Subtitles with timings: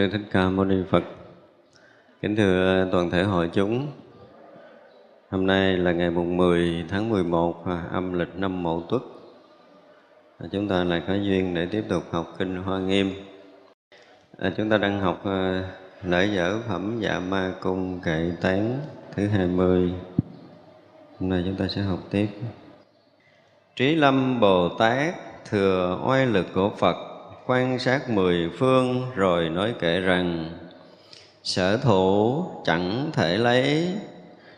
[0.00, 1.02] Sư Thích Ca Mâu Ni Phật.
[2.22, 3.86] Kính thưa toàn thể hội chúng,
[5.30, 9.02] hôm nay là ngày mùng 10 tháng 11 à, âm lịch năm Mậu Tuất.
[10.38, 13.12] À, chúng ta lại có duyên để tiếp tục học kinh Hoa Nghiêm.
[14.38, 15.22] À, chúng ta đang học
[16.02, 18.78] lễ dở phẩm Dạ Ma Cung Kệ Tán
[19.14, 19.92] thứ 20.
[21.20, 22.28] Hôm nay chúng ta sẽ học tiếp.
[23.76, 25.14] Trí Lâm Bồ Tát
[25.44, 27.09] thừa oai lực của Phật
[27.50, 30.50] quan sát mười phương rồi nói kệ rằng,
[31.42, 33.88] sở thủ chẳng thể lấy,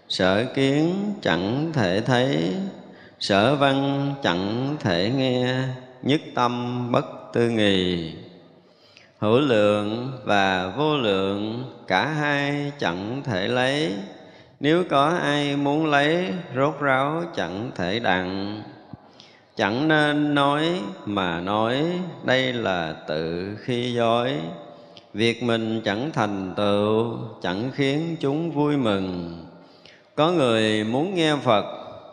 [0.09, 2.55] sở kiến chẳng thể thấy,
[3.21, 5.55] sở văn chẳng thể nghe,
[6.03, 8.13] nhất tâm bất tư nghì
[9.19, 13.93] hữu lượng và vô lượng cả hai chẳng thể lấy,
[14.61, 18.63] nếu có ai muốn lấy, rốt ráo chẳng thể đặng
[19.57, 21.85] chẳng nên nói mà nói,
[22.25, 24.33] đây là tự khi dối.
[25.15, 29.39] Việc mình chẳng thành tựu, chẳng khiến chúng vui mừng.
[30.15, 31.65] Có người muốn nghe phật,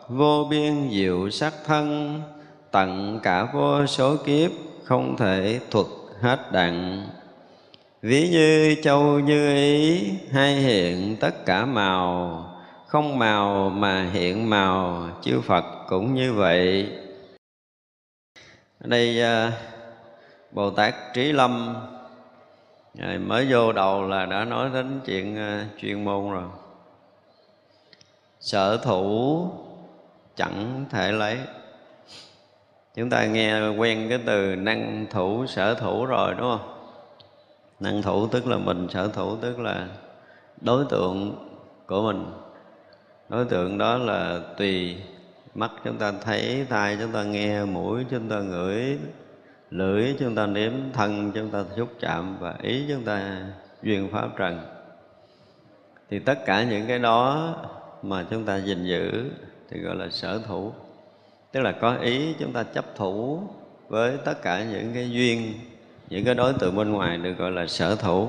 [0.08, 2.20] vô biên diệu sắc thân
[2.70, 4.50] tận cả vô số kiếp,
[4.84, 5.86] không thể thuật
[6.20, 7.08] hết đặng.
[8.02, 10.00] Ví như châu như ý,
[10.32, 12.44] hay hiện tất cả màu.
[12.86, 16.88] Không màu mà hiện màu, chư phật cũng như vậy
[18.80, 19.52] ở đây à,
[20.50, 21.76] bồ tát trí lâm.
[23.18, 26.44] Mới vô đầu là đã nói đến chuyện à, chuyên môn rồi.
[28.40, 29.48] Sở thủ
[30.36, 31.38] chẳng thể lấy.
[32.94, 36.76] Chúng ta nghe quen cái từ năng thủ, sở thủ rồi, đúng không?
[37.80, 39.88] Năng thủ tức là mình, sở thủ tức là
[40.60, 41.46] đối tượng
[41.86, 42.32] của mình.
[43.28, 44.96] Đối tượng đó là tùy
[45.54, 48.98] mắt chúng ta thấy tai chúng ta nghe mũi chúng ta ngửi
[49.70, 53.40] lưỡi chúng ta nếm thân chúng ta xúc chạm và ý chúng ta
[53.82, 54.60] duyên pháp trần.
[56.10, 57.54] Thì tất cả những cái đó
[58.02, 59.30] mà chúng ta gìn giữ
[59.70, 60.72] thì gọi là sở thủ.
[61.52, 63.42] Tức là có ý chúng ta chấp thủ
[63.88, 65.54] với tất cả những cái duyên
[66.10, 68.28] những cái đối tượng bên ngoài được gọi là sở thủ.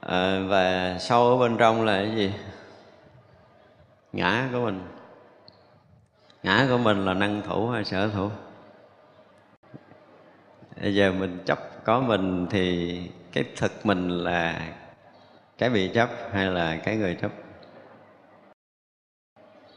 [0.00, 2.32] À, và sâu ở bên trong là cái gì?
[4.14, 4.80] Ngã của mình.
[6.42, 8.30] Ngã của mình là năng thủ hay sở thủ?
[10.82, 13.00] Bây giờ mình chấp, có mình thì
[13.32, 14.68] cái thực mình là
[15.58, 17.30] cái bị chấp hay là cái người chấp?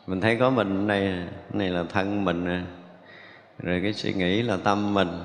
[0.07, 2.65] Mình thấy có mình này này là thân mình
[3.59, 5.23] rồi cái suy nghĩ là tâm mình.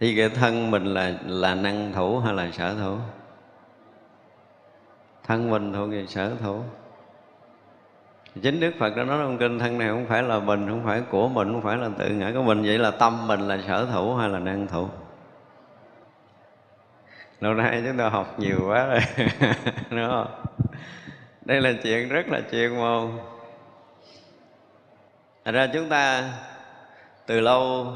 [0.00, 2.98] Thì cái thân mình là là năng thủ hay là sở thủ?
[5.24, 6.62] Thân mình thuộc về sở thủ
[8.42, 11.02] chính đức phật đã nói trong kinh thân này không phải là mình không phải
[11.10, 12.62] của mình không phải là tự ngã của mình.
[12.62, 14.88] Vậy là tâm mình là sở thủ hay là năng thủ
[17.40, 19.00] lâu nay chúng ta học nhiều quá rồi
[19.90, 20.44] đúng không?
[21.44, 23.10] Đây là chuyện rất là chuyên môn.
[25.44, 26.30] Thật ra chúng ta
[27.26, 27.86] từ lâu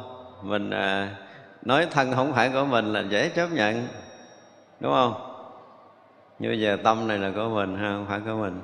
[0.42, 1.16] mình à,
[1.62, 3.88] nói thân không phải của mình là dễ chấp nhận
[4.80, 5.35] đúng không?
[6.38, 8.60] Như bây giờ tâm này là của mình ha, không phải của mình.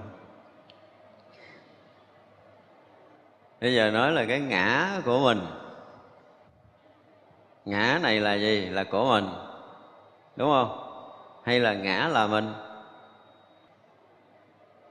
[3.61, 5.41] Bây giờ nói là cái ngã của mình.
[7.64, 8.67] Ngã này là gì?
[8.67, 9.29] Là của mình.
[10.37, 10.79] Đúng không?
[11.45, 12.52] Hay là ngã là mình?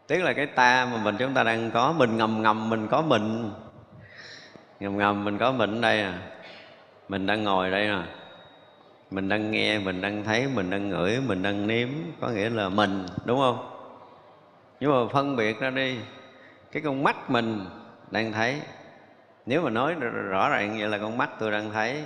[0.07, 3.01] Tức là cái ta mà mình, chúng ta đang có mình, ngầm ngầm mình có
[3.01, 3.51] mình.
[4.79, 6.19] Ngầm ngầm mình có mình ở đây à
[7.09, 8.20] mình đang ngồi đây nè
[9.11, 11.89] mình đang nghe, mình đang thấy, mình đang ngửi, mình đang nếm,
[12.21, 13.67] có nghĩa là mình, đúng không?
[14.79, 15.97] Nhưng mà phân biệt ra đi,
[16.71, 17.65] cái con mắt mình
[18.11, 18.61] đang thấy.
[19.45, 19.93] Nếu mà nói
[20.29, 22.03] rõ ràng vậy là con mắt tôi đang thấy,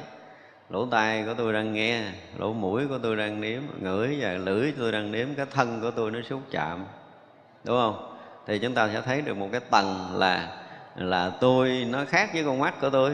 [0.70, 2.04] lỗ tai của tôi đang nghe,
[2.38, 5.92] lỗ mũi của tôi đang nếm, ngửi và lưỡi tôi đang nếm, cái thân của
[5.92, 6.86] tôi nó xúc chạm,
[7.64, 8.18] đúng không?
[8.48, 10.62] Thì chúng ta sẽ thấy được một cái tầng là
[10.96, 13.12] là tôi nó khác với con mắt của tôi.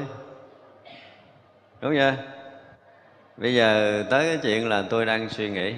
[1.81, 2.13] Đúng chưa?
[3.41, 5.73] Bây giờ tới cái chuyện là tôi đang suy nghĩ.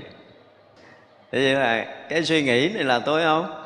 [1.31, 3.63] Thế vậy là cái suy nghĩ này là tôi không?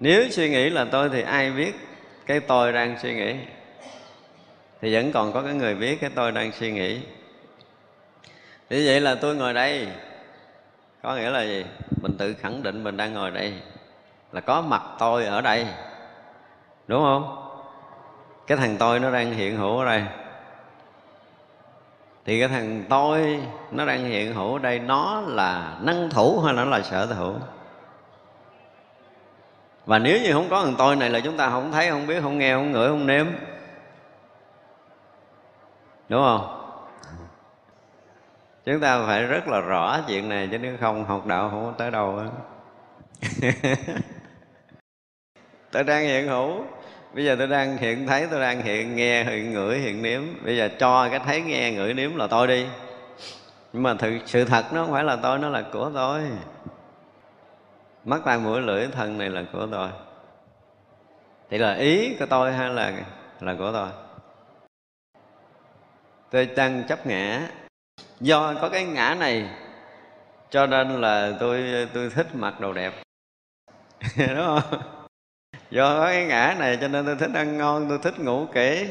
[0.00, 1.74] Nếu suy nghĩ là tôi thì ai biết
[2.26, 3.34] cái tôi đang suy nghĩ?
[4.80, 7.00] Thì vẫn còn có cái người biết cái tôi đang suy nghĩ.
[8.70, 9.88] Như vậy là tôi ngồi đây.
[11.02, 11.64] Có nghĩa là gì?
[12.02, 13.52] Mình tự khẳng định mình đang ngồi đây.
[14.32, 15.66] Là có mặt tôi ở đây.
[16.86, 17.50] Đúng không?
[18.46, 20.02] Cái thằng tôi nó đang hiện hữu ở đây
[22.24, 23.40] thì cái thằng tôi,
[23.70, 27.34] nó đang hiện hữu ở đây, nó là năng thủ hay nó là sở thủ?
[29.86, 32.22] Và nếu như không có thằng tôi này là chúng ta không thấy, không biết,
[32.22, 33.26] không nghe, không ngửi, không nếm.
[36.08, 36.60] Đúng không?
[38.64, 41.72] Chúng ta phải rất là rõ chuyện này, chứ nếu không, học đạo không có
[41.78, 42.20] tới đâu
[45.72, 46.64] tới đang hiện hữu
[47.14, 50.22] bây giờ tôi đang hiện thấy tôi đang hiện nghe hiện ngửi hiện nếm.
[50.44, 52.66] Bây giờ cho cái thấy nghe ngửi nếm là tôi đi.
[53.72, 56.22] Nhưng mà thực, sự thật nó không phải là tôi nó là của tôi.
[58.04, 59.88] Mắt tai mũi lưỡi thân này là của tôi.
[61.50, 62.92] Thì là ý của tôi hay là
[63.40, 63.88] là của tôi?
[66.30, 67.48] Tôi đang chấp ngã.
[68.20, 69.48] Do có cái ngã này
[70.50, 72.92] cho nên là tôi tôi thích mặc đồ đẹp.
[74.16, 75.03] Đúng không?
[75.74, 78.88] Do cái ngã này cho nên tôi thích ăn ngon, tôi thích ngủ kỹ.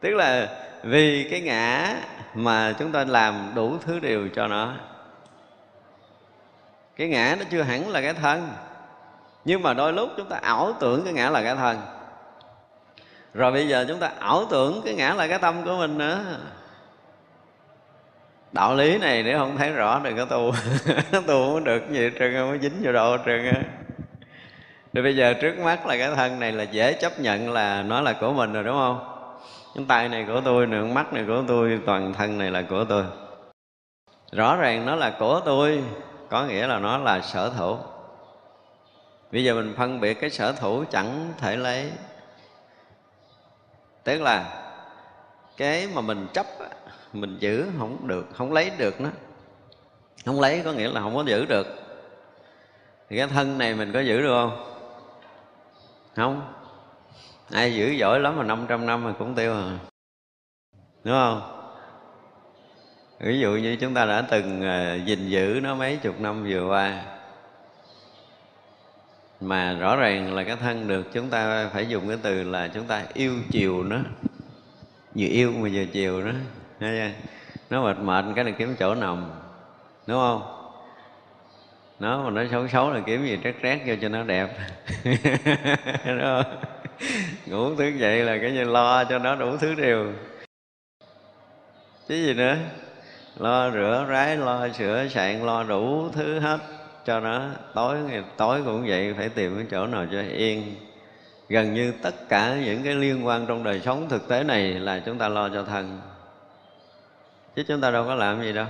[0.00, 0.48] Tức là
[0.82, 1.96] vì cái ngã
[2.34, 4.74] mà chúng ta làm đủ thứ điều cho nó.
[6.96, 8.48] Cái ngã nó chưa hẳn là cái thân.
[9.44, 11.80] Nhưng mà đôi lúc chúng ta ảo tưởng cái ngã là cái thân.
[13.34, 16.24] Rồi bây giờ chúng ta ảo tưởng cái ngã là cái tâm của mình nữa.
[18.52, 20.52] Đạo lý này nếu không thấy rõ đừng có tu.
[21.12, 23.52] Tu không được gì trơn không có dính vô độ trơn
[24.96, 28.00] thì bây giờ trước mắt là cái thân này là dễ chấp nhận là nó
[28.00, 29.28] là của mình rồi, đúng không?
[29.74, 32.84] Cái tay này của tôi nè mắt này của tôi, toàn thân này là của
[32.84, 33.04] tôi.
[34.32, 35.82] Rõ ràng nó là của tôi,
[36.28, 37.76] có nghĩa là nó là sở thủ
[39.32, 41.90] bây giờ mình phân biệt cái sở thủ chẳng thể lấy.
[44.04, 44.44] Tức là
[45.56, 46.46] cái mà mình chấp
[47.12, 49.08] mình giữ không được, không lấy được nó.
[50.26, 51.66] Không lấy có nghĩa là không có giữ được.
[53.08, 54.75] Thì cái thân này mình có giữ được không?
[56.16, 56.52] Không.
[57.52, 59.78] Ai giữ giỏi lắm mà 500 năm mà cũng tiêu à.
[61.04, 61.52] Đúng không?
[63.20, 66.68] Ví dụ như chúng ta đã từng à, gìn giữ nó mấy chục năm vừa
[66.68, 67.02] qua,
[69.40, 72.84] mà rõ ràng là cái thân được chúng ta phải dùng cái từ là chúng
[72.84, 73.96] ta yêu chiều nó,
[75.14, 76.32] vừa yêu mà vừa chiều nó
[77.70, 79.30] nó mệt mệt cái này kiếm chỗ nằm,
[80.06, 80.55] đúng không?
[82.00, 84.56] Nó mà nó xấu xấu là kiếm gì trét trét vô cho nó đẹp.
[87.46, 90.12] Ngủ thức dậy là cái như lo cho nó đủ thứ điều
[92.08, 92.56] chứ gì nữa.
[93.36, 96.58] Lo rửa, rái, lo sửa, sạn, lo đủ thứ hết
[97.04, 97.48] cho nó.
[97.74, 100.74] Tối ngày, tối cũng vậy, phải tìm cái chỗ nào cho yên.
[101.48, 105.02] Gần như tất cả những cái liên quan trong đời sống thực tế này là
[105.06, 106.00] chúng ta lo cho thân.
[107.56, 108.66] Chứ chúng ta đâu có làm gì đâu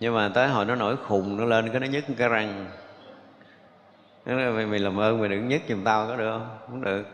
[0.00, 2.66] nhưng mà tới hồi nó nổi khùng nó lên cái nó nhức cái răng.
[4.26, 6.58] Nó nói, mày, mày làm ơn mày đừng nhức giùm tao có được không?
[6.66, 7.04] Không được.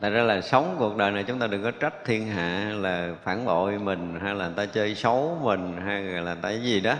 [0.00, 3.14] Tại ra là sống cuộc đời này chúng ta đừng có trách thiên hạ là
[3.24, 6.62] phản bội mình hay là người ta chơi xấu mình hay là người ta cái
[6.62, 6.94] gì đó.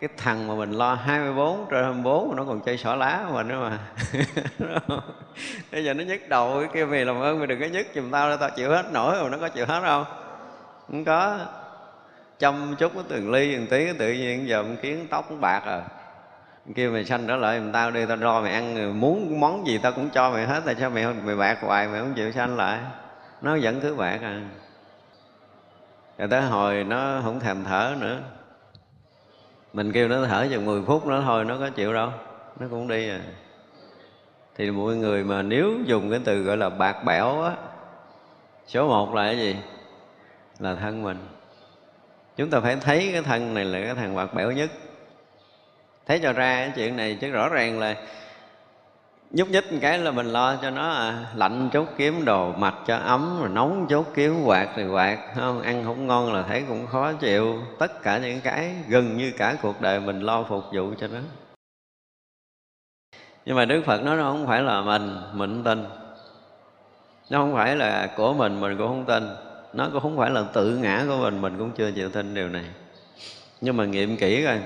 [0.00, 3.48] cái thằng mà mình lo 24 trên 24 nó còn chơi xỏ lá của mình
[3.48, 3.78] nữa mà.
[5.72, 8.10] Bây giờ nó nhức đầu cái kia mày làm ơn mày đừng có nhức giùm
[8.10, 10.04] tao tao chịu hết nổi rồi nó có chịu hết không?
[10.86, 11.38] Không có
[12.38, 15.82] chăm chút cái từng ly từng tí tự nhiên giờ kiến tóc bạc à.
[16.74, 19.78] Kêu mày sanh trở lại giùm tao đi, tao lo mày ăn muốn món gì
[19.78, 22.56] tao cũng cho mày hết tại sao mày mày bạc hoài, mày không chịu sanh
[22.56, 22.78] lại.
[23.42, 24.42] Nó vẫn cứ bạc à.
[26.18, 28.20] Rồi tới hồi nó không thèm thở nữa.
[29.72, 32.10] Mình kêu nó thở chừng 10 phút nó thôi, nó có chịu đâu,
[32.60, 33.20] nó cũng đi à.
[34.56, 37.52] Thì mọi người mà nếu dùng cái từ gọi là bạc bẽo á,
[38.66, 39.56] số một là cái gì?
[40.58, 41.18] Là thân mình
[42.36, 44.70] chúng ta phải thấy cái thân này là cái thằng hoạt bẻo nhất.
[46.06, 47.96] Thấy cho ra cái chuyện này chứ rõ ràng là
[49.30, 52.74] nhúc nhích một cái là mình lo cho nó à, lạnh chốt kiếm đồ mặc
[52.86, 55.62] cho ấm rồi nóng chốt kiếm quạt thì quạt không?
[55.62, 57.62] Ăn không ngon là thấy cũng khó chịu.
[57.78, 61.18] Tất cả những cái gần như cả cuộc đời mình lo phục vụ cho nó.
[63.46, 65.84] Nhưng mà đức phật nói nó không phải là mình mình tin.
[67.30, 69.45] Nó không phải là của mình mình cũng không tin
[69.76, 72.48] nó cũng không phải là tự ngã của mình mình cũng chưa chịu tin điều
[72.48, 72.64] này.
[73.60, 74.58] Nhưng mà nghiệm kỹ coi.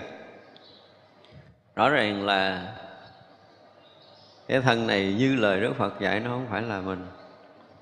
[1.76, 2.72] Rõ ràng là
[4.48, 7.06] cái thân này như lời Đức Phật dạy, nó không phải là mình.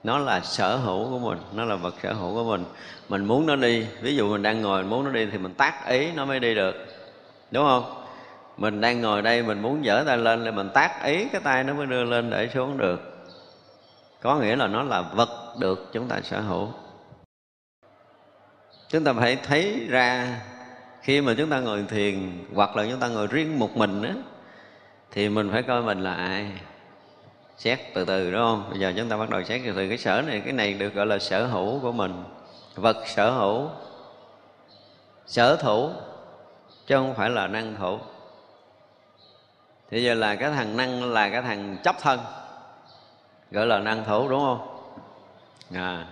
[0.04, 2.64] Nó là sở hữu của mình, nó là vật sở hữu của mình.
[3.08, 5.54] Mình muốn nó đi, ví dụ mình đang ngồi, mình muốn nó đi thì mình
[5.54, 6.74] tác ý nó mới đi được.
[7.50, 8.04] Đúng không?
[8.56, 11.64] Mình đang ngồi đây, mình muốn dở tay lên thì mình tác ý cái tay
[11.64, 13.28] nó mới đưa lên để xuống được.
[14.20, 16.68] Có nghĩa là nó là vật được chúng ta sở hữu
[18.88, 20.40] chúng ta phải thấy ra
[21.03, 24.14] khi mà chúng ta ngồi thiền hoặc là chúng ta ngồi riêng một mình á,
[25.11, 26.53] thì mình phải coi mình là ai?
[27.57, 28.66] Xét từ từ, đúng không?
[28.70, 29.88] Bây giờ chúng ta bắt đầu xét từ từ.
[29.88, 32.24] Cái sở này, cái này được gọi là sở hữu của mình.
[32.74, 33.68] Vật sở hữu.
[35.27, 35.90] Sở thủ,
[36.87, 37.98] chứ không phải là năng thủ.
[39.90, 42.20] Thì giờ là cái thằng năng, là cái thằng chấp thân,
[43.51, 44.92] gọi là năng thủ, đúng không?
[45.74, 46.07] À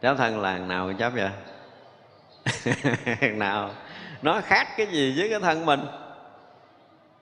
[0.00, 1.30] chấp thân là nào chấp vậy?
[3.34, 3.70] nào,
[4.22, 5.80] nó khác cái gì với cái thân mình?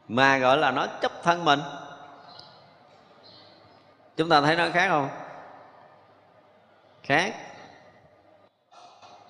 [0.09, 1.61] Mà gọi là nó chấp thân mình.
[4.17, 5.09] Chúng ta thấy nó khác không?
[7.03, 7.35] Khác.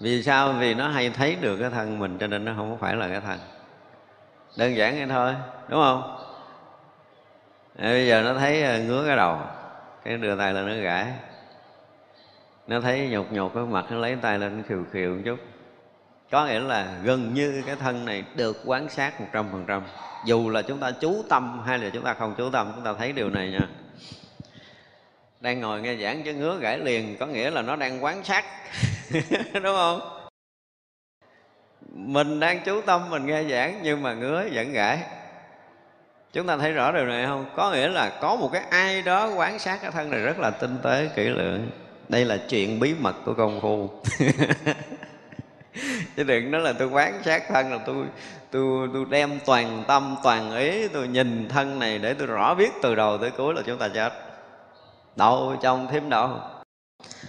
[0.01, 0.53] Vì sao?
[0.53, 3.20] Vì nó hay thấy được cái thân mình, cho nên nó không phải là cái
[3.20, 3.38] thân.
[4.57, 5.35] Đơn giản vậy thôi,
[5.68, 6.18] đúng không?
[7.79, 9.38] Ờ, bây giờ nó thấy ờ, ngứa cái đầu,
[10.05, 11.07] cái đưa tay lên nó gãi.
[12.66, 15.38] Nó thấy nhột nhột cái mặt, nó lấy tay lên nó khiều khiều một chút
[16.31, 19.83] có nghĩa là gần như cái thân này được quán sát một trăm phần trăm.
[20.25, 22.95] Dù là chúng ta chú tâm hay là chúng ta không chú tâm, chúng ta
[22.99, 23.69] thấy điều này nha.
[25.41, 28.45] Đang ngồi nghe giảng chứ ngứa gãy liền, có nghĩa là nó đang quán sát,
[29.53, 30.01] đúng không?
[31.93, 34.99] Mình đang chú tâm, mình nghe giảng nhưng mà ngứa vẫn gãy
[36.33, 37.47] chúng ta thấy rõ điều này không?
[37.57, 40.51] Có nghĩa là có một cái ai đó quán sát cái thân này rất là
[40.51, 41.71] tinh tế, kỹ lưỡng.
[42.09, 43.91] Đây là chuyện bí mật của công phu.
[46.17, 48.07] chứ đừng nói là tôi quán sát thân là tôi
[48.51, 52.71] tôi tôi đem toàn tâm, toàn ý tôi nhìn thân này để tôi rõ biết
[52.83, 54.13] từ đầu tới cuối là chúng ta chết.
[55.17, 56.41] Đâu trong thêm đâu.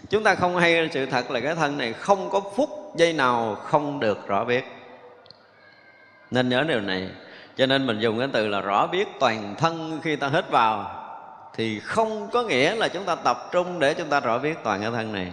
[0.09, 3.55] Chúng ta không hay sự thật là cái thân này không có phút giây nào
[3.55, 4.65] không được rõ biết.
[6.31, 7.09] Nên nhớ điều này.
[7.57, 10.95] Cho nên mình dùng cái từ là rõ biết toàn thân khi ta hít vào
[11.55, 14.81] thì không có nghĩa là chúng ta tập trung để chúng ta rõ biết toàn
[14.81, 15.31] cái thân này.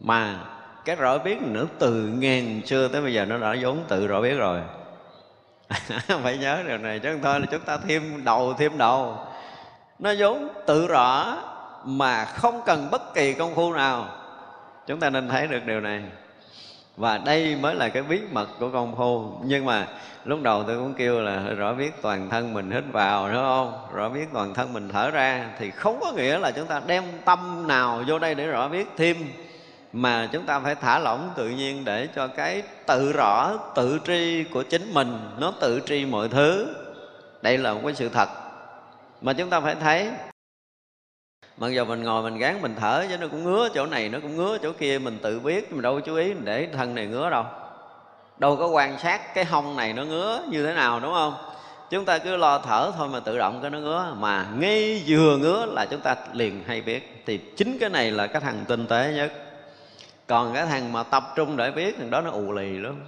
[0.00, 0.38] Mà
[0.84, 4.20] cái rõ biết nữa, từ ngàn xưa tới bây giờ nó đã vốn tự rõ
[4.20, 4.60] biết rồi.
[6.22, 9.18] Phải nhớ điều này, chứ không thôi, là chúng ta thêm đầu thêm đầu.
[9.98, 11.36] Nó vốn tự rõ
[11.84, 14.08] mà không cần bất kỳ công phu nào.
[14.86, 16.02] Chúng ta nên thấy được điều này.
[16.96, 19.32] Và đây mới là cái bí mật của công phu.
[19.44, 19.86] Nhưng mà
[20.24, 23.86] lúc đầu tôi cũng kêu là rõ biết toàn thân mình hít vào, đúng không?
[23.92, 27.04] Rõ biết toàn thân mình thở ra, thì không có nghĩa là chúng ta đem
[27.24, 29.16] tâm nào vô đây để rõ biết thêm
[29.96, 34.44] mà chúng ta phải thả lỏng tự nhiên để cho cái tự rõ, tự tri
[34.44, 36.74] của chính mình, nó tự tri mọi thứ.
[37.42, 38.28] Đây là một cái sự thật.
[39.20, 40.10] Mà chúng ta phải thấy,
[41.56, 44.18] mặc dù mình ngồi mình gán mình thở chứ nó cũng ngứa chỗ này, nó
[44.22, 46.94] cũng ngứa chỗ kia, mình tự biết, mình đâu có chú ý mình để thân
[46.94, 47.44] này ngứa đâu.
[48.38, 51.34] Đâu có quan sát cái hông này nó ngứa như thế nào, đúng không?
[51.90, 54.14] Chúng ta cứ lo thở thôi mà tự động cái nó ngứa.
[54.18, 57.22] Mà ngay vừa ngứa là chúng ta liền hay biết.
[57.26, 59.32] Thì chính cái này là cái thằng tinh tế nhất
[60.26, 63.04] còn cái thằng mà tập trung để biết thằng đó nó ù lì lắm.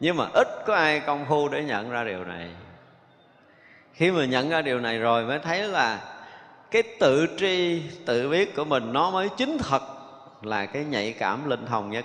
[0.00, 2.50] Nhưng mà ít có ai công phu để nhận ra điều này.
[3.92, 6.00] Khi mà nhận ra điều này rồi mới thấy là
[6.70, 9.82] cái tự tri, tự biết của mình nó mới chính thật
[10.42, 12.04] là cái nhạy cảm linh thông nhất.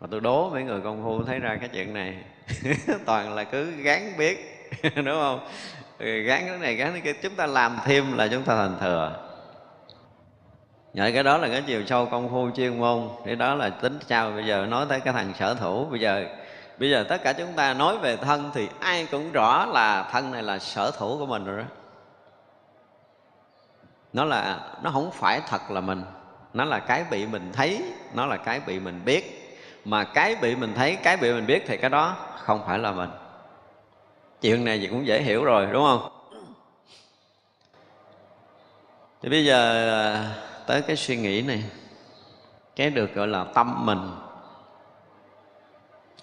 [0.00, 2.16] Mà tôi đố mấy người công phu thấy ra cái chuyện này,
[3.06, 5.48] toàn là cứ gán biết đúng không?
[5.98, 9.25] Gán cái này, gán cái kia, chúng ta làm thêm là chúng ta thành thừa
[10.96, 13.08] vậy cái đó là cái chiều sâu công phu chuyên môn.
[13.24, 15.84] Thì đó là tính sao bây giờ nói tới cái thằng sở thủ.
[15.84, 16.26] Bây giờ
[16.78, 20.32] bây giờ tất cả chúng ta nói về thân Thì ai cũng rõ là thân
[20.32, 21.64] này là sở thủ của mình rồi đó.
[24.12, 26.02] Nó là nó không phải thật là mình.
[26.54, 27.82] Nó là cái bị mình thấy
[28.14, 29.42] Nó là cái bị mình biết.
[29.84, 32.92] Mà cái bị mình thấy, cái bị mình biết Thì cái đó không phải là
[32.92, 33.10] mình.
[34.40, 36.08] Chuyện này thì cũng dễ hiểu rồi đúng không?
[39.22, 40.24] Thì bây giờ
[40.66, 41.64] tới cái suy nghĩ này,
[42.76, 44.10] cái được gọi là tâm mình.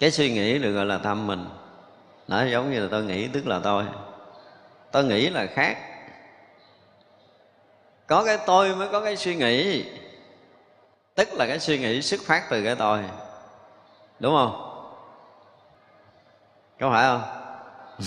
[0.00, 1.44] Cái suy nghĩ được gọi là tâm mình,
[2.28, 3.84] nó giống như là tôi nghĩ tức là tôi.
[4.92, 5.76] Tôi nghĩ là khác.
[8.06, 9.84] Có cái tôi mới có cái suy nghĩ,
[11.14, 13.04] tức là cái suy nghĩ xuất phát từ cái tôi.
[14.20, 14.70] Đúng không?
[16.80, 17.22] Có phải không?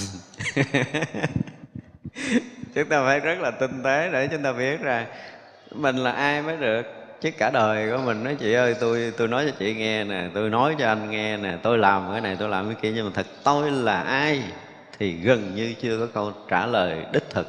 [2.75, 5.07] Chúng ta phải rất là tinh tế để chúng ta biết ra
[5.71, 6.81] mình là ai mới được?
[7.21, 10.29] Chứ cả đời của mình nói, chị ơi, tôi tôi nói cho chị nghe nè,
[10.33, 12.91] tôi nói cho anh nghe nè, tôi làm cái này, tôi làm cái kia.
[12.95, 14.43] Nhưng mà thật tôi là ai
[14.99, 17.47] thì gần như chưa có câu trả lời đích thực.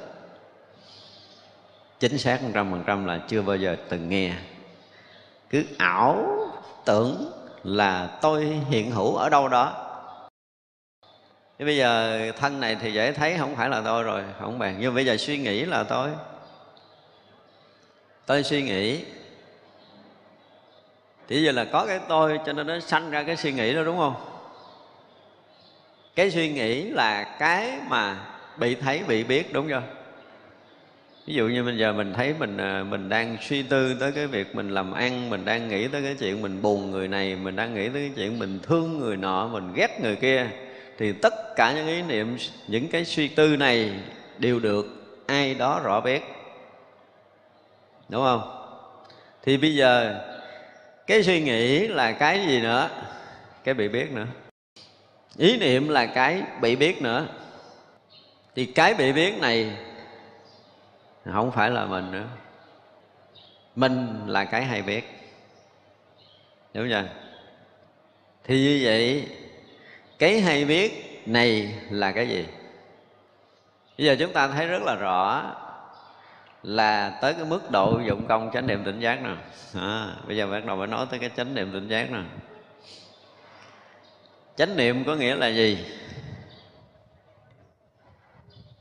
[2.01, 4.33] Chính xác một trăm phần trăm là chưa bao giờ từng nghe.
[5.51, 6.39] Cứ ảo
[6.85, 7.33] tưởng
[7.65, 9.85] là tôi hiện hữu ở đâu đó.
[11.59, 14.77] Thế bây giờ thân này thì dễ thấy, không phải là tôi rồi, không bạn.
[14.81, 16.11] nhưng bây giờ suy nghĩ là tôi
[18.29, 19.01] tôi suy nghĩ.
[21.29, 23.83] Thì giờ là có cái tôi cho nên nó sanh ra cái suy nghĩ đó,
[23.83, 24.15] đúng không?
[26.15, 28.17] Cái suy nghĩ là cái mà
[28.57, 29.83] bị thấy, bị biết, đúng chưa?
[31.27, 34.27] Ví dụ như bây giờ mình thấy mình à, mình đang suy tư tới cái
[34.27, 37.57] việc mình làm ăn, mình đang nghĩ tới cái chuyện mình buồn người này, mình
[37.57, 40.47] đang nghĩ tới cái chuyện mình thương người nọ, mình ghét người kia,
[40.99, 42.37] thì tất cả những ý niệm,
[42.67, 43.93] những cái suy tư này
[44.39, 44.87] đều được
[45.27, 46.38] ai đó rõ biết
[48.09, 48.55] đúng không?
[49.43, 50.21] Thì bây giờ
[51.07, 52.89] cái suy nghĩ là cái gì nữa?
[53.65, 54.27] Cái bị biết nữa.
[55.37, 57.27] Ý niệm là cái bị biết nữa.
[58.55, 59.77] Thì cái bị biết này
[61.25, 62.27] không phải là mình nữa.
[63.77, 65.05] Mình là cái hay biết.
[66.75, 67.05] Đúng chưa?
[68.45, 69.29] Thì như vậy,
[70.19, 72.47] cái hay biết này là cái gì?
[73.99, 75.45] Bây giờ chúng ta thấy rất là rõ
[76.63, 79.37] là tới cái mức độ dụng công chánh niệm tỉnh giác nè
[79.81, 82.21] à, bây giờ bắt đầu phải nói tới cái chánh niệm tỉnh giác nè
[84.59, 85.79] chánh niệm có nghĩa là gì?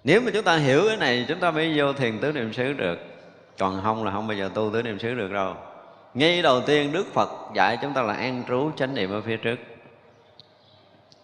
[0.04, 2.74] Nếu mà chúng ta hiểu cái này chúng ta mới vô thiền tứ niệm xứ
[2.74, 3.00] được.
[3.58, 5.56] Còn không là không bao giờ tu tứ niệm xứ được đâu.
[6.14, 9.38] Ngay đầu tiên đức phật dạy chúng ta là an trú chánh niệm ở phía
[9.38, 9.60] trước.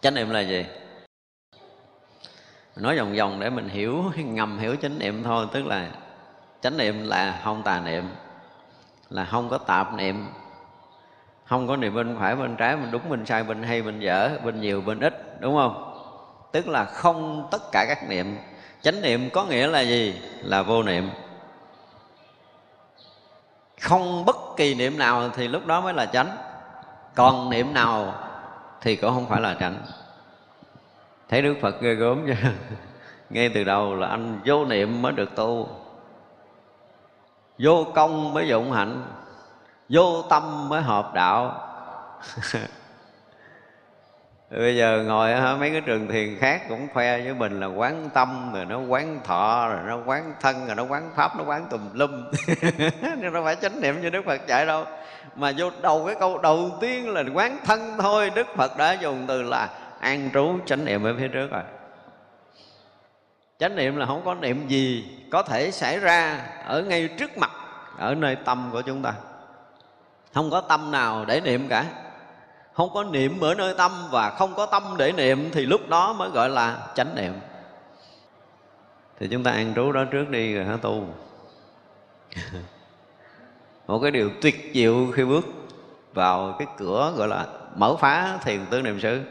[0.02, 0.66] Chánh niệm là gì?
[2.76, 5.92] Nói vòng vòng để mình hiểu ngầm hiểu chánh niệm thôi tức là
[6.64, 8.04] chánh niệm là không tà niệm,
[9.10, 10.28] là không có tạp niệm.
[11.46, 14.30] Không có niệm bên phải, bên trái, bên đúng, bên sai, bên hay, bên dở,
[14.44, 15.94] bên nhiều, bên ít, đúng không?
[16.52, 18.38] Tức là không tất cả các niệm.
[18.82, 20.22] Chánh niệm có nghĩa là gì?
[20.42, 21.10] Là vô niệm.
[23.82, 26.38] Không bất kỳ niệm nào thì lúc đó mới là chánh.
[27.16, 28.14] Còn niệm nào
[28.82, 29.76] thì cũng không phải là chánh.
[31.30, 32.50] Thấy đức phật ghê gớm chưa?
[33.30, 35.83] Ngay từ đầu là anh vô niệm mới được tu
[37.60, 39.04] vô công mới dụng hạnh,
[39.90, 41.70] vô tâm mới hợp đạo.
[44.58, 48.52] Bây giờ ngồi mấy cái trường thiền khác cũng khoe với mình là quán tâm,
[48.54, 51.82] rồi nó quán thọ, rồi nó quán thân, rồi nó quán pháp, nó quán tùm
[51.94, 52.32] lum.
[53.04, 54.86] Nhưng nó phải chánh niệm như đức phật dạy đâu.
[55.36, 59.26] Mà vô đầu cái câu đầu tiên là quán thân thôi, đức phật đã dùng
[59.28, 61.64] từ là an trú chánh niệm ở phía trước rồi
[63.64, 67.52] chánh niệm là không có niệm gì có thể xảy ra ở ngay trước mặt,
[67.98, 69.14] ở nơi tâm của chúng ta.
[70.34, 71.86] Không có tâm nào để niệm cả.
[72.74, 76.14] Không có niệm ở nơi tâm và không có tâm để niệm thì lúc đó
[76.14, 77.34] mới gọi là chánh niệm.
[79.20, 81.08] Thì chúng ta an trú đó trước đi rồi hả tu?
[83.88, 85.46] Một cái điều tuyệt diệu khi bước
[86.14, 87.46] vào cái cửa gọi là
[87.76, 89.22] mở phá thiền tứ niệm xứ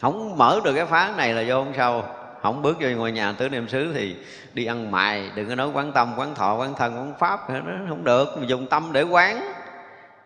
[0.00, 2.04] không mở được cái phá này là vô không sao
[2.46, 4.16] không bước vô ngôi nhà tứ niệm xứ thì
[4.54, 7.56] đi ăn mài, đừng có nói quán tâm, quán thọ, quán thân, quán pháp nó
[7.88, 8.28] không được.
[8.46, 9.52] Dùng tâm để quán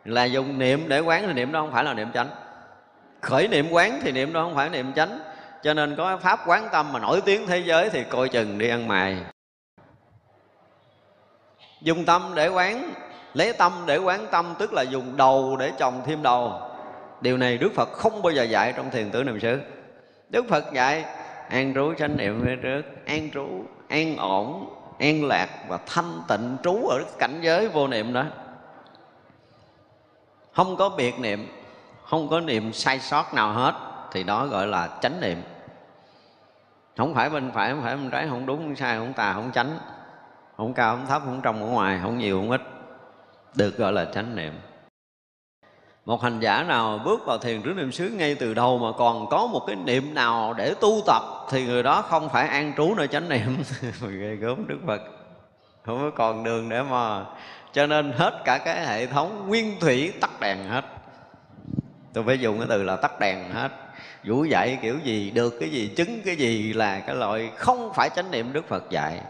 [0.04, 2.28] là dùng niệm để quán thì niệm đó không phải là niệm chánh.
[3.20, 5.20] Khởi niệm quán thì niệm đó không phải niệm chánh.
[5.62, 8.68] Cho nên có pháp quán tâm mà nổi tiếng thế giới thì coi chừng đi
[8.68, 9.16] ăn mài.
[11.83, 12.92] Dùng tâm để quán,
[13.35, 16.61] lấy tâm để quán tâm tức là dùng đầu để trồng thêm đầu.
[17.20, 19.59] Điều này đức phật không bao giờ dạy trong thiền tử niệm xứ.
[20.28, 21.04] Đức phật dạy
[21.51, 23.47] an trú chánh niệm phía trước, an trú,
[23.89, 28.25] an ổn, an lạc và thanh tịnh trú ở cảnh giới vô niệm đó.
[30.53, 31.49] Không có biệt niệm,
[32.05, 33.75] không có niệm sai sót nào hết,
[34.13, 35.43] thì đó gọi là chánh niệm.
[36.97, 39.51] Không phải bên phải, không phải bên trái, không đúng, không sai, không tà, không
[39.53, 39.79] chánh.
[40.57, 42.61] Không cao, không thấp, không trong, không ngoài, không nhiều, không ít.
[43.55, 44.53] Được gọi là chánh niệm
[46.11, 49.29] một hành giả nào bước vào thiền trước niệm xứ ngay từ đầu mà còn
[49.29, 52.94] có một cái niệm nào để tu tập thì người đó không phải an trú
[52.94, 53.57] nơi chánh niệm.
[54.20, 55.01] Ghê gớm, đức phật.
[55.85, 57.25] Không có còn đường để mà.
[57.73, 60.85] Cho nên hết cả cái hệ thống nguyên thủy tắt đèn hết.
[62.12, 63.68] Tôi phải dùng cái từ là tắt đèn hết.
[64.25, 68.11] Vũ dạy kiểu gì, được cái gì, chứng cái gì là cái loại không phải
[68.16, 69.20] chánh niệm đức phật dạy.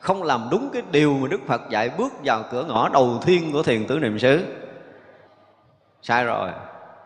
[0.00, 3.52] Không làm đúng cái điều mà đức phật dạy bước vào cửa ngõ đầu tiên
[3.52, 4.44] của thiền tứ niệm xứ
[6.02, 6.50] sai rồi.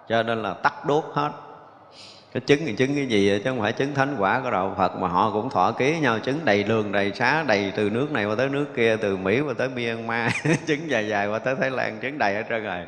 [0.09, 1.31] Cho nên là tắt đốt hết.
[2.33, 4.97] Cái chứng thì chứng cái gì chứ không phải chứng thánh quả của đạo Phật
[4.97, 8.25] mà họ cũng thọ ký nhau chứng đầy đường đầy xá, đầy từ nước này
[8.25, 10.33] qua tới nước kia, từ Mỹ qua tới Myanmar
[10.67, 12.81] chứng dài dài qua tới Thái Lan chứng đầy ở trơn rồi.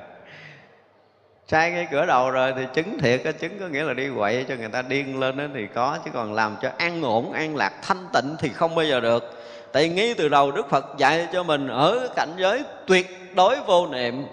[1.48, 4.44] Sai cái cửa đầu rồi thì chứng thiệt cái chứng có nghĩa là đi quậy
[4.48, 7.56] cho người ta điên lên đó thì có, chứ còn làm cho an ổn, an
[7.56, 9.24] lạc, thanh tịnh thì không bao giờ được.
[9.72, 13.86] Tại ngay từ đầu đức phật dạy cho mình, ở cảnh giới tuyệt đối vô
[13.86, 14.26] niệm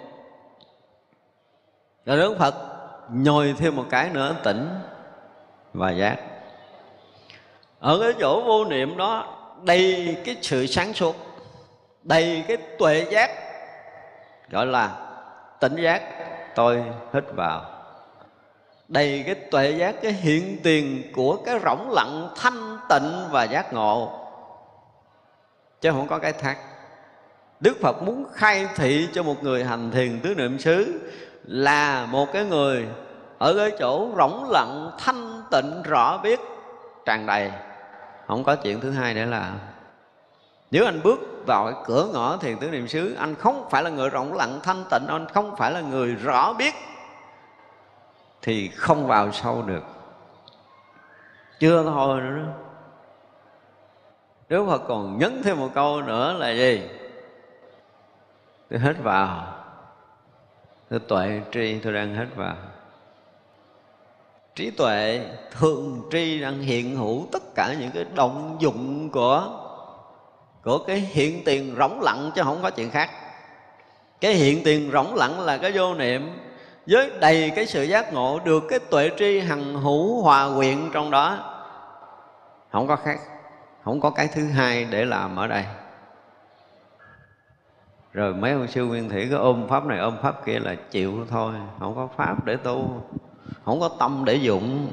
[2.06, 2.54] rồi đức phật,
[3.10, 4.68] nhồi thêm một cái nữa, tỉnh
[5.72, 6.16] và giác.
[7.78, 11.16] Ở cái chỗ vô niệm đó, đầy cái sự sáng suốt,
[12.02, 13.30] đầy cái tuệ giác,
[14.50, 14.90] gọi là
[15.60, 16.02] tỉnh giác,
[16.54, 16.82] tôi
[17.14, 17.64] hít vào.
[18.88, 23.72] Đầy cái tuệ giác, cái hiện tiền của cái rỗng lặng, thanh tịnh và giác
[23.72, 24.20] ngộ.
[25.80, 26.56] Chứ không có cái thác.
[27.60, 31.00] Đức Phật muốn khai thị cho một người hành thiền tứ niệm xứ
[31.44, 32.88] là một cái người
[33.38, 36.40] ở cái chỗ rỗng lặng, thanh tịnh, rõ biết,
[37.04, 37.52] tràn đầy.
[38.26, 39.52] Không có chuyện thứ hai nữa là
[40.70, 43.90] nếu anh bước vào cái cửa ngõ thiền tứ niệm xứ, anh không phải là
[43.90, 46.74] người rộng lặng, thanh tịnh, anh không phải là người rõ biết,
[48.42, 49.82] thì không vào sâu được.
[51.58, 52.52] Chưa thôi nữa đó.
[54.48, 56.88] Đức Phật còn nhấn thêm một câu nữa là gì?
[58.70, 59.63] Tôi hết vào
[60.98, 62.56] tôi tuệ tri tôi đang hết vào.
[64.54, 69.48] Trí tuệ thường tri đang hiện hữu tất cả những cái động dụng của
[70.64, 73.10] của cái hiện tiền rỗng lặng chứ không có chuyện khác.
[74.20, 76.38] Cái hiện tiền rỗng lặng là cái vô niệm
[76.86, 81.10] với đầy cái sự giác ngộ được cái tuệ tri hằng hữu hòa quyện trong
[81.10, 81.38] đó.
[82.72, 83.18] Không có khác,
[83.84, 85.64] không có cái thứ hai để làm ở đây
[88.14, 91.26] rồi mấy ông sư nguyên thủy cứ ôm pháp này, ôm pháp kia là chịu
[91.30, 91.54] thôi.
[91.78, 93.02] Không có pháp để tu,
[93.64, 94.92] không có tâm để dụng.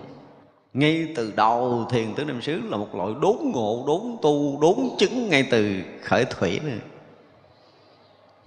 [0.73, 4.75] Ngay từ đầu thiền tứ niệm xứ là một loại đốn ngộ, đốn tu, đốn
[4.97, 6.79] chứng ngay từ khởi thủy này.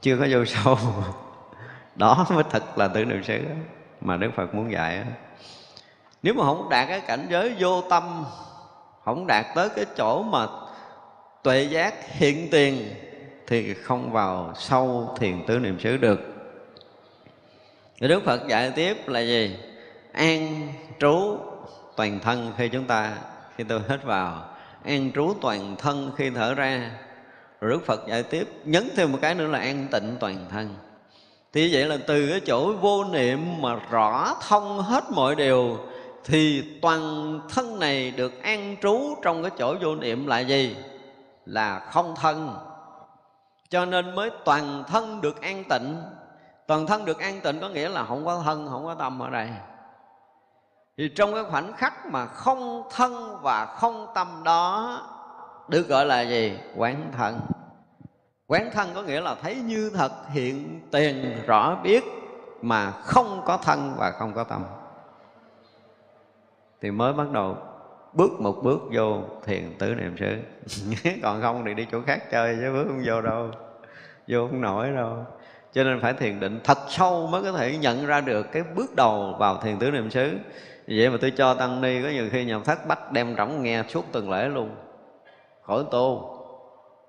[0.01, 0.79] Chưa có vô sâu.
[1.97, 3.39] Đó mới thật là tứ niệm xứ
[4.01, 5.05] mà đức phật muốn dạy
[6.23, 8.25] nếu mà không đạt cái cảnh giới vô tâm,
[9.05, 10.47] không đạt tới cái chỗ mà
[11.43, 12.95] tuệ giác hiện tiền
[13.47, 16.21] thì không vào sâu thiền tứ niệm xứ được.
[18.01, 19.57] Đức Phật dạy tiếp là gì?
[20.13, 20.69] An
[21.01, 21.37] trú
[21.97, 23.17] toàn thân khi chúng ta,
[23.57, 24.45] khi tôi hết vào.
[24.85, 26.91] An trú toàn thân khi thở ra.
[27.61, 30.75] Rồi đức phật dạy tiếp, nhấn thêm một cái nữa là an tịnh toàn thân.
[31.53, 35.79] Thì vậy là từ cái chỗ vô niệm mà rõ thông hết mọi điều,
[36.25, 40.77] thì toàn thân này được an trú trong cái chỗ vô niệm là gì?
[41.47, 42.57] Là không thân
[43.75, 46.03] cho nên mới toàn thân được an tịnh.
[46.67, 49.31] Toàn thân được an tịnh có nghĩa là không có thân, không có tâm ở
[49.31, 49.49] đây.
[50.97, 55.01] Thì trong cái khoảnh khắc mà không thân và không tâm đó,
[55.69, 56.59] được gọi là gì?
[56.77, 57.41] Quán thân.
[58.47, 62.05] Quán thân có nghĩa là thấy như thật, hiện tiền rõ, biết
[62.63, 64.65] mà không có thân và không có tâm.
[66.81, 67.57] Thì mới bắt đầu
[68.13, 70.37] bước một bước vô thiền tứ niệm xứ.
[71.23, 73.51] Còn không thì đi chỗ khác chơi chứ, bước không vô đâu
[74.29, 75.27] vô không nổi đâu.
[75.73, 78.97] Cho nên phải thiền định thật sâu mới có thể nhận ra được cái bước
[78.97, 80.39] đầu vào thiền tứ niệm xứ.
[80.89, 83.83] Vậy mà tôi cho tăng ni có nhiều khi nhập thất bắt đem rỗng nghe
[83.89, 84.71] suốt tuần lễ luôn.
[85.63, 86.31] Khỏi tu.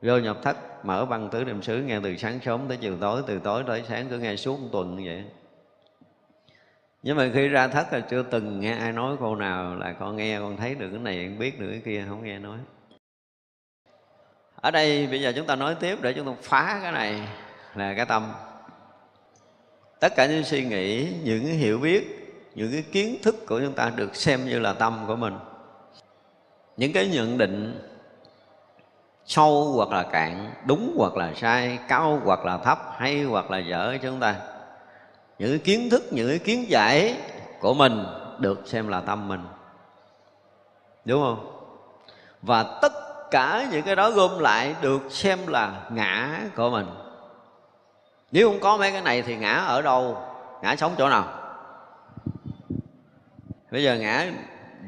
[0.01, 3.21] Vô nhập thất, mở băng tứ niệm xứ, nghe từ sáng sớm tới chiều tối,
[3.27, 5.23] từ tối tới sáng, cứ nghe suốt một tuần như vậy.
[7.03, 10.15] Nhưng mà khi ra thất là chưa từng nghe ai nói câu nào là con
[10.15, 12.57] nghe, con thấy được cái này, con biết được cái kia, không nghe nói
[14.65, 17.21] ở đây bây giờ chúng ta nói tiếp để chúng ta phá cái này
[17.75, 18.33] là cái tâm.
[19.99, 22.03] Tất cả những suy nghĩ, những hiểu biết,
[22.55, 25.37] những cái kiến thức của chúng ta được xem như là tâm của mình.
[26.77, 27.81] Những cái nhận định
[29.25, 33.57] sâu hoặc là cạn, đúng hoặc là sai, cao hoặc là thấp, hay hoặc là
[33.57, 34.35] dở chúng ta.
[35.39, 37.17] Những cái kiến thức, những cái kiến giải
[37.59, 38.05] của mình
[38.39, 39.41] được xem là tâm mình.
[41.05, 41.51] Đúng không?
[42.41, 43.04] Và tất
[43.35, 46.85] cả những cái đó gom lại được xem là ngã của mình.
[48.31, 50.17] Nếu không có mấy cái này thì ngã ở đâu?
[50.61, 51.27] Ngã sống chỗ nào?
[53.71, 54.25] Bây giờ ngã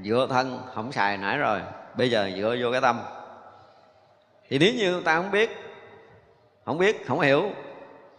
[0.03, 1.61] dựa thân, không xài nãy rồi.
[1.97, 2.99] Bây giờ dựa vô cái tâm.
[4.49, 5.67] Thì nếu như ta không biết
[6.65, 7.51] không biết, không hiểu,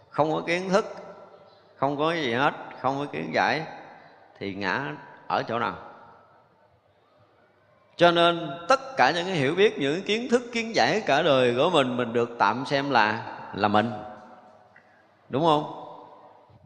[0.09, 0.85] không có kiến thức,
[1.75, 3.61] không có gì hết, không có kiến giải,
[4.39, 4.95] thì ngã
[5.27, 5.88] ở chỗ nào?
[7.99, 11.55] Cho nên tất cả những cái hiểu biết, những kiến thức, kiến giải cả đời
[11.57, 13.91] của mình mình được tạm xem là là mình.
[15.29, 15.85] Đúng không?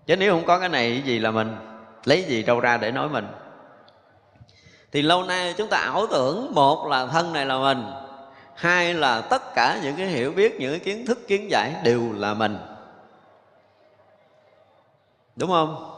[0.05, 1.55] Chứ nếu không có cái này gì là mình?
[2.05, 3.27] Lấy gì đâu ra để nói mình?
[4.91, 7.83] Thì lâu nay chúng ta ảo tưởng một là thân này là mình,
[8.55, 12.01] hai là tất cả những cái hiểu biết, những cái kiến thức, kiến giải đều
[12.13, 12.57] là mình.
[15.35, 15.92] Đúng không?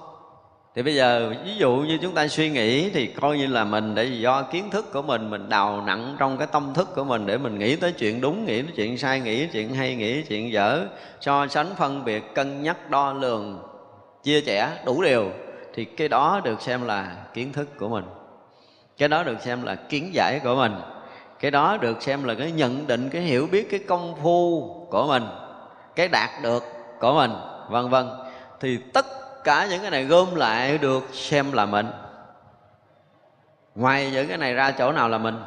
[0.75, 3.95] Thì bây giờ, ví dụ như chúng ta suy nghĩ thì coi như là mình
[3.95, 7.25] để do kiến thức của mình mình đào nặng trong cái tâm thức của mình
[7.25, 10.13] để mình nghĩ tới chuyện đúng, nghĩ tới chuyện sai, nghĩ tới chuyện hay, nghĩ
[10.13, 10.85] tới chuyện dở.
[11.21, 13.63] So sánh, phân biệt, cân nhắc, đo lường,
[14.23, 15.31] chia sẻ đủ điều
[15.73, 18.05] thì cái đó được xem là kiến thức của mình.
[18.97, 20.73] Cái đó được xem là kiến giải của mình.
[21.39, 24.61] Cái đó được xem là cái nhận định, cái hiểu biết, cái công phu
[24.91, 25.23] của mình,
[25.95, 26.63] cái đạt được
[26.99, 27.31] của mình,
[27.69, 28.05] vân vân.
[28.59, 29.05] Thì tất
[29.45, 31.87] cả những cái này gom lại được xem là mình.
[33.75, 35.43] Ngoài những cái này ra chỗ nào là mình?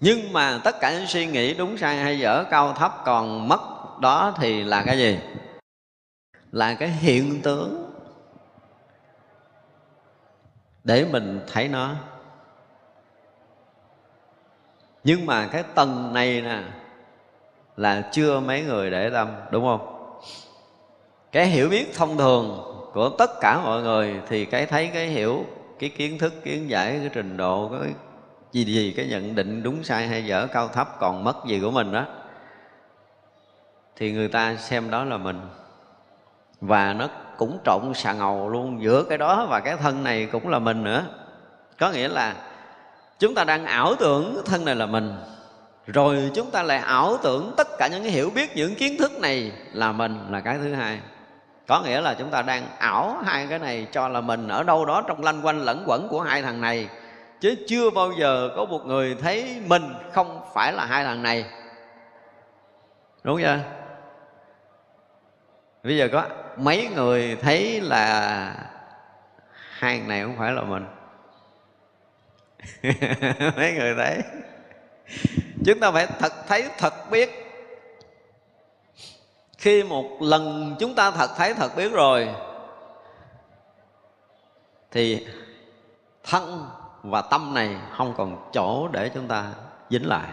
[0.00, 3.60] Nhưng mà tất cả những suy nghĩ đúng sai hay dở cao thấp còn mất,
[4.00, 5.18] đó thì là cái gì?
[6.52, 7.92] Là cái hiện tướng
[10.84, 11.94] để mình thấy nó.
[15.04, 16.62] Nhưng mà cái tầng này nè,
[17.76, 19.91] là chưa mấy người để tâm, đúng không?
[21.32, 22.60] Cái hiểu biết thông thường
[22.92, 25.44] của tất cả mọi người thì cái thấy, cái hiểu,
[25.78, 27.90] cái kiến thức, kiến giải, cái trình độ, cái
[28.52, 31.70] gì gì, cái nhận định đúng sai hay dở, cao thấp, còn mất gì của
[31.70, 32.04] mình đó
[33.96, 35.40] thì người ta xem đó là mình.
[36.60, 40.48] Và nó cũng trộn xà ngầu luôn, giữa cái đó và cái thân này cũng
[40.48, 41.04] là mình nữa.
[41.78, 42.34] Có nghĩa là
[43.18, 45.14] chúng ta đang ảo tưởng thân này là mình,
[45.86, 49.12] rồi chúng ta lại ảo tưởng tất cả những cái hiểu biết, những kiến thức
[49.20, 50.98] này là mình, là cái thứ hai
[51.72, 54.84] có nghĩa là chúng ta đang ảo hai cái này cho là mình ở đâu
[54.84, 56.88] đó trong lanh quanh lẫn quẩn của hai thằng này.
[57.40, 61.44] Chứ chưa bao giờ có một người thấy mình không phải là hai thằng này.
[63.22, 63.58] Đúng chưa?
[65.82, 66.24] Bây giờ có
[66.56, 68.54] mấy người thấy là
[69.52, 70.86] hai thằng này không phải là mình?
[73.56, 74.18] Mấy người thấy?
[75.66, 77.41] Chúng ta phải thật, thấy thật biết
[79.62, 82.28] khi một lần chúng ta thật thấy thật biết rồi,
[84.90, 85.26] thì
[86.24, 86.66] thân
[87.02, 89.50] và tâm này không còn chỗ để chúng ta
[89.90, 90.28] dính lại.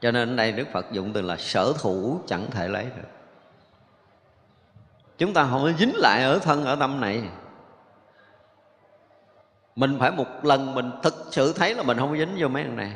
[0.00, 3.08] Cho nên ở đây đức phật dụng từ là sở thủ chẳng thể lấy được.
[5.18, 7.22] Chúng ta không có dính lại ở thân ở tâm này.
[9.76, 12.62] Mình phải một lần mình thực sự thấy là mình không có dính vô mấy
[12.62, 12.92] thằng này.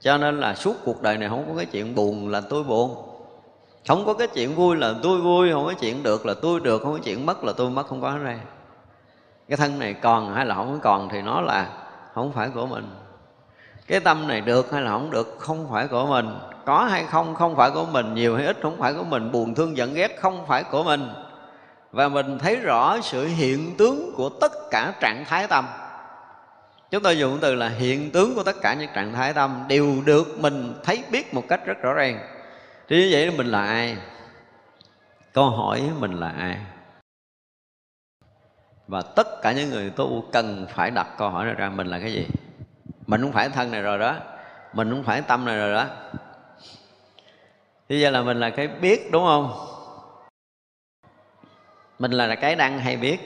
[0.00, 3.13] Cho nên là suốt cuộc đời này không có cái chuyện buồn là tôi buồn
[3.88, 6.82] không có cái chuyện vui là tôi vui, không có chuyện được là tôi được,
[6.82, 8.38] không có chuyện mất là tôi mất, không có ở đây
[9.48, 11.68] cái thân này còn hay là không còn thì nó là
[12.14, 12.84] không phải của mình.
[13.86, 16.28] Cái tâm này được hay là không được không phải của mình.
[16.64, 18.14] Có hay không không phải của mình.
[18.14, 19.32] Nhiều hay ít không phải của mình.
[19.32, 21.08] Buồn, thương, giận, ghét không phải của mình.
[21.92, 25.66] Và mình thấy rõ sự hiện tướng của tất cả trạng thái tâm.
[26.90, 29.94] Chúng tôi dùng từ là hiện tướng của tất cả những trạng thái tâm đều
[30.04, 32.18] được mình thấy biết một cách rất rõ ràng
[32.88, 33.96] thì như vậy mình là ai?
[35.32, 36.58] Câu hỏi mình là ai?
[38.88, 41.98] Và tất cả những người tu cần phải đặt câu hỏi này ra, mình là
[41.98, 42.26] cái gì?
[43.06, 44.16] Mình không phải thân này rồi đó.
[44.72, 45.86] Mình không phải tâm này rồi đó.
[47.88, 49.52] Thì giờ là mình là cái biết, đúng không?
[51.98, 53.18] Mình là cái đang hay biết.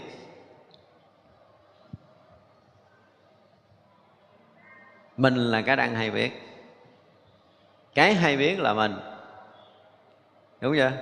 [5.16, 6.32] Mình là cái đang hay biết.
[7.94, 8.98] Cái hay biết là mình
[10.60, 10.92] đúng chưa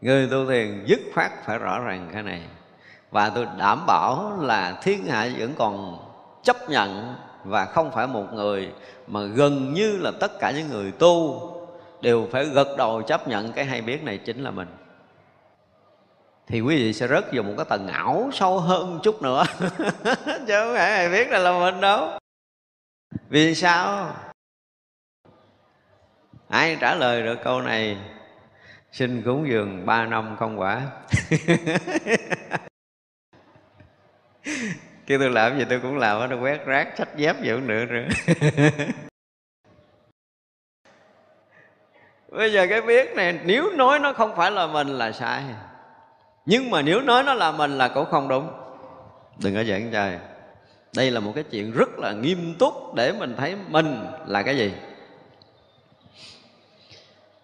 [0.00, 2.42] người tu thiền dứt khoát phải rõ ràng cái này.
[3.10, 5.98] Và tôi đảm bảo là thiên hạ vẫn còn
[6.42, 7.14] chấp nhận
[7.44, 8.72] và không phải một người
[9.06, 11.40] mà gần như là tất cả những người tu
[12.00, 14.68] đều phải gật đầu chấp nhận cái hay biết này chính là mình
[16.50, 19.44] thì quý vị sẽ rớt vào một cái tầng ảo sâu hơn chút nữa.
[20.46, 22.18] Chứ không phải ai biết là là mình đâu
[23.28, 24.14] vì sao?
[26.48, 27.98] Ai trả lời được câu này?
[28.92, 30.82] Xin cúng dường ba năm không quả.
[35.06, 38.08] Kêu tôi làm gì tôi cũng làm nó quét rác sách dép gì nữa nữa.
[42.28, 45.42] Bây giờ cái biết này, nếu nói nó không phải là mình là sai
[46.50, 48.50] nhưng mà nếu nói nó là mình là cũng không đúng.
[49.42, 50.18] Đừng có giảng chơi.
[50.96, 54.56] Đây là một cái chuyện rất là nghiêm túc để mình thấy mình là cái
[54.56, 54.72] gì.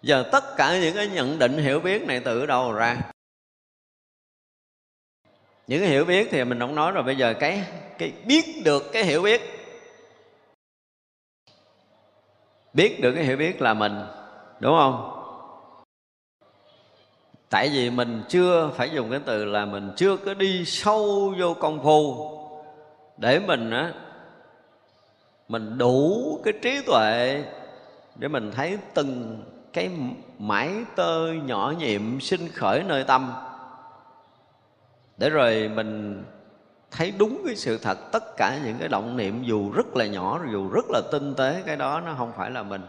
[0.01, 2.97] Giờ tất cả những cái nhận định hiểu biết này từ đâu ra?
[5.67, 7.63] Những cái hiểu biết thì mình không nói rồi, bây giờ cái
[7.97, 9.41] cái biết được cái hiểu biết.
[12.73, 13.93] Biết được cái hiểu biết là mình,
[14.59, 15.16] đúng không?
[17.49, 21.53] Tại vì mình chưa phải dùng cái từ là mình chưa có đi sâu vô
[21.53, 22.29] công phu.
[23.17, 23.93] Để mình á,
[25.47, 27.43] mình đủ cái trí tuệ
[28.15, 29.43] để mình thấy từng
[29.73, 29.89] cái
[30.39, 33.33] mãi tơ nhỏ nhiệm sinh khởi nơi tâm.
[35.17, 36.23] Để rồi mình
[36.91, 40.41] thấy đúng cái sự thật, tất cả những cái động niệm dù rất là nhỏ,
[40.51, 42.81] dù rất là tinh tế, cái đó nó không phải là mình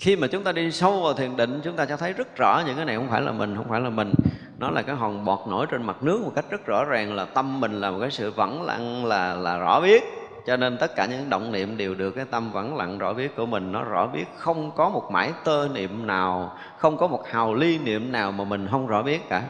[0.00, 2.62] khi mà chúng ta đi sâu vào thiền định, chúng ta sẽ thấy rất rõ
[2.66, 4.12] những cái này không phải là mình, không phải là mình.
[4.58, 7.24] Nó là cái hòn bọt nổi trên mặt nước một cách rất rõ ràng là
[7.24, 10.02] tâm mình là một cái sự vẫn lặng, là là rõ biết.
[10.46, 13.36] Cho nên tất cả những động niệm đều được cái tâm vẫn lặng, rõ biết
[13.36, 13.72] của mình.
[13.72, 17.78] Nó rõ biết không có một mãi tơ niệm nào, không có một hào ly
[17.78, 19.42] niệm nào mà mình không rõ biết cả.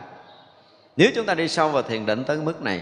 [0.97, 2.81] Nếu chúng ta đi sâu vào thiền định tới mức này,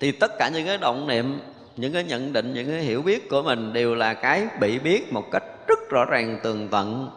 [0.00, 1.40] thì tất cả những cái động niệm,
[1.76, 5.12] những cái nhận định, những cái hiểu biết của mình đều là cái bị biết
[5.12, 7.10] một cách rất rõ ràng tường tận.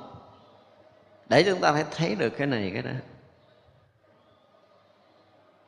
[1.29, 2.91] Để chúng ta phải thấy được cái này, cái đó.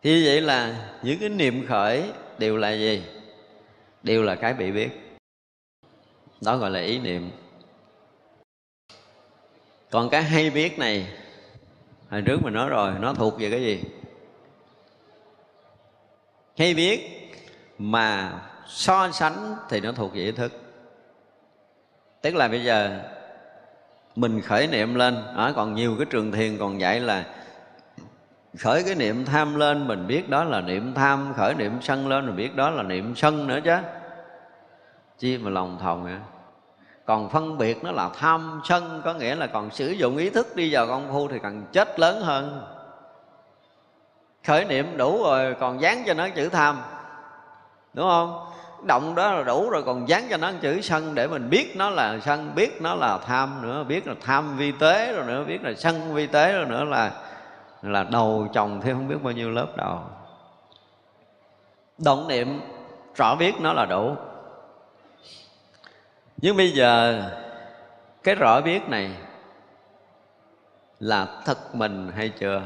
[0.01, 3.03] Thì vậy là những cái niệm khởi đều là gì?
[4.03, 4.89] Đều là cái bị biết.
[6.41, 7.31] Đó gọi là ý niệm.
[9.89, 11.07] Còn cái hay biết này,
[12.09, 13.83] hồi trước mình nói rồi, nó thuộc về cái gì?
[16.57, 17.01] Hay biết
[17.77, 20.64] mà so sánh thì nó thuộc về ý thức
[22.25, 22.99] tức là bây giờ
[24.15, 27.25] mình khởi niệm lên ở còn nhiều cái trường thiền còn dạy là
[28.59, 32.25] khởi cái niệm tham lên, mình biết đó là niệm tham, khởi niệm sân lên,
[32.25, 33.75] mình biết đó là niệm sân nữa chứ.
[35.17, 36.15] Chi mà lòng thòng vậy?
[37.05, 40.55] Còn phân biệt nó là tham sân, có nghĩa là còn sử dụng ý thức
[40.55, 42.61] đi vào công phu thì cần chết lớn hơn.
[44.43, 46.81] Khởi niệm đủ rồi, còn dán cho nó chữ tham.
[47.93, 48.54] Đúng không?
[48.83, 51.89] Động đó là đủ rồi, còn dán cho nó chữ sân để mình biết nó
[51.89, 55.63] là sân, biết nó là tham nữa, biết là tham vi tế rồi nữa, biết
[55.63, 57.11] là sân vi tế rồi nữa là
[57.81, 59.99] là đầu chồng thêm không biết bao nhiêu lớp đầu.
[61.97, 62.61] Động niệm,
[63.15, 64.15] rõ biết nó là đủ.
[66.37, 67.23] Nhưng bây giờ,
[68.23, 69.11] cái rõ biết này
[70.99, 72.61] là thật mình hay chưa?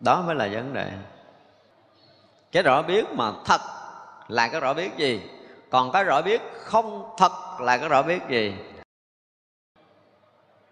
[0.00, 0.92] Đó mới là vấn đề.
[2.52, 3.60] Cái rõ biết mà thật
[4.28, 5.20] là cái rõ biết gì?
[5.70, 8.54] Còn cái rõ biết không thật là cái rõ biết gì?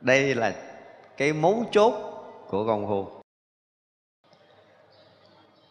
[0.01, 0.53] Đây là
[1.17, 1.93] cái mấu chốt
[2.49, 3.21] của công phu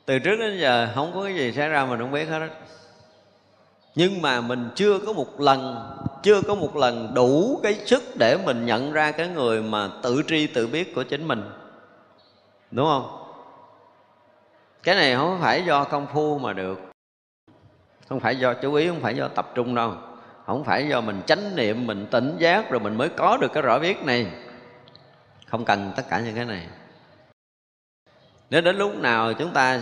[0.06, 2.48] từ trước đến giờ không có cái gì xảy ra mình không biết hết đó
[3.96, 5.90] nhưng mà mình chưa có một lần,
[6.24, 10.24] chưa có một lần đủ cái sức để mình nhận ra cái người mà tự
[10.28, 11.50] tri tự biết của chính mình.
[12.72, 13.24] Đúng không?
[14.84, 16.93] Cái này không phải do công phu mà được
[18.14, 19.93] không phải do chú ý, không phải do tập trung đâu.
[20.45, 23.64] Không phải do mình chánh niệm, mình tỉnh giác rồi mình mới có được cái
[23.64, 24.28] rõ biết này.
[25.47, 26.68] Không cần tất cả những cái này.
[28.49, 29.80] Nếu đến lúc nào chúng ta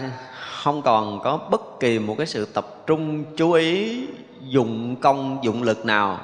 [0.63, 4.07] không còn có bất kỳ một cái sự tập trung, chú ý,
[4.41, 6.19] dụng công, dụng lực nào,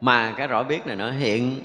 [0.00, 1.62] mà cái rõ biết này nó hiện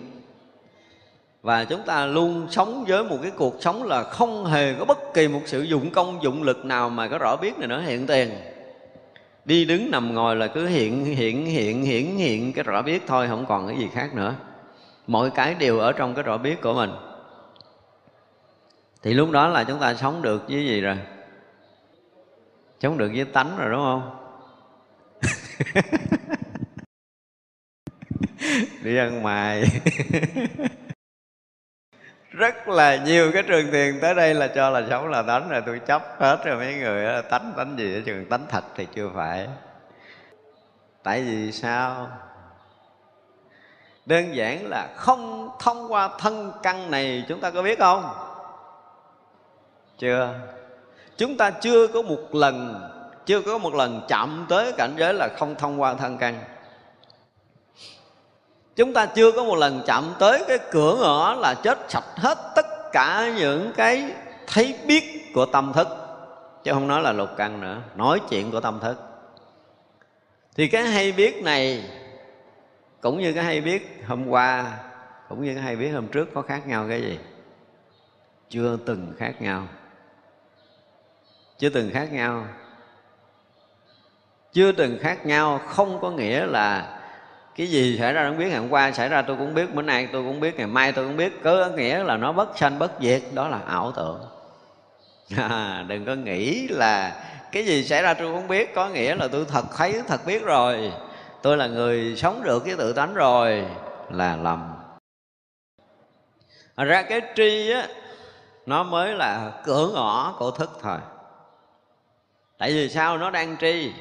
[1.41, 5.13] và chúng ta luôn sống với một cái cuộc sống là không hề có bất
[5.13, 8.07] kỳ một sự dụng công, dụng lực nào mà có rõ biết này nó hiện
[8.07, 8.29] tiền.
[9.45, 13.27] Đi đứng nằm ngồi là cứ hiện hiện hiện hiện hiện cái rõ biết thôi,
[13.27, 14.35] không còn cái gì khác nữa.
[15.07, 16.91] Mọi cái đều ở trong cái rõ biết của mình.
[19.03, 20.97] Thì lúc đó là chúng ta sống được với gì rồi?
[22.79, 24.17] Sống được với tánh rồi, đúng không?
[28.83, 29.63] Đi ăn mài
[32.31, 35.61] rất là nhiều cái trường thiền tới đây là cho là sống là tánh rồi
[35.65, 39.09] tôi chấp hết rồi mấy người tánh tánh gì ở trường tánh thật thì chưa
[39.15, 39.47] phải.
[41.03, 42.07] Tại vì sao?
[44.05, 48.13] Đơn giản là không thông qua thân căn này chúng ta có biết không?
[49.97, 50.33] Chưa.
[51.17, 52.89] Chúng ta chưa có một lần,
[53.25, 56.39] chưa có một lần chạm tới cảnh giới là không thông qua thân căn
[58.75, 62.37] chúng ta chưa có một lần chạm tới cái cửa ngõ là chết sạch hết
[62.55, 64.13] tất cả những cái
[64.47, 65.87] thấy biết của tâm thức.
[66.63, 68.95] Chứ không nói là lục căn nữa, nói chuyện của tâm thức.
[70.55, 71.83] Thì cái hay biết này,
[73.01, 74.77] cũng như cái hay biết hôm qua,
[75.29, 77.19] cũng như cái hay biết hôm trước có khác nhau cái gì?
[78.49, 79.67] Chưa từng khác nhau.
[81.57, 82.45] Chưa từng khác nhau.
[84.53, 87.00] Chưa từng khác nhau không có nghĩa là
[87.55, 89.81] cái gì xảy ra không biết ngày hôm qua xảy ra tôi cũng biết bữa
[89.81, 91.43] nay tôi cũng biết ngày mai tôi cũng biết.
[91.43, 94.21] Có nghĩa là nó bất sanh bất diệt đó là ảo tưởng.
[95.37, 99.27] À, đừng có nghĩ là cái gì xảy ra tôi cũng biết có nghĩa là
[99.27, 100.91] tôi thật thấy thật biết rồi.
[101.41, 103.65] Tôi là người sống được cái tự tánh rồi
[104.09, 104.73] là lầm.
[106.77, 107.87] Ra cái tri á
[108.65, 110.97] nó mới là cửa ngõ của thức thôi.
[112.57, 113.91] Tại vì sao nó đang tri?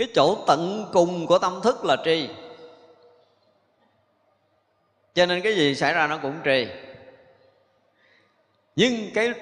[0.00, 2.28] Cái chỗ tận cùng của tâm thức là tri
[5.14, 6.66] cho nên cái gì xảy ra nó cũng tri
[8.76, 9.32] nhưng cái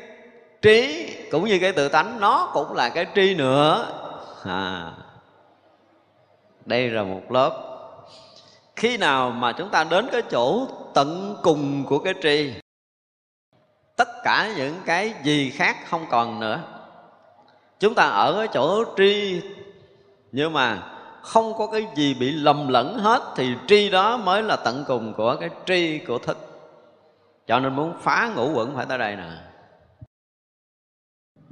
[0.62, 3.86] trí cũng như cái tự tánh nó cũng là cái tri nữa.
[4.44, 4.92] À,
[6.64, 7.64] đây là một lớp.
[8.76, 12.52] Khi nào mà chúng ta đến cái chỗ tận cùng của cái tri
[13.96, 16.60] tất cả những cái gì khác không còn nữa.
[17.78, 19.40] Chúng ta ở cái chỗ tri
[20.32, 20.82] nhưng mà
[21.22, 25.14] không có cái gì bị lầm lẫn hết thì tri đó mới là tận cùng
[25.14, 26.38] của cái tri của thức.
[27.46, 29.24] Cho nên muốn phá ngũ quẩn phải tới đây nè.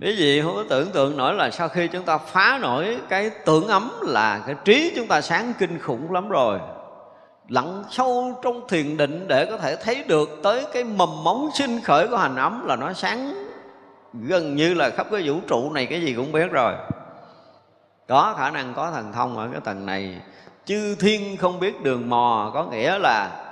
[0.01, 3.31] Quý vị không có tưởng tượng nổi là sau khi chúng ta phá nổi cái
[3.47, 6.59] tưởng ấm là cái trí chúng ta sáng kinh khủng lắm rồi.
[7.49, 11.81] Lặn sâu trong thiền định để có thể thấy được tới cái mầm móng sinh
[11.81, 13.35] khởi của hành ấm là nó sáng
[14.13, 16.75] gần như là khắp cái vũ trụ này, cái gì cũng biết rồi
[18.09, 20.21] có khả năng có thần thông ở cái tầng này.
[20.65, 23.43] Chư thiên không biết đường mò, có nghĩa là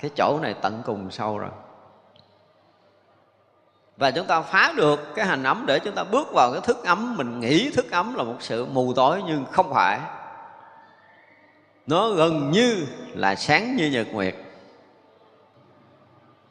[0.00, 1.50] cái chỗ này tận cùng sâu rồi.
[3.96, 6.84] Và chúng ta phá được cái hành ấm để chúng ta bước vào cái thức
[6.84, 7.16] ấm.
[7.16, 10.00] Mình nghĩ thức ấm là một sự mù tối nhưng không phải.
[11.86, 14.34] Nó gần như là sáng như nhật nguyệt.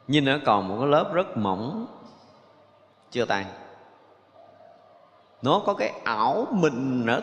[0.06, 1.86] Nhưng nó còn một cái lớp rất mỏng.
[3.10, 3.44] Chưa tan.
[5.42, 7.20] Nó có cái ảo mình nữa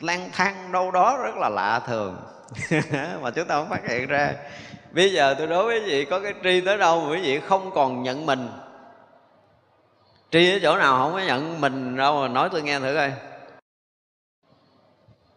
[0.00, 2.16] lang thang đâu đó rất là lạ thường.
[3.22, 4.34] Mà chúng ta không phát hiện ra.
[4.92, 7.70] Bây giờ tôi đối với vị có cái tri tới đâu mà quý vị không
[7.74, 8.48] còn nhận mình?
[10.30, 13.12] Tri ở chỗ nào không có nhận mình đâu mà nói tôi nghe thử coi.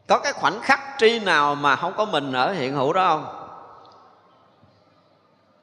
[0.07, 3.33] Có cái khoảnh khắc tri nào mà không có mình ở hiện hữu đó không?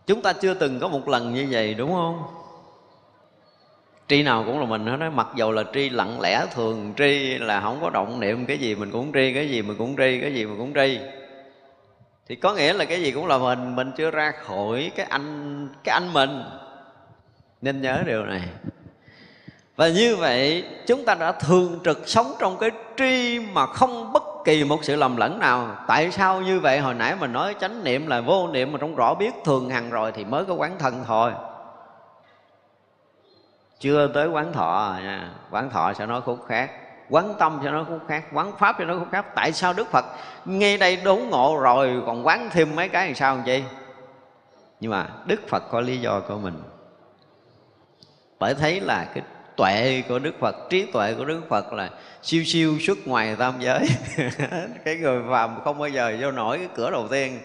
[0.06, 2.43] Chúng ta chưa từng có một lần như vậy, đúng không?
[4.08, 7.38] Tri nào cũng là mình hết đó mặc dầu là tri lặng lẽ thường, tri
[7.38, 10.20] là không có động niệm cái gì mình cũng tri, cái gì mình cũng tri,
[10.20, 10.98] cái gì mình cũng tri.
[12.28, 15.68] Thì có nghĩa là cái gì cũng là mình mình chưa ra khỏi cái anh
[15.84, 16.42] cái anh mình.
[17.62, 18.42] Nên nhớ điều này.
[19.76, 24.22] Và như vậy, chúng ta đã thường trực sống trong cái tri mà không bất
[24.44, 25.76] kỳ một sự lầm lẫn nào.
[25.86, 26.78] Tại sao như vậy?
[26.78, 29.90] Hồi nãy mình nói chánh niệm là vô niệm mà trong rõ biết thường hằng
[29.90, 31.32] rồi thì mới có quán thân thôi
[33.84, 35.30] chưa tới quán thọ à, nha.
[35.50, 36.70] Quán thọ sẽ nói khúc khác,
[37.10, 39.26] quán tâm sẽ nói khúc khác, quán pháp sẽ nói khúc khác.
[39.34, 40.04] Tại sao đức phật
[40.44, 43.62] ngay đây đốn ngộ rồi còn quán thêm mấy cái làm sao không chị
[44.80, 46.62] nhưng mà đức phật có lý do của mình.
[48.38, 49.24] Bởi thấy là cái
[49.56, 51.90] tuệ của đức phật, trí tuệ của đức phật là
[52.22, 53.86] siêu siêu xuất ngoài tam giới.
[54.84, 57.40] Cái người phàm không bao giờ vô nổi cái cửa đầu tiên.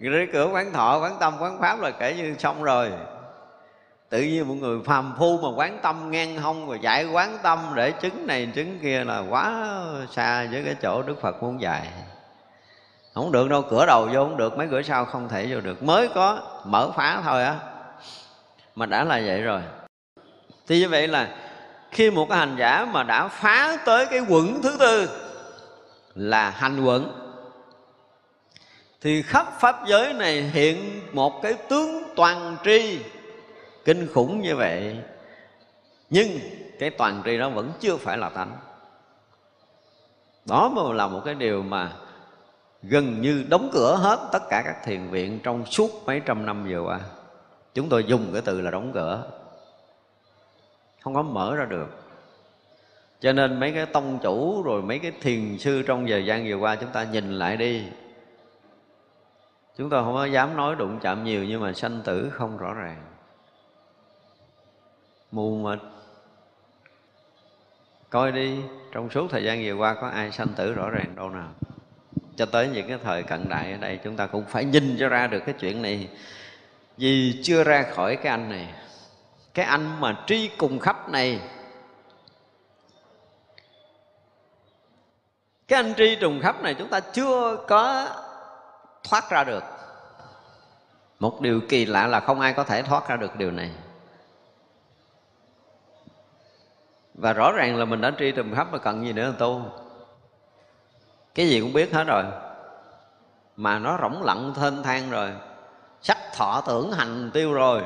[0.00, 2.90] Cái cửa quán thọ, quán tâm quán pháp là kể như xong rồi
[4.08, 7.58] tự nhiên một người phàm phu mà quán tâm ngang hông rồi dạy quán tâm
[7.74, 9.68] để chứng này chứng kia là quá
[10.12, 11.88] xa với cái chỗ đức phật muốn dạy.
[13.14, 15.82] Không được đâu, cửa đầu vô không được, mấy cửa sau không thể vô được.
[15.82, 17.56] Mới có mở phá thôi á.
[18.74, 19.60] Mà đã là vậy rồi.
[20.66, 21.28] Thì như vậy là
[21.90, 25.08] khi một cái hành giả mà đã phá tới cái quẩn thứ tư
[26.14, 27.32] là hành quẩn,
[29.00, 33.00] thì khắp pháp giới này hiện một cái tướng toàn tri
[33.86, 34.96] kinh khủng như vậy.
[36.10, 36.28] Nhưng
[36.78, 38.56] cái toàn tri đó vẫn chưa phải là tánh.
[40.44, 41.92] Đó mới là một cái điều mà
[42.82, 46.66] gần như đóng cửa hết tất cả các thiền viện trong suốt mấy trăm năm
[46.68, 47.00] vừa qua.
[47.74, 49.30] Chúng tôi dùng cái từ là đóng cửa.
[51.00, 51.88] Không có mở ra được.
[53.20, 56.56] Cho nên mấy cái tông chủ rồi mấy cái thiền sư trong thời gian vừa
[56.56, 57.84] qua chúng ta nhìn lại đi.
[59.78, 62.74] Chúng ta không có dám nói đụng chạm nhiều nhưng mà sanh tử không rõ
[62.74, 63.15] ràng
[65.30, 65.78] mù mịt.
[68.10, 68.60] Coi đi,
[68.92, 71.48] trong suốt thời gian vừa qua có ai sanh tử rõ ràng đâu nào.
[72.36, 75.08] Cho tới những cái thời cận đại ở đây, chúng ta cũng phải nhìn cho
[75.08, 76.08] ra được cái chuyện này.
[76.96, 78.74] Vì chưa ra khỏi cái anh này,
[79.54, 81.40] cái anh mà tri cùng khắp này,
[85.68, 88.08] cái anh tri trùng khắp này chúng ta chưa có
[89.08, 89.64] thoát ra được.
[91.18, 93.70] Một điều kỳ lạ là không ai có thể thoát ra được điều này.
[97.16, 99.62] Và rõ ràng là mình đã tri trùng khắp mà cần gì nữa tu.
[101.34, 102.24] Cái gì cũng biết hết rồi.
[103.56, 105.30] Mà nó rỗng lặng thênh thang rồi.
[106.02, 107.82] Sắc thọ tưởng hành tiêu rồi.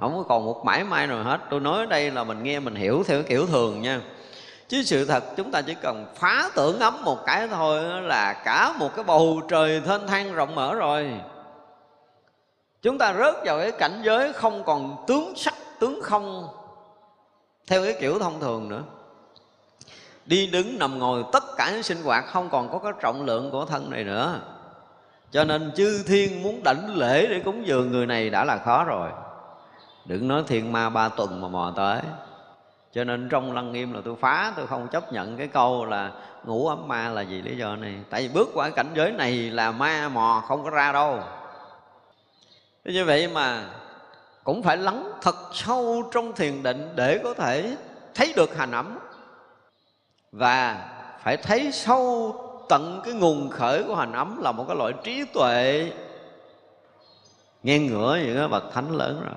[0.00, 1.40] Không có còn một mãi may nào hết.
[1.50, 4.00] Tôi nói đây là mình nghe, mình hiểu theo kiểu thường nha.
[4.68, 8.72] Chứ sự thật, chúng ta chỉ cần phá tưởng ấm một cái thôi là cả
[8.78, 11.10] một cái bầu trời thênh thang rộng mở rồi.
[12.82, 16.48] Chúng ta rớt vào cái cảnh giới không còn tướng sắc, tướng không
[17.68, 18.82] theo cái kiểu thông thường nữa.
[20.26, 23.50] Đi đứng nằm ngồi, tất cả những sinh hoạt không còn có cái trọng lượng
[23.50, 24.40] của thân này nữa.
[25.30, 28.84] Cho nên chư thiên muốn đảnh lễ để cúng dường người này đã là khó
[28.84, 29.10] rồi.
[30.04, 32.00] Đừng nói thiên ma ba tuần mà mò tới.
[32.92, 36.10] Cho nên trong lăng nghiêm là tôi phá, tôi không chấp nhận cái câu là
[36.44, 37.94] ngủ ấm ma là gì lý do này.
[38.10, 41.18] Tại vì bước qua cảnh giới này là ma mò không có ra đâu.
[42.84, 43.64] Như vậy mà
[44.48, 47.76] cũng phải lắng thật sâu trong thiền định để có thể
[48.14, 48.98] thấy được hành ẩm.
[50.32, 50.88] Và
[51.22, 52.34] phải thấy sâu
[52.68, 55.90] tận cái nguồn khởi của hành ấm là một cái loại trí tuệ.
[57.62, 59.34] Nghe ngửa những cái bậc thánh lớn rồi.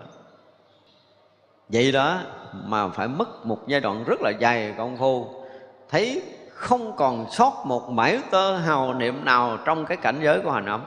[1.69, 2.19] Vậy đó
[2.53, 5.43] mà phải mất một giai đoạn rất là dài công phu,
[5.89, 6.21] thấy
[6.53, 10.65] không còn sót một mảy tơ hào niệm nào trong cái cảnh giới của hành
[10.65, 10.81] ấm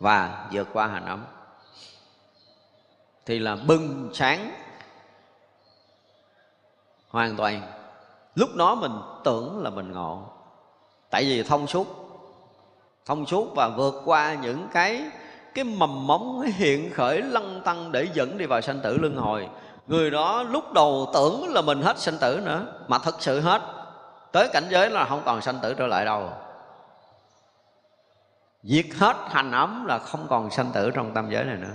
[0.00, 1.24] và vượt qua hành ấm
[3.26, 4.50] thì là bừng sáng.
[7.08, 7.62] Hoàn toàn.
[8.34, 8.92] Lúc đó mình
[9.24, 10.22] tưởng là mình ngộ.
[11.10, 11.86] Tại vì thông suốt.
[13.06, 15.04] Thông suốt và vượt qua những cái
[15.54, 19.48] cái mầm móng hiện khởi lăng tăng để dẫn đi vào sanh tử luân hồi.
[19.86, 23.62] Người đó lúc đầu tưởng là mình hết sanh tử nữa, mà thật sự hết.
[24.32, 26.30] Tới cảnh giới là không còn sanh tử trở lại đâu.
[28.62, 31.74] Diệt hết hành ấm là không còn sanh tử trong tâm giới này nữa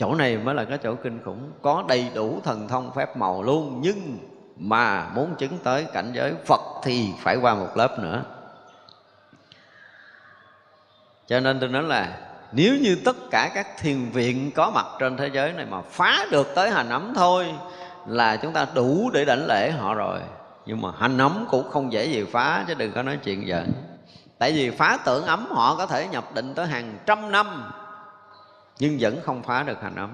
[0.00, 1.52] chỗ này mới là cái chỗ kinh khủng.
[1.62, 4.18] Có đầy đủ thần thông phép màu luôn, nhưng
[4.56, 8.22] mà muốn chứng tới cảnh giới phật thì phải qua một lớp nữa.
[11.26, 12.18] Cho nên tôi nói là,
[12.52, 16.26] nếu như tất cả các thiền viện có mặt trên thế giới này mà phá
[16.30, 17.54] được tới hành ấm thôi,
[18.06, 20.20] là chúng ta đủ để đảnh lễ họ rồi.
[20.66, 23.72] Nhưng mà hành ấm cũng không dễ gì phá, chứ đừng có nói chuyện giỡn.
[24.38, 27.72] Tại vì phá tưởng ấm họ có thể nhập định tới hàng trăm năm
[28.80, 30.10] nhưng vẫn không phá được hành ấm.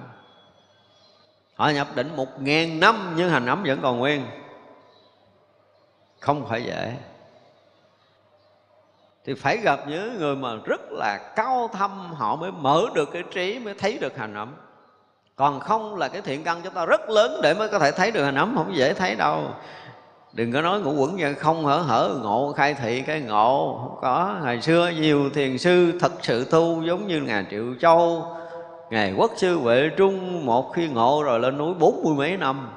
[1.54, 4.26] Họ nhập định một ngàn năm, nhưng hành ấm vẫn còn nguyên.
[6.20, 6.96] Không phải dễ.
[9.24, 13.22] Thì phải gặp những người mà rất là cao thâm, họ mới mở được cái
[13.30, 14.54] trí, mới thấy được hành ấm.
[15.36, 18.10] Còn không là cái thiện căn chúng ta rất lớn để mới có thể thấy
[18.10, 19.42] được hành ấm, không dễ thấy đâu.
[20.32, 23.98] Đừng có nói ngũ quẩn nhân không hở hở, ngộ khai thị cái ngộ không
[24.00, 24.36] có.
[24.42, 28.36] Ngày xưa nhiều thiền sư thật sự tu giống như ngài triệu châu
[28.90, 32.68] Ngài quốc sư Huệ Trung một khi ngộ rồi lên núi bốn mươi mấy năm.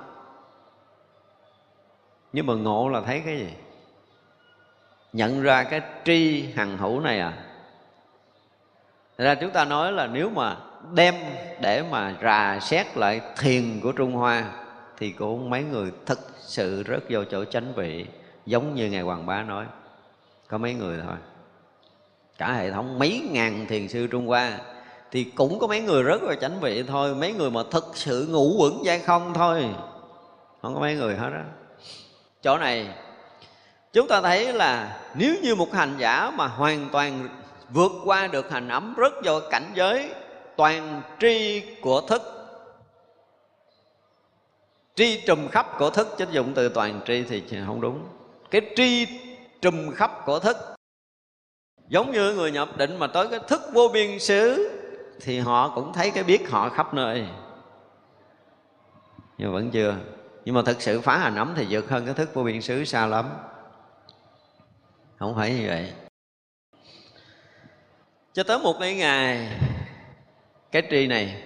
[2.33, 3.49] Nhưng mà ngộ là thấy cái gì?
[5.13, 7.33] Nhận ra cái tri hằng hữu này à.
[9.17, 10.57] Thật ra chúng ta nói là nếu mà
[10.93, 11.15] đem
[11.61, 14.51] để mà rà xét lại thiền của Trung Hoa,
[14.97, 18.05] Thì cũng mấy người thật sự rất vô chỗ chánh vị,
[18.45, 19.65] Giống như Ngài Hoàng Bá nói.
[20.47, 21.15] Có mấy người thôi.
[22.37, 24.59] Cả hệ thống mấy ngàn thiền sư Trung Hoa
[25.11, 27.15] thì cũng có mấy người rất là chánh vị thôi.
[27.15, 29.65] Mấy người mà thực sự ngủ quẩn dai không thôi.
[30.61, 31.45] Không có mấy người hết á.
[32.41, 32.87] Chỗ này,
[33.93, 37.29] chúng ta thấy là nếu như một hành giả mà hoàn toàn
[37.69, 40.13] vượt qua được hành ấm rất vào cảnh giới
[40.55, 42.21] toàn tri của thức,
[44.95, 48.05] tri trùm khắp của thức chứ dụng từ toàn tri thì không đúng.
[48.51, 49.07] Cái tri
[49.61, 50.57] trùm khắp của thức,
[51.87, 54.69] giống như người nhập định mà tới cái thức vô biên xứ
[55.21, 57.27] thì họ cũng thấy cái biết họ khắp nơi.
[59.37, 59.95] Nhưng vẫn chưa.
[60.45, 62.85] Nhưng mà thực sự phá hành ấm thì vượt hơn cái thức vô biên xứ
[62.85, 63.29] xa lắm.
[65.19, 65.93] Không phải như vậy.
[68.33, 69.57] Cho tới một cái ngày,
[70.71, 71.43] cái tri này,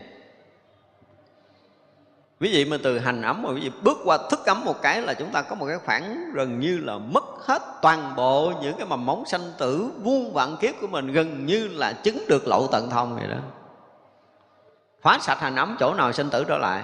[2.39, 5.01] quý vị mà từ hành ấm mà quý vị bước qua thức ấm một cái
[5.01, 8.77] là chúng ta có một cái khoảng gần như là mất hết toàn bộ những
[8.77, 12.47] cái mầm móng sanh tử, vuông vạn kiếp của mình, gần như là chứng được
[12.47, 13.37] lậu tận thông vậy đó
[15.03, 16.83] hóa sạch hành ấm chỗ nào sinh tử trở lại.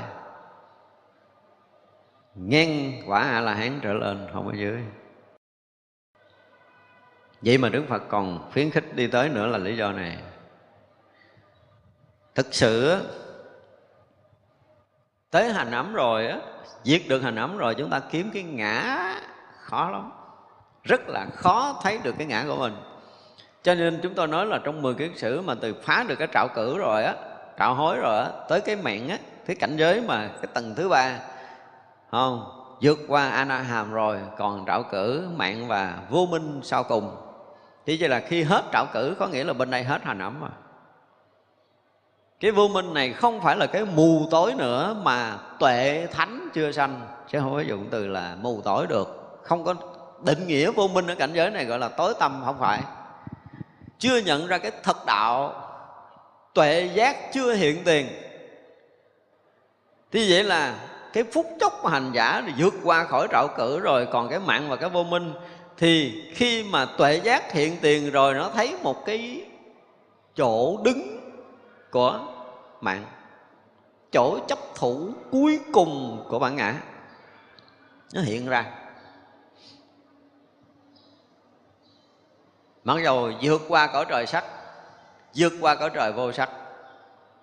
[2.36, 4.84] Ngang quả a la hán trở lên, không ở dưới.
[7.42, 10.18] Vậy mà đức phật còn khuyến khích đi tới nữa là lý do này.
[12.36, 13.02] Thực sự
[15.32, 16.40] tới hành ấm rồi á
[16.84, 19.16] diệt được hành ấm rồi chúng ta kiếm cái ngã
[19.62, 20.12] khó lắm.
[20.84, 22.74] Rất là khó thấy được cái ngã của mình.
[23.64, 26.28] Cho nên chúng tôi nói là trong 10 cái sử mà từ phá được cái
[26.34, 27.16] trạo cử rồi á
[27.60, 30.90] trạo hối rồi á, tới cái mạng á, cái cảnh giới mà cái tầng thứ
[30.90, 31.20] ba.
[32.12, 32.46] Không,
[32.82, 37.16] vượt qua anaham rồi, còn trạo cử mạng và vô minh sau cùng.
[37.86, 40.42] Thì chỉ là khi hết trạo cử, có nghĩa là bên đây hết hành ấm
[40.42, 40.50] rồi.
[42.40, 46.72] Cái vô minh này không phải là cái mù tối nữa, mà tuệ thánh chưa
[46.72, 47.02] sanh.
[47.28, 49.40] Chứ không có dụng từ là mù tối được.
[49.44, 49.76] Không có
[50.26, 52.82] định nghĩa vô minh ở cảnh giới này gọi là tối tâm không phải.
[54.00, 55.54] Chưa nhận ra cái thật đạo
[56.54, 58.08] tuệ giác chưa hiện tiền.
[60.12, 60.80] Thì vậy là
[61.14, 64.40] cái phút chốc mà hành giả thì vượt qua khỏi trạo cử rồi, còn cái
[64.40, 65.34] mạng và cái vô minh,
[65.78, 69.46] thì khi mà tuệ giác hiện tiền rồi, nó thấy một cái
[70.36, 71.20] chỗ đứng
[71.92, 72.20] của
[72.82, 73.06] mạng,
[74.12, 76.76] chỗ chấp thủ cuối cùng của bản ngã,
[78.14, 78.66] nó hiện ra.
[82.84, 84.44] Mặc dầu vượt qua cõi trời sắc
[85.36, 86.50] vượt qua cõi trời vô sắc.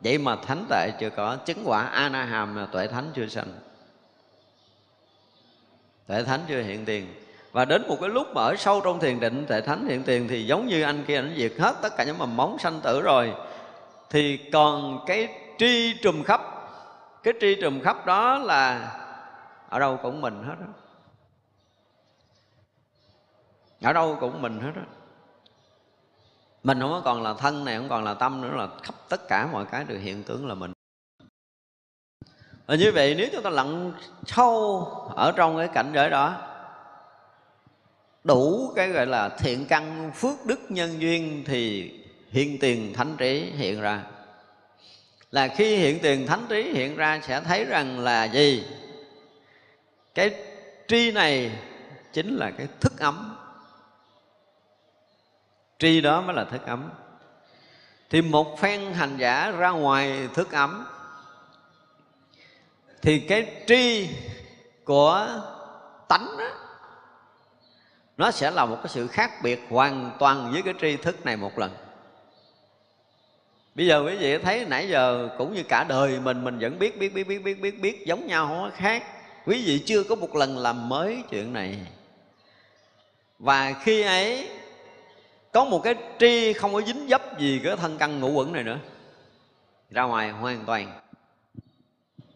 [0.01, 3.27] Vậy mà thánh tệ chưa có, chứng quả a na hàm là tuệ thánh chưa
[3.27, 3.49] sanh.
[6.07, 7.15] Tuệ thánh chưa hiện tiền.
[7.53, 10.29] Và đến một cái lúc mà ở sâu trong thiền định, tuệ thánh hiện tiền
[10.29, 13.03] thì giống như anh kia anh diệt hết tất cả những mầm móng sanh tử
[13.03, 13.35] rồi.
[14.11, 15.29] Thì còn cái
[15.59, 16.41] tri trùm khắp,
[17.23, 18.93] cái tri trùm khắp đó là
[19.69, 20.67] ở đâu cũng mình hết đó
[23.83, 24.83] ở đâu cũng mình hết đó
[26.67, 29.49] mình không còn là thân này, không còn là tâm nữa, là khắp tất cả
[29.53, 30.73] mọi cái đều hiện tướng là mình.
[32.67, 33.93] Và như vậy, nếu chúng ta lặn
[34.27, 34.85] sâu
[35.17, 36.35] ở trong cái cảnh giới đó,
[38.25, 41.93] đủ cái gọi là thiện căn, phước đức nhân duyên thì
[42.31, 44.03] hiện tiền thánh trí hiện ra.
[45.31, 48.65] Là khi hiện tiền thánh trí hiện ra, sẽ thấy rằng là gì?
[50.15, 50.35] Cái
[50.89, 51.51] tri này
[52.13, 53.36] chính là cái thức ấm
[55.79, 56.91] tri đó mới là thức ấm.
[58.11, 60.87] Thì một phen hành giả ra ngoài thức ấm
[63.03, 64.09] thì cái tri
[64.85, 65.29] của
[66.09, 66.49] tánh đó,
[68.17, 71.37] nó sẽ là một cái sự khác biệt hoàn toàn với cái tri thức này
[71.37, 71.71] một lần.
[73.75, 76.99] Bây giờ quý vị thấy nãy giờ cũng như cả đời mình mình vẫn biết
[76.99, 79.03] biết biết biết biết biết biết giống nhau không có khác.
[79.47, 81.79] Quý vị chưa có một lần làm mới chuyện này.
[83.39, 84.49] Và khi ấy
[85.57, 88.63] có một cái tri không có dính dấp gì cái thân căn ngũ quẩn này
[88.63, 88.79] nữa.
[89.91, 91.01] Ra ngoài hoàn toàn.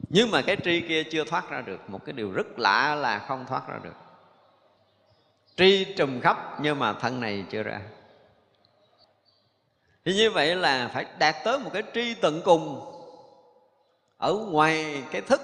[0.09, 1.91] Nhưng mà cái tri kia chưa thoát ra được.
[1.91, 3.95] Một cái điều rất lạ là không thoát ra được.
[5.57, 7.81] Tri trùm khắp nhưng mà thân này chưa ra.
[10.05, 12.93] Thì như vậy là phải đạt tới một cái tri tận cùng.
[14.17, 15.41] Ở ngoài cái thức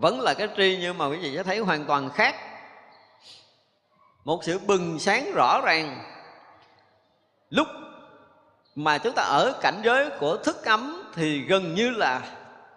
[0.00, 2.36] vẫn là cái tri nhưng mà quý vị sẽ thấy hoàn toàn khác.
[4.24, 6.14] Một sự bừng sáng rõ ràng
[7.50, 7.68] lúc
[8.74, 12.22] mà chúng ta ở cảnh giới của thức ấm thì gần như là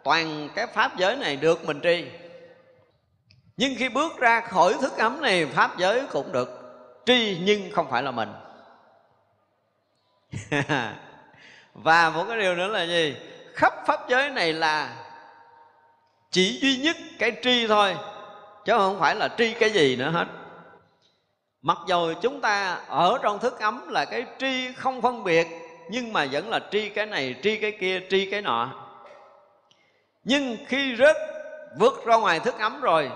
[0.03, 2.05] toàn cái pháp giới này được mình tri.
[3.57, 6.49] Nhưng khi bước ra khỏi thức ấm này, pháp giới cũng được
[7.05, 8.29] tri nhưng không phải là mình.
[11.73, 13.15] Và một cái điều nữa là gì?
[13.53, 14.95] Khắp pháp giới này là
[16.31, 17.95] chỉ duy nhất cái tri thôi,
[18.65, 20.25] chứ không phải là tri cái gì nữa hết
[21.61, 25.47] mặc dù chúng ta ở trong thức ấm là cái tri không phân biệt,
[25.89, 28.69] nhưng mà vẫn là tri cái này, tri cái kia, tri cái nọ.
[30.23, 31.15] Nhưng khi rớt,
[31.79, 33.09] vượt ra ngoài thức ấm rồi,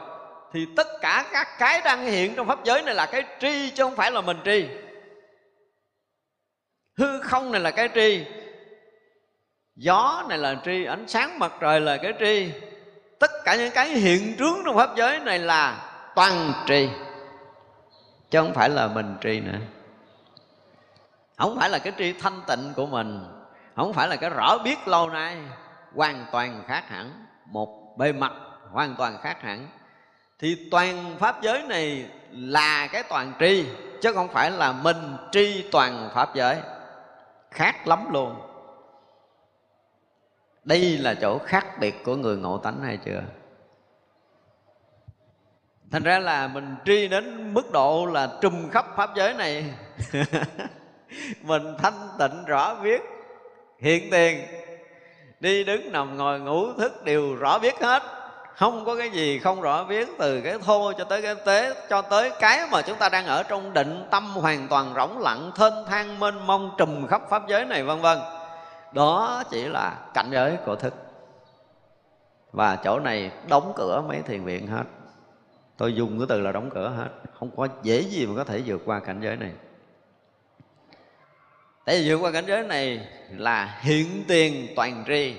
[0.53, 3.83] thì tất cả các cái đang hiện trong pháp giới này là cái tri chứ
[3.83, 4.67] không phải là mình tri.
[6.97, 8.25] Hư không này là cái tri,
[9.75, 12.51] gió này là tri, ánh sáng mặt trời là cái tri.
[13.19, 16.89] Tất cả những cái hiện trướng trong pháp giới này là toàn tri
[18.29, 19.59] chứ không phải là mình tri nữa.
[21.37, 23.25] Không phải là cái tri thanh tịnh của mình.
[23.75, 25.37] Không phải là cái rõ biết lâu nay
[25.95, 27.25] hoàn toàn khác hẳn.
[27.45, 28.33] Một bề mặt
[28.71, 29.67] hoàn toàn khác hẳn.
[30.39, 33.65] Thì toàn pháp giới này là cái toàn tri,
[34.01, 36.57] chứ chứ không phải là mình tri toàn pháp giới.
[37.51, 38.35] Khác lắm luôn.
[40.63, 43.21] Đây là chỗ khác biệt của người ngộ tánh hay chưa?
[45.95, 49.73] Thành ra là mình tri đến mức độ là trùm khắp pháp giới này.
[51.41, 53.01] Mình thanh tịnh, rõ biết
[53.79, 54.45] hiện tiền,
[55.39, 58.03] đi đứng nằm ngồi ngủ thức đều rõ biết hết.
[58.55, 62.01] Không có cái gì không rõ biết từ cái thô cho tới cái tế, cho
[62.01, 65.73] tới cái mà chúng ta đang ở trong định tâm hoàn toàn rỗng lặng, thênh
[65.87, 68.17] thang, mênh mông, trùm khắp pháp giới này, vân vân.
[68.91, 70.93] Đó chỉ là cảnh giới của thức.
[72.51, 74.83] Và chỗ này đóng cửa mấy thiền viện hết
[75.77, 77.09] tôi dùng cái từ là đóng cửa hết.
[77.39, 79.51] Không có dễ gì mà có thể vượt qua cảnh giới này.
[81.85, 85.35] Tại vì vượt qua cảnh giới này là hiện tiền toàn tri.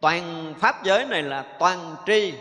[0.00, 2.34] Toàn pháp giới này là toàn tri.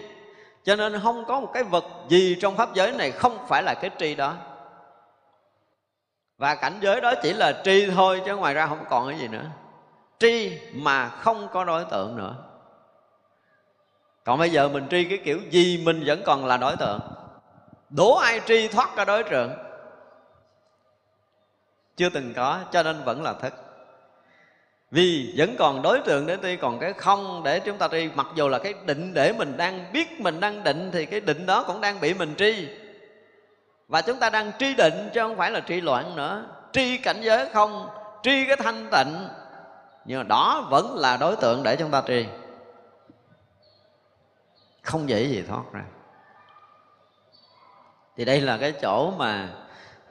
[0.63, 3.73] Cho nên không có một cái vật gì trong pháp giới này không phải là
[3.81, 4.37] cái tri đó.
[6.37, 9.27] Và cảnh giới đó chỉ là tri thôi, chứ ngoài ra không còn cái gì
[9.27, 9.45] nữa.
[10.19, 12.35] Tri mà không có đối tượng nữa
[14.25, 16.99] còn bây giờ mình tri cái kiểu gì mình vẫn còn là đối tượng.
[17.89, 19.51] Đố ai tri thoát ra đối tượng?
[21.97, 23.53] Chưa từng có, cho nên vẫn là thức
[24.91, 28.09] vì vẫn còn đối tượng để tri, còn cái không để chúng ta tri.
[28.15, 31.45] Mặc dù là cái định để mình đang biết mình đang định, thì cái định
[31.45, 32.67] đó cũng đang bị mình tri.
[33.87, 36.45] Và chúng ta đang tri định, chứ không phải là tri loạn nữa.
[36.71, 37.89] Tri cảnh giới không,
[38.23, 39.27] tri cái thanh tịnh.
[40.05, 42.25] Nhưng mà đó vẫn là đối tượng để chúng ta tri
[44.85, 45.83] không dễ gì thoát ra.
[48.17, 49.49] Thì đây là cái chỗ mà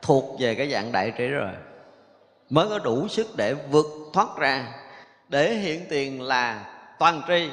[0.02, 1.52] thuộc về cái dạng đại trí rồi.
[2.50, 4.66] Mới có đủ sức để vượt thoát ra,
[5.28, 6.64] để hiện tiền là
[6.98, 7.50] toàn tri.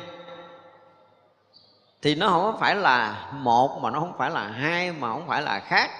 [2.02, 5.42] Thì nó không phải là một mà nó không phải là hai mà không phải
[5.42, 5.92] là khác.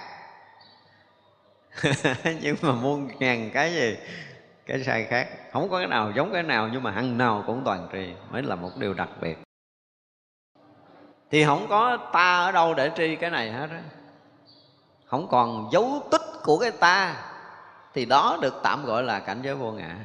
[2.40, 3.96] Nhưng mà muôn ngàn cái gì,
[4.66, 5.28] cái sai khác.
[5.52, 8.12] Không có cái nào giống cái nào, nhưng mà hằng nào cũng toàn tri.
[8.30, 9.38] Mới là một điều đặc biệt
[11.32, 13.80] thì không có ta ở đâu để tri cái này hết á
[15.06, 17.16] không còn dấu tích của cái ta
[17.94, 19.96] thì đó được tạm gọi là cảnh giới vô ngã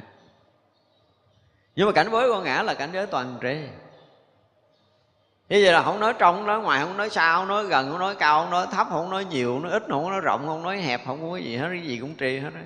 [1.76, 3.54] nhưng mà cảnh giới vô ngã là cảnh giới toàn tri
[5.48, 7.90] như vậy là không nói trong không nói ngoài không nói xa không nói gần
[7.90, 10.46] không nói cao không nói thấp không nói nhiều không nói ít không nói rộng
[10.46, 12.64] không nói hẹp không có gì hết cái gì cũng tri hết đấy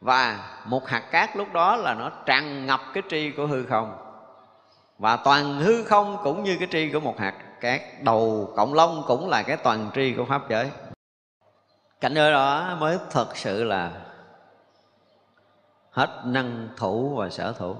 [0.00, 3.96] và một hạt cát lúc đó là nó tràn ngập cái tri của hư không
[4.98, 9.02] và toàn hư không cũng như cái tri của một hạt các đầu cộng long
[9.06, 10.70] cũng là cái toàn tri của pháp giới.
[12.00, 13.90] Cảnh giới đó mới thật sự là
[15.90, 17.76] hết năng thủ và sở thủ.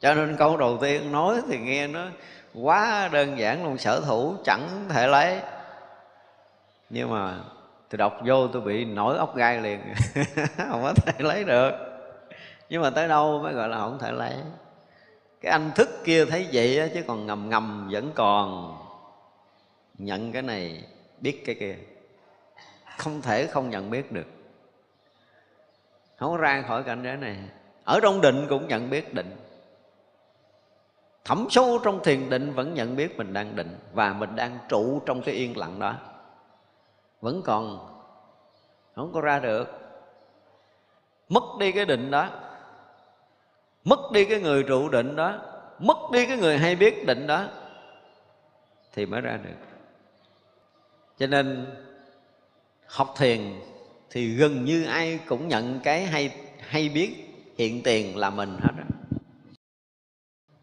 [0.00, 2.00] Cho nên câu đầu tiên nói thì nghe nó
[2.54, 5.40] quá đơn giản luôn, sở thủ chẳng thể lấy.
[6.90, 7.38] Nhưng mà
[7.90, 9.80] tôi đọc vô tôi bị nổi ốc gai liền.
[10.56, 11.72] Không có thể lấy được.
[12.68, 14.32] Nhưng mà tới đâu mới gọi là không thể lấy
[15.44, 18.76] cái anh thức kia thấy vậy đó, chứ còn ngầm ngầm vẫn còn.
[19.98, 20.84] Nhận cái này
[21.20, 21.76] biết cái kia.
[22.98, 24.26] Không thể không nhận biết được.
[26.16, 27.36] Không ra khỏi cảnh giới này.
[27.84, 29.36] Ở trong định cũng nhận biết định.
[31.24, 35.00] Thẩm sâu trong thiền định vẫn nhận biết mình đang định và mình đang trụ
[35.06, 35.94] trong cái yên lặng đó.
[37.20, 37.88] Vẫn còn.
[38.94, 39.68] Không có ra được.
[41.28, 42.28] Mất đi cái định đó
[43.84, 45.38] mất đi cái người trụ định đó,
[45.78, 47.48] mất đi cái người hay biết định đó,
[48.94, 49.56] thì mới ra được.
[51.18, 51.66] Cho nên
[52.86, 53.40] học thiền
[54.10, 56.30] thì gần như ai cũng nhận cái hay
[56.68, 57.14] hay biết
[57.58, 58.84] hiện tiền là mình hết á.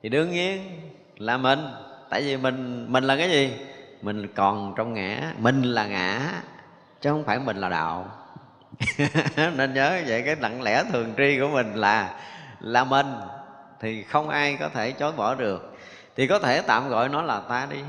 [0.04, 0.82] Thì đương nhiên
[1.18, 1.60] là mình,
[2.10, 3.54] tại vì mình mình là cái gì?
[4.02, 6.42] Mình còn trong ngã, mình là ngã,
[7.02, 8.12] chứ không phải mình là đạo.
[9.56, 12.20] Nên nhớ vậy, cái lặng lẽ thường tri của mình là
[12.62, 13.16] là mình,
[13.80, 15.78] thì không ai có thể chối bỏ được.
[16.16, 17.84] Thì có thể tạm gọi nó là ta đi,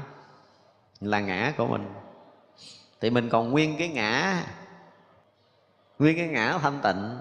[1.00, 1.92] là ngã của mình.
[3.00, 4.42] Thì mình còn nguyên cái ngã,
[5.98, 7.18] nguyên cái ngã thanh tịnh,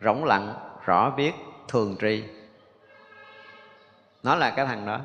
[0.00, 0.54] rỗng lặng,
[0.84, 1.32] rõ biết,
[1.68, 2.24] thường tri.
[4.22, 5.00] Nó là cái thằng đó,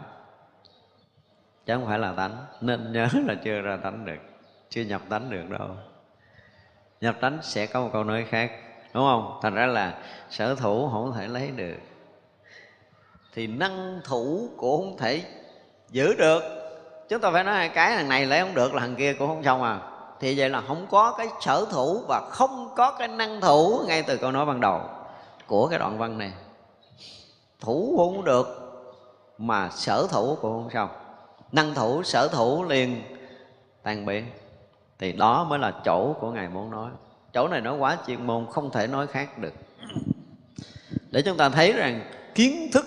[1.66, 2.46] chứ không phải là tánh.
[2.62, 4.20] Nên nhớ là chưa ra tánh được,
[4.70, 5.70] chưa nhập tánh được đâu.
[7.02, 8.52] Nhập tánh sẽ có một câu nói khác
[8.94, 9.40] đúng không?
[9.42, 9.98] Thành ra là
[10.30, 11.76] sở thủ không thể lấy được.
[13.34, 15.24] Thì năng thủ cũng không thể
[15.90, 16.44] giữ được.
[17.10, 19.28] Chúng ta phải nói hai cái, thằng này lấy không được là thằng kia cũng
[19.28, 19.80] không xong à.
[20.20, 24.04] Thì vậy là không có cái sở thủ và không có cái năng thủ ngay
[24.04, 24.82] từ câu nói ban đầu
[25.48, 26.32] của cái đoạn văn này.
[27.60, 28.48] Thủ không được
[29.38, 30.90] mà sở thủ cũng không xong.
[31.52, 33.04] Năng thủ, sở thủ liền
[33.84, 34.26] tan biến.
[35.00, 36.90] Thì đó mới là chỗ của ngài muốn nói
[37.34, 39.54] chỗ này nó quá chuyên môn, không thể nói khác được.
[41.12, 42.86] Để chúng ta thấy rằng kiến thức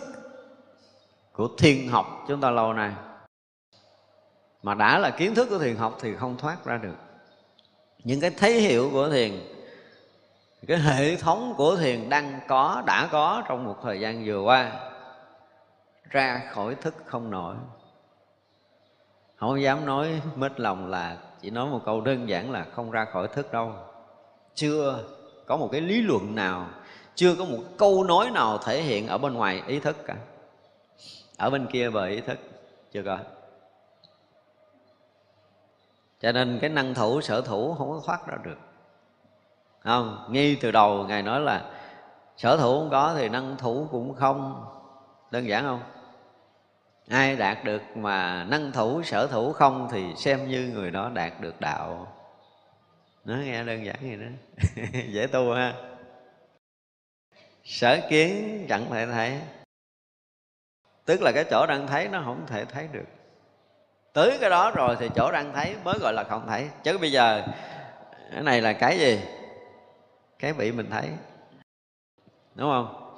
[1.33, 2.93] của thiền học chúng ta lâu nay.
[4.63, 6.97] Mà đã là kiến thức của thiền học thì không thoát ra được.
[8.05, 9.33] Những cái thấy hiểu của thiền,
[10.67, 14.73] cái hệ thống của thiền đang có, đã có trong một thời gian vừa qua,
[16.11, 17.57] ra khỏi thức không nổi.
[19.37, 23.05] Không dám nói mết lòng là chỉ nói một câu đơn giản là không ra
[23.05, 23.73] khỏi thức đâu
[24.55, 25.05] chưa
[25.47, 26.69] có một cái lý luận nào,
[27.15, 30.17] chưa có một câu nói nào thể hiện ở bên ngoài ý thức cả.
[31.37, 32.39] Ở bên kia về ý thức,
[32.93, 33.19] chưa có.
[36.21, 38.59] Cho nên cái năng thủ, sở thủ không có thoát ra được.
[39.81, 41.71] Không, ngay từ đầu ngài nói là
[42.37, 44.65] sở thủ không có thì năng thủ cũng không.
[45.31, 45.81] Đơn giản không?
[47.09, 51.41] Ai đạt được mà năng thủ, sở thủ không thì xem như người đó đạt
[51.41, 52.07] được đạo
[53.25, 54.27] nó nghe đơn giản vậy đó.
[55.09, 55.75] Dễ tu ha.
[57.65, 59.41] Sở kiến chẳng thể thấy.
[61.05, 63.07] Tức là cái chỗ đang thấy nó không thể thấy được.
[64.13, 66.69] Tới cái đó rồi thì chỗ đang thấy mới gọi là không thấy.
[66.83, 67.47] Chứ bây giờ,
[68.33, 69.21] cái này là cái gì?
[70.39, 71.09] Cái bị mình thấy.
[72.55, 73.17] Đúng không?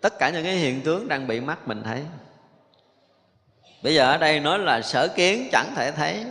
[0.00, 2.04] Tất cả những cái hiện tướng đang bị mắt mình thấy.
[3.82, 6.26] Bây giờ ở đây nói là sở kiến chẳng thể thấy.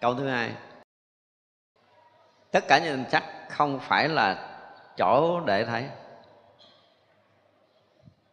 [0.00, 0.50] Câu thứ hai
[2.56, 4.48] tất cả những chắc không phải là
[4.96, 5.88] chỗ để thấy.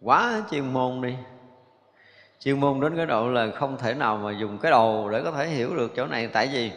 [0.01, 1.15] Quá chuyên môn đi.
[2.39, 5.31] Chuyên môn đến cái độ là không thể nào mà dùng cái đầu để có
[5.31, 6.27] thể hiểu được chỗ này.
[6.27, 6.71] Tại vì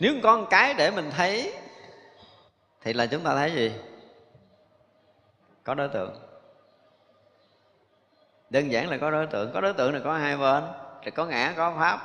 [0.00, 1.52] nếu có một cái để mình thấy,
[2.80, 3.72] thì là chúng ta thấy gì?
[5.64, 6.14] Có đối tượng.
[8.50, 9.52] Đơn giản là có đối tượng.
[9.52, 10.64] Có đối tượng là có hai bên.
[11.02, 12.00] Thì có ngã, có pháp.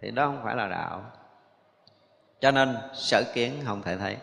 [0.00, 1.02] Thì đó không phải là đạo
[2.40, 4.16] cho nên sở kiến không thể thấy.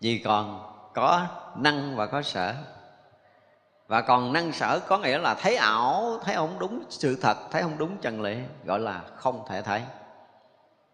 [0.00, 2.54] Vì còn có năng và có sở.
[3.88, 7.62] Và còn năng sở có nghĩa là thấy ảo, thấy không đúng sự thật, thấy
[7.62, 9.82] không đúng chân lý, gọi là không thể thấy.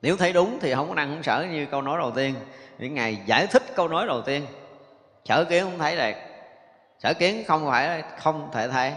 [0.02, 2.34] Nếu thấy đúng thì không có năng không sở như câu nói đầu tiên.
[2.78, 4.46] Những ngày giải thích câu nói đầu tiên.
[5.24, 6.18] Sở kiến không thấy được.
[6.98, 8.92] Sở kiến không phải, không thể thấy.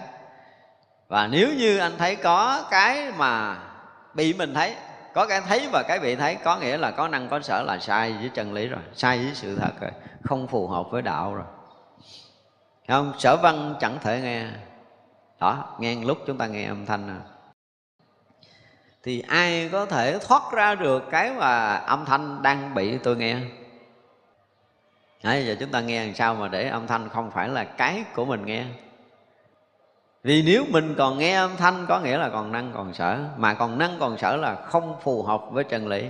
[1.07, 3.57] Và nếu như anh thấy có cái mà
[4.13, 4.75] bị mình thấy
[5.13, 7.79] có cái thấy và cái bị thấy có nghĩa là có năng có sở là
[7.79, 9.91] sai với chân lý rồi sai với sự thật rồi
[10.23, 11.45] không phù hợp với đạo rồi.
[12.87, 13.13] Không?
[13.19, 14.45] Sở văn chẳng thể nghe.
[15.39, 17.21] Đó nghe lúc chúng ta nghe âm thanh nào
[19.03, 23.37] thì ai có thể thoát ra được cái mà âm thanh đang bị tôi nghe?
[25.23, 28.03] Đấy, giờ chúng ta nghe làm sao mà để âm thanh không phải là cái
[28.15, 28.65] của mình nghe?
[30.23, 33.19] Vì nếu mình còn nghe âm thanh, có nghĩa là còn năng, còn sở.
[33.37, 36.09] Mà còn năng, còn sở là không phù hợp với chân lý.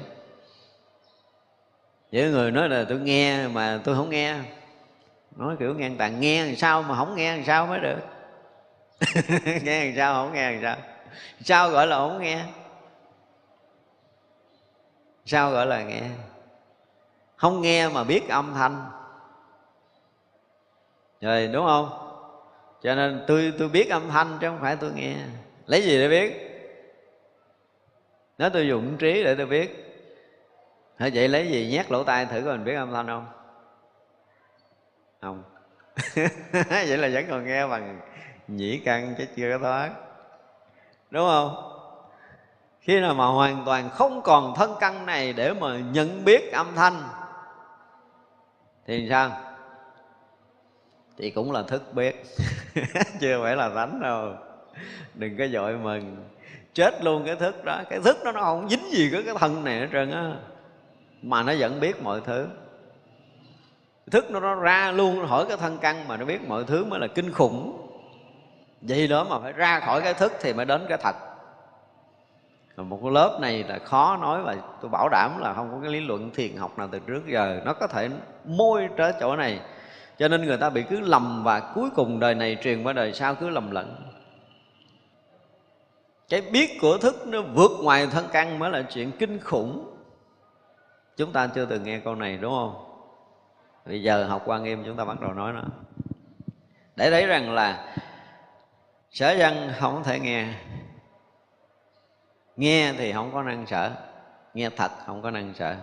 [2.11, 4.35] Những người nói là tôi nghe mà tôi không nghe.
[5.35, 7.97] Nói kiểu nghe tàn nghe làm sao mà không nghe làm sao mới được?
[9.63, 10.75] Nghe làm sao không nghe làm sao?
[11.41, 12.43] Sao gọi là không nghe?
[15.25, 16.01] Sao gọi là nghe?
[17.35, 18.85] Không nghe mà biết âm thanh.
[21.21, 22.10] Rồi, đúng không?
[22.83, 25.15] Cho nên tôi tôi biết âm thanh chứ không phải tôi nghe.
[25.65, 26.47] Lấy gì để biết?
[28.37, 29.87] Nếu tôi dùng trí để tôi biết.
[30.97, 31.67] Thế vậy lấy gì?
[31.71, 33.25] Nhét lỗ tai thử coi mình biết âm thanh không?
[35.21, 35.43] Không.
[36.69, 38.01] Vậy là vẫn còn nghe bằng
[38.47, 39.91] nhĩ căn chứ chưa có thoát.
[41.11, 41.67] Đúng không?
[42.81, 46.75] Khi nào mà hoàn toàn không còn thân căn này để mà nhận biết âm
[46.75, 47.03] thanh,
[48.87, 49.31] thì sao?
[51.17, 52.23] Thì cũng là thức biết.
[53.19, 54.33] chưa phải là thánh đâu.
[55.13, 56.15] Đừng có dội mừng.
[56.73, 57.81] Chết luôn cái thức đó.
[57.89, 60.31] Cái thức đó nó không dính gì với cái thân này hết trơn á.
[61.21, 62.47] Mà nó vẫn biết mọi thứ.
[64.11, 66.85] Thức nó, nó ra luôn nó hỏi cái thân căn mà nó biết mọi thứ
[66.85, 67.87] mới là kinh khủng.
[68.81, 71.15] Vậy đó mà phải ra khỏi cái thức thì mới đến cái thật.
[72.77, 75.91] Một cái lớp này là khó nói và tôi bảo đảm là không có cái
[75.91, 77.61] lý luận thiền học nào từ trước giờ.
[77.65, 78.09] Nó có thể
[78.45, 79.59] môi tới chỗ này
[80.21, 83.13] cho nên người ta bị cứ lầm và cuối cùng đời này truyền qua đời
[83.13, 83.95] sau cứ lầm lẫn.
[86.29, 89.95] Cái biết của thức nó vượt ngoài thân căn mới là chuyện kinh khủng.
[91.17, 93.03] Chúng ta chưa từng nghe câu này, đúng không?
[93.85, 95.63] Bây giờ học quan nghiêm chúng ta bắt đầu nói nó.
[96.95, 97.95] Để thấy rằng là
[99.11, 100.53] sở dân không thể nghe.
[102.55, 103.91] Nghe thì không có năng sở.
[104.53, 105.75] Nghe thật không có năng sở.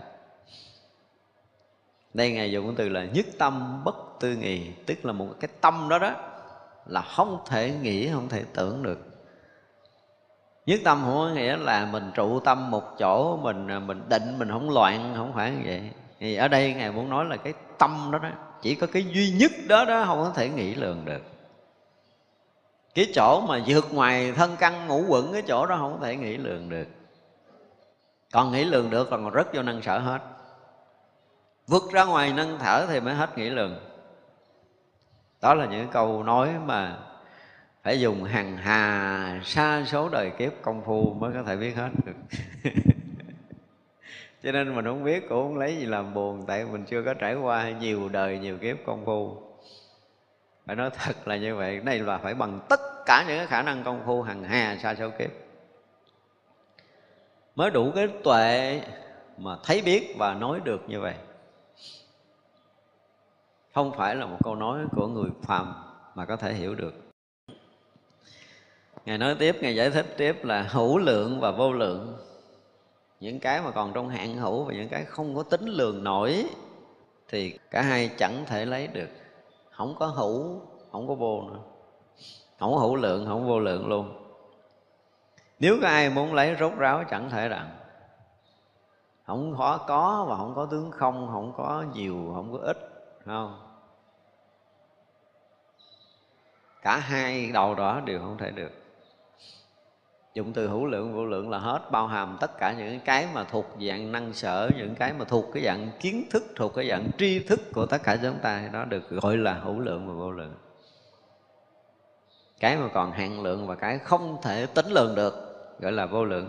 [2.14, 5.88] Đây ngài dùng từ là nhất tâm bất tư nghị, tức là một cái tâm
[5.88, 6.12] đó đó,
[6.86, 8.98] là không thể nghĩ, không thể tưởng được.
[10.66, 14.48] Nhất tâm không có nghĩa là mình trụ tâm một chỗ, mình mình định, mình
[14.50, 15.90] không loạn, không phải như vậy.
[16.20, 18.28] Thì ở đây ngài muốn nói là cái tâm đó đó,
[18.62, 21.22] chỉ có cái duy nhất đó đó không có thể nghĩ lường được.
[22.94, 26.16] Cái chỗ mà vượt ngoài thân căn ngũ quẩn, cái chỗ đó không có thể
[26.16, 26.86] nghĩ lường được.
[28.32, 30.18] Còn nghĩ lường được là còn rất vô năng sở hết.
[31.66, 33.78] Vượt ra ngoài nâng thở thì mới hết nghĩ lường
[35.40, 36.96] đó là những câu nói mà
[37.82, 41.88] phải dùng hàng hà xa số đời kiếp công phu mới có thể biết hết.
[42.04, 42.12] Được
[44.42, 47.14] cho nên mình không biết, cũng không lấy gì làm buồn, tại mình chưa có
[47.14, 49.42] trải qua nhiều đời, nhiều kiếp công phu.
[50.66, 53.84] Phải nói thật là như vậy đây là phải bằng tất cả những khả năng
[53.84, 55.30] công phu hằng hà xa số kiếp
[57.58, 58.80] mới đủ cái tuệ
[59.38, 61.14] mà thấy biết và nói được như vậy
[63.74, 65.74] không phải là một câu nói của người phàm
[66.14, 66.94] mà có thể hiểu được.
[69.04, 72.16] Ngài nói tiếp, ngài giải thích tiếp là hữu lượng và vô lượng.
[73.20, 76.44] Những cái mà còn trong hạn hữu và những cái không có tính lường nổi
[77.28, 79.08] thì cả hai chẳng thể lấy được.
[79.70, 80.60] Không có hữu,
[80.92, 81.58] không có vô nữa.
[82.58, 84.24] Không có hữu lượng, không có vô lượng luôn.
[85.58, 87.70] Nếu có ai muốn lấy rốt ráo, chẳng thể rằng.
[89.26, 92.87] Không có có và không có tướng không không có nhiều, không có ít
[93.28, 93.64] không.
[96.82, 98.70] Cả hai đầu đó đều không thể được.
[100.34, 103.44] Dụng từ hữu lượng, vô lượng là hết, bao hàm tất cả những cái mà
[103.44, 107.10] thuộc dạng năng sở, những cái mà thuộc cái dạng kiến thức, thuộc cái dạng
[107.18, 110.30] tri thức của tất cả chúng ta, đó được gọi là hữu lượng và vô
[110.30, 110.54] lượng.
[112.60, 115.34] Cái mà còn hạn lượng và cái không thể tính lượng được,
[115.80, 116.48] gọi là vô lượng.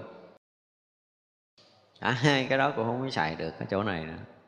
[2.01, 4.38] Cả hai cái đó cũng không có xài được ở chỗ này nữa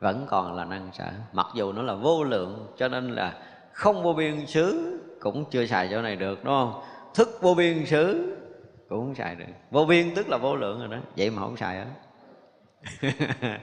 [0.00, 3.34] vẫn còn là năng sở mặc dù nó là vô lượng, cho nên là
[3.72, 6.82] không vô biên xứ cũng chưa xài chỗ này được, đúng không?
[7.14, 8.36] Thức vô biên xứ
[8.88, 9.44] cũng không xài được.
[9.70, 11.86] Vô biên tức là vô lượng rồi đó, vậy mà không xài á.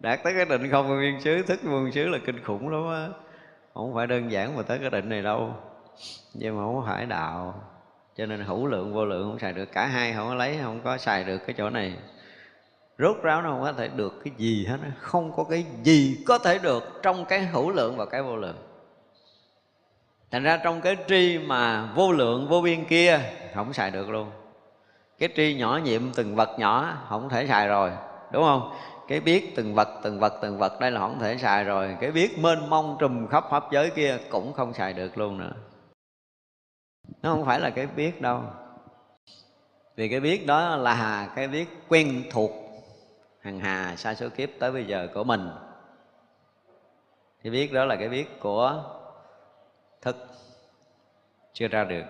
[0.00, 2.68] Đạt tới cái định không vô biên xứ, thức vô biên xứ là kinh khủng
[2.68, 3.08] lắm á.
[3.74, 5.54] Không phải đơn giản mà tới cái định này đâu,
[6.34, 7.62] nhưng mà không phải đạo.
[8.16, 10.80] Cho nên hữu lượng vô lượng không xài được, cả hai không có lấy, không
[10.84, 11.96] có xài được cái chỗ này
[12.98, 16.38] rốt ráo nó không có thể được cái gì hết không có cái gì có
[16.38, 18.56] thể được trong cái hữu lượng và cái vô lượng.
[20.30, 23.20] Thành ra trong cái tri mà vô lượng, vô biên kia,
[23.54, 24.30] không xài được luôn.
[25.18, 27.90] Cái tri nhỏ nhiệm từng vật nhỏ, không thể xài rồi,
[28.32, 28.72] đúng không?
[29.08, 31.96] Cái biết từng vật từng vật từng vật, đây là không thể xài rồi.
[32.00, 35.52] Cái biết mênh mông trùm khắp pháp giới kia cũng không xài được luôn nữa.
[37.22, 38.42] Nó không phải là cái biết đâu.
[39.96, 42.50] Vì cái biết đó là cái biết quen thuộc
[43.48, 45.50] hằng hà sai số kiếp tới bây giờ của mình.
[47.42, 48.84] Thì biết đó là cái biết của
[50.02, 50.16] thức
[51.52, 52.04] chưa ra được.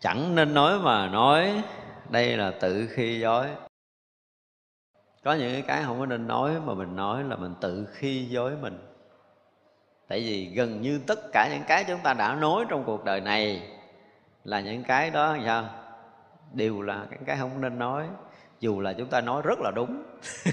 [0.00, 1.62] Chẳng nên nói mà nói,
[2.10, 3.48] đây là tự khi dối.
[5.24, 8.56] Có những cái không có nên nói mà mình nói là mình tự khi dối
[8.60, 8.78] mình.
[10.08, 13.20] Tại vì gần như tất cả những cái chúng ta đã nói trong cuộc đời
[13.20, 13.70] này
[14.44, 15.64] là những cái đó, sao?
[16.52, 18.08] Đều là cái cái không nên nói
[18.62, 20.02] dù là chúng ta nói rất là đúng.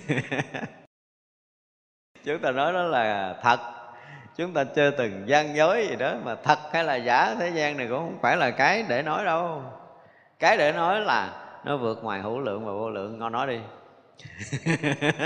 [2.23, 3.59] Chúng ta nói đó là thật.
[4.37, 7.77] Chúng ta chơi từng gian dối gì đó, mà thật hay là giả, thế gian
[7.77, 9.63] này cũng không phải là cái để nói đâu.
[10.39, 13.19] Cái để nói là nó vượt ngoài hữu lượng và vô lượng.
[13.19, 13.59] Ngon nói đi.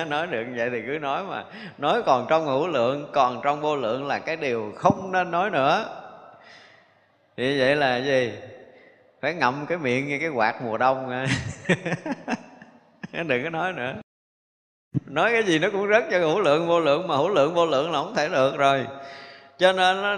[0.08, 1.44] Nói được vậy thì cứ nói mà.
[1.78, 5.50] Nói còn trong hữu lượng, còn trong vô lượng là cái điều không nên nói
[5.50, 5.86] nữa.
[7.38, 8.34] Thì vậy là gì?
[9.22, 11.28] Phải ngậm cái miệng như cái quạt mùa đông
[13.28, 13.94] đừng có nói nữa.
[15.06, 17.66] Nói cái gì nó cũng rất cho hữu lượng vô lượng mà hữu lượng vô
[17.66, 18.88] lượng là không thể được rồi.
[19.58, 20.18] Cho nên nó,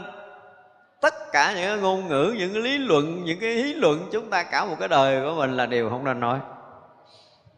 [1.01, 4.29] tất cả những cái ngôn ngữ những cái lý luận những cái lý luận chúng
[4.29, 6.39] ta cả một cái đời của mình là điều không nên nói.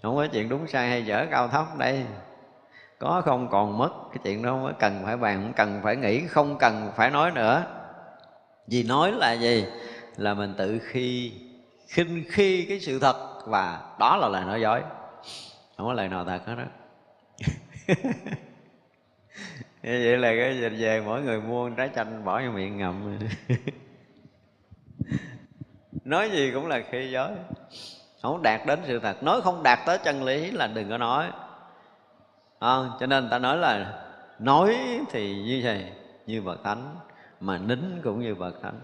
[0.04, 2.06] Không có chuyện đúng sai hay dở cao thấp đây.
[3.00, 6.28] Có không còn mất cái chuyện đó không cần phải bàn không cần phải nghĩ
[6.28, 7.64] không cần phải nói nữa.
[8.68, 9.66] Vì nói là gì?
[10.18, 11.34] Là mình tự khi
[11.88, 13.16] khinh khi cái sự thật
[13.46, 14.82] và đó là lời nói dối
[15.78, 16.64] không có lời nào thật hết đó
[19.84, 23.20] vậy là cái về, về mỗi người mua trái chanh bỏ vô miệng ngậm.
[26.06, 27.32] Nói gì cũng là khi dối.
[28.22, 29.24] Không đạt đến sự thật.
[29.24, 31.32] Nói không đạt tới chân lý là đừng có nói.
[32.60, 34.04] À, cho nên ta nói là
[34.40, 34.78] nói
[35.12, 35.92] thì như vậy
[36.26, 36.96] như bậc thánh
[37.40, 38.80] mà nín cũng như bậc thánh.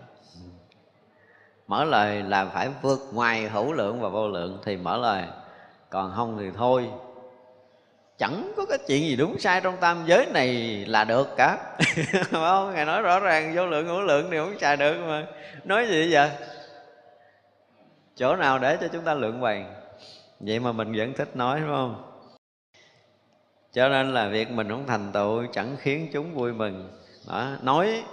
[1.67, 5.27] Mở lời là phải vượt ngoài hữu lượng và vô lượng thì mở lời
[5.93, 6.89] còn không thì thôi.
[8.17, 10.47] Chẳng có cái chuyện gì đúng sai trong tam giới này
[10.87, 11.57] là được cả.
[12.31, 12.73] Không?
[12.73, 15.25] Ngài nói rõ ràng, vô lượng ngũ lượng thì không xài được mà.
[15.63, 16.29] Nói gì vậy
[18.15, 19.65] chỗ nào để cho chúng ta lượng bày
[20.39, 22.19] vậy mà mình vẫn thích nói đúng không?
[23.73, 26.91] Cho nên là việc mình không thành tựu chẳng khiến chúng vui mừng.
[27.27, 28.03] Đó, nói,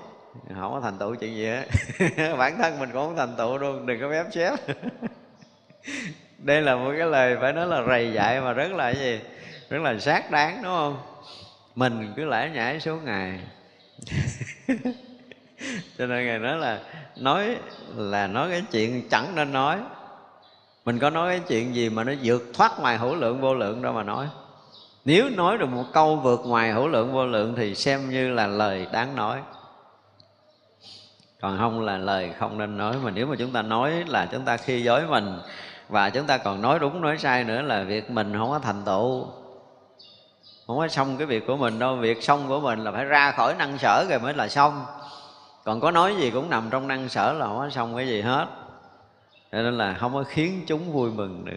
[0.61, 1.65] không có thành tựu chuyện gì hết.
[2.39, 4.57] Bản thân mình cũng không thành tựu luôn đừng có phép xếp.
[6.43, 9.21] đây là một cái lời phải nói là rầy dạy mà rất là gì?
[9.71, 10.99] Rất là xác đáng, đúng không?
[11.75, 13.41] Mình cứ lải nhảy số ngày.
[15.99, 16.81] Cho nên ngài nói là
[17.17, 17.57] nói
[17.97, 19.79] là nói cái chuyện chẳng nên nói.
[20.85, 23.83] Mình có nói cái chuyện gì mà nó vượt thoát ngoài hữu lượng vô lượng
[23.83, 24.27] đâu mà nói.
[25.05, 28.47] Nếu nói được một câu vượt ngoài hữu lượng vô lượng thì xem như là
[28.47, 29.41] lời đáng nói.
[31.41, 32.97] Còn không là lời không nên nói.
[33.03, 35.39] Mà nếu mà chúng ta nói là chúng ta khi dối mình
[35.91, 38.83] và chúng ta còn nói đúng, nói sai nữa là việc mình không có thành
[38.85, 39.27] tựu.
[40.67, 43.33] Không có xong cái việc của mình đâu, việc xong của mình là phải ra
[43.33, 44.85] khỏi năng sở rồi mới là xong.
[45.65, 48.21] Còn có nói gì cũng nằm trong năng sở là không có xong cái gì
[48.21, 48.47] hết.
[49.53, 51.57] Cho nên là không có khiến chúng vui mừng được.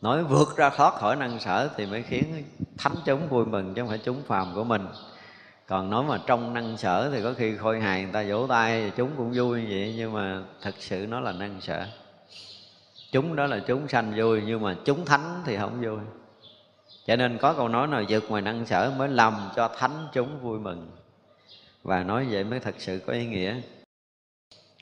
[0.00, 2.44] Nói vượt ra thoát khỏi năng sở thì mới khiến
[2.78, 4.86] thánh chúng vui mừng chứ không phải chúng phàm của mình.
[5.66, 8.92] Còn nói mà trong năng sở thì có khi khôi hài người ta vỗ tay,
[8.96, 11.86] chúng cũng vui như vậy, nhưng mà thật sự nó là năng sở
[13.12, 15.98] chúng đó là chúng sanh vui, nhưng mà chúng thánh thì không vui.
[17.06, 20.40] Cho nên có câu nói nào vượt ngoài năng sở mới làm cho thánh chúng
[20.40, 20.90] vui mừng.
[21.82, 23.54] Và nói vậy mới thật sự có ý nghĩa.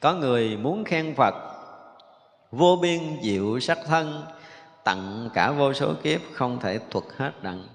[0.01, 1.35] Có người muốn khen phật,
[2.51, 4.25] vô biên diệu sắc thân,
[4.85, 7.67] tặng cả vô số kiếp không thể thuật hết đặng.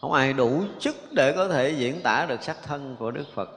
[0.00, 3.50] Không ai đủ chức để có thể diễn tả được sắc thân của đức phật.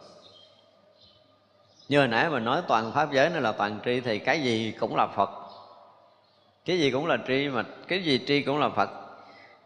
[1.90, 4.74] Như hồi nãy mình nói toàn pháp giới này là toàn tri thì cái gì
[4.80, 5.30] cũng là phật
[6.70, 8.90] cái gì cũng là tri mà, cái gì tri cũng là phật.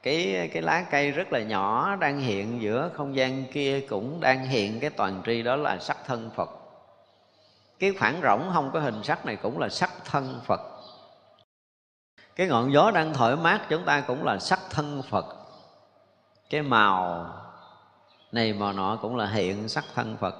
[0.03, 4.47] Cái cái lá cây rất là nhỏ đang hiện giữa không gian kia cũng đang
[4.47, 6.49] hiện cái toàn tri đó là sắc thân phật.
[7.79, 10.61] Cái khoảng rỗng không có hình sắc này cũng là sắc thân phật.
[12.35, 15.25] Cái ngọn gió đang thổi mát chúng ta cũng là sắc thân phật.
[16.49, 17.25] Cái màu
[18.31, 20.35] này màu nọ cũng là hiện sắc thân phật.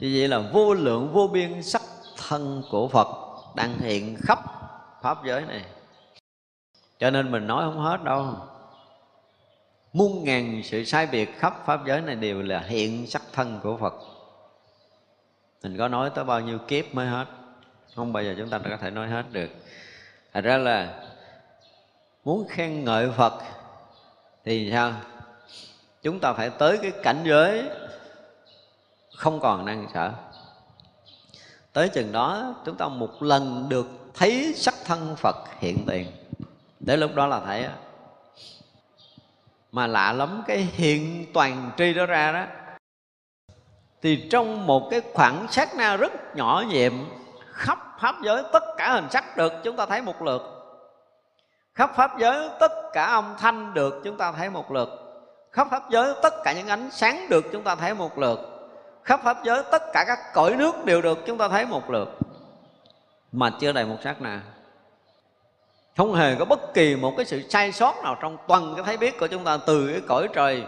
[0.00, 1.82] Như vậy là vô lượng vô biên sắc
[2.28, 3.08] thân của phật
[3.56, 4.38] đang hiện khắp
[5.02, 5.64] pháp giới này
[6.98, 8.36] cho nên mình nói không hết đâu.
[9.92, 13.76] Muôn ngàn sự sai biệt khắp pháp giới này đều là hiện sắc thân của
[13.76, 13.94] phật.
[15.62, 17.26] Mình có nói tới bao nhiêu kiếp mới hết?
[17.94, 19.50] Không bao giờ chúng ta có thể nói hết được.
[20.32, 21.04] Thật ra là
[22.24, 23.32] muốn khen ngợi phật
[24.44, 24.92] thì sao?
[26.02, 27.64] Chúng ta phải tới cái cảnh giới
[29.16, 30.12] không còn năng sợ,
[31.72, 36.06] tới chừng đó chúng ta một lần được thấy sắc thân phật hiện tiền
[36.80, 37.66] để lúc đó là thấy
[39.72, 42.44] mà lạ lắm, cái hiện toàn tri đó ra đó,
[44.02, 46.92] thì trong một cái khoảng sát na rất nhỏ nhiệm
[47.52, 50.42] khắp pháp giới tất cả hình sắc được, chúng ta thấy một lượt.
[51.74, 54.88] Khắp pháp giới tất cả âm thanh được, chúng ta thấy một lượt.
[55.52, 58.38] Khắp pháp giới tất cả những ánh sáng được, chúng ta thấy một lượt.
[59.04, 62.08] Khắp pháp giới tất cả các cõi nước đều được, chúng ta thấy một lượt.
[63.32, 64.40] Mà chưa đầy một sát nào
[65.98, 68.96] không hề có bất kỳ một cái sự sai sót nào trong toàn cái thấy
[68.96, 70.64] biết của chúng ta, từ cái cõi trời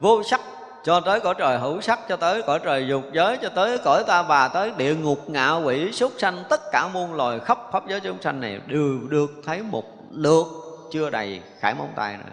[0.00, 0.40] vô sắc
[0.84, 4.04] cho tới cõi trời hữu sắc, cho tới cõi trời dục giới, cho tới cõi
[4.06, 7.88] ta bà, tới địa ngục ngạ quỷ, súc sanh, tất cả muôn loài khắp pháp
[7.88, 10.46] giới chúng sanh này đều được thấy một lượt,
[10.90, 12.32] chưa đầy khải móng tay nữa.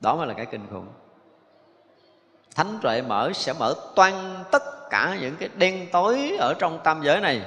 [0.00, 0.86] Đó mới là cái kinh khủng.
[2.54, 4.14] Thánh tuệ mở sẽ mở toan
[4.50, 7.40] tất cả những cái đen tối ở trong tam giới này.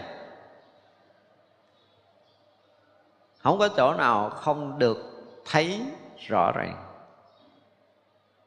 [3.44, 4.98] Không có chỗ nào không được
[5.46, 5.82] thấy
[6.28, 6.76] rõ ràng.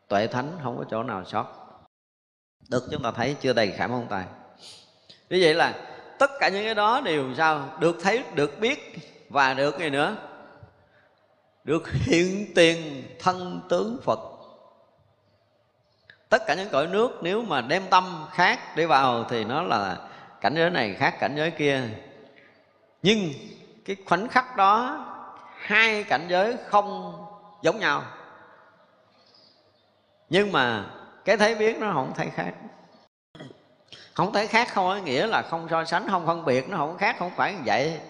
[0.08, 1.46] Tuệ thánh không có chỗ nào sót.
[2.70, 4.24] Được chúng ta thấy chưa đầy khả mong tài.
[5.30, 5.74] Như vậy là
[6.18, 7.68] tất cả những cái đó đều sao?
[7.80, 8.98] Được thấy, được biết
[9.28, 10.16] và được gì nữa?
[11.64, 14.18] Được hiện tiền thân tướng phật.
[16.28, 19.96] Tất cả những cõi nước nếu mà đem tâm khác để vào thì nó là
[20.40, 21.82] cảnh giới này khác cảnh giới kia.
[23.02, 23.18] Nhưng
[23.86, 25.04] cái khoảnh khắc đó,
[25.58, 27.14] hai cảnh giới không
[27.62, 28.02] giống nhau.
[30.28, 30.84] Nhưng mà
[31.24, 32.52] cái thấy biết nó không thấy khác.
[34.14, 36.98] Không thấy khác không có nghĩa là không so sánh, không phân biệt, nó không
[36.98, 38.00] khác, không phải như vậy.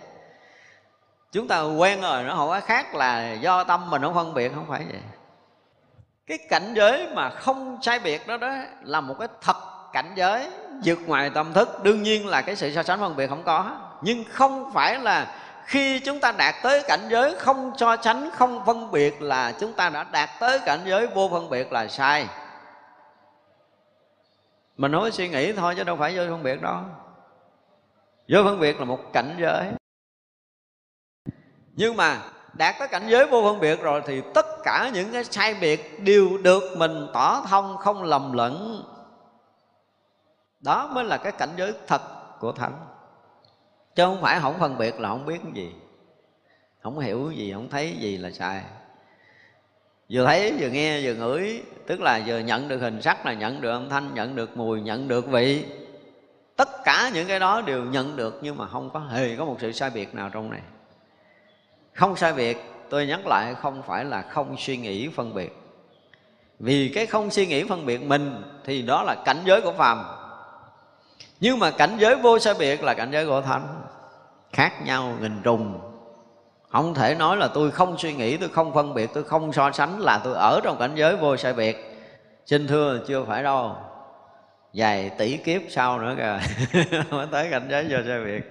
[1.32, 4.53] Chúng ta quen rồi, nó không có khác là do tâm mình không phân biệt,
[4.55, 5.01] không phải vậy.
[6.27, 9.57] Cái cảnh giới mà không sai biệt đó đó là một cái thật
[9.93, 10.51] cảnh giới
[10.85, 11.82] vượt ngoài tâm thức.
[11.82, 15.27] Đương nhiên là cái sự so sánh phân biệt không có, nhưng không phải là
[15.66, 19.72] khi chúng ta đạt tới cảnh giới không cho tránh không phân biệt là chúng
[19.72, 22.28] ta đã đạt tới cảnh giới vô phân biệt là sai.
[24.76, 26.76] Mình nói suy nghĩ thôi chứ đâu phải vô phân biệt đâu.
[28.28, 29.66] Vô phân biệt là một cảnh giới.
[31.72, 32.18] Nhưng mà
[32.52, 36.01] đạt tới cảnh giới vô phân biệt rồi thì tất cả những cái sai biệt
[36.01, 38.84] đều được mình tỏ thông không lầm lẫn.
[40.60, 42.02] Đó mới là cái cảnh giới thật
[42.40, 42.95] của thánh
[43.97, 45.73] chứ không phải không phân biệt là không biết cái gì.
[46.82, 48.62] Không hiểu gì, không thấy gì là sai.
[50.10, 51.62] Vừa thấy, vừa nghe, vừa ngửi.
[51.86, 54.81] Tức là vừa nhận được hình sắc là nhận được âm thanh, nhận được mùi,
[54.81, 55.64] nhận được vị.
[56.56, 59.56] Tất cả những cái đó đều nhận được nhưng mà không có hề có một
[59.60, 60.60] sự sai biệt nào trong này.
[61.93, 62.59] Không sai biệt,
[62.90, 65.56] tôi nhắc lại, không phải là không suy nghĩ phân biệt.
[66.59, 70.05] Vì cái không suy nghĩ phân biệt mình thì đó là cảnh giới của phàm
[71.41, 73.83] nhưng mà cảnh giới vô sai biệt là cảnh giới của thánh.
[74.53, 75.81] Khác nhau nghìn trùng.
[76.69, 79.71] Không thể nói là tôi không suy nghĩ tôi không phân biệt tôi không so
[79.71, 81.99] sánh là tôi ở trong cảnh giới vô sai biệt.
[82.47, 83.77] Xin thưa chưa phải đâu.
[84.73, 86.39] Dài tỷ kiếp sau nữa kìa
[87.11, 88.43] mới tới cảnh giới vô sai biệt.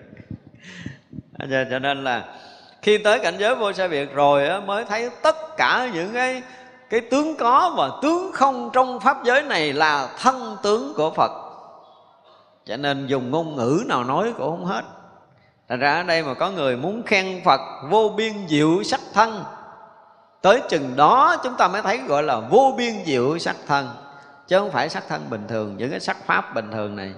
[1.70, 2.24] Cho nên là
[2.82, 6.42] khi tới cảnh giới vô sai biệt rồi á, mới thấy tất cả những cái
[6.90, 11.45] cái tướng có và tướng không trong pháp giới này là thân tướng của Phật
[12.66, 14.84] cho nên dùng ngôn ngữ nào nói cũng không hết.
[15.70, 19.44] Thành ra ở đây mà có người muốn khen Phật vô biên diệu sắc thân
[20.42, 23.90] Tới chừng đó chúng ta mới thấy gọi là vô biên diệu sắc thân
[24.48, 27.14] Chứ không phải sắc thân bình thường, những cái sắc pháp bình thường này.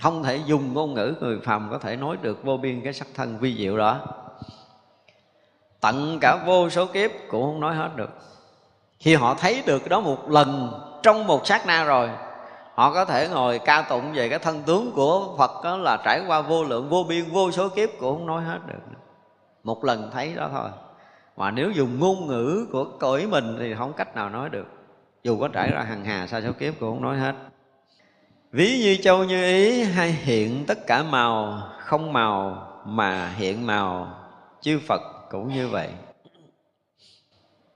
[0.00, 3.06] Không thể dùng ngôn ngữ người phàm có thể nói được vô biên cái sắc
[3.14, 4.00] thân vi diệu đó.
[5.80, 8.10] Tận cả vô số kiếp cũng không nói hết được.
[8.98, 12.10] Khi họ thấy được đó một lần trong một sát na rồi
[12.82, 16.20] họ có thể ngồi ca tụng về cái thân tướng của phật đó là trải
[16.26, 18.98] qua vô lượng, vô biên, vô số kiếp cũng không nói hết được.
[19.62, 20.68] Một lần thấy đó thôi.
[21.36, 24.66] Mà nếu dùng ngôn ngữ của cõi mình thì không cách nào nói được.
[25.22, 27.34] Dù có trải ra hàng hà sa số kiếp cũng không nói hết.
[28.52, 34.08] Ví như châu như ý hay hiện tất cả màu, không màu mà hiện màu,
[34.60, 35.00] chư phật
[35.30, 35.88] cũng như vậy.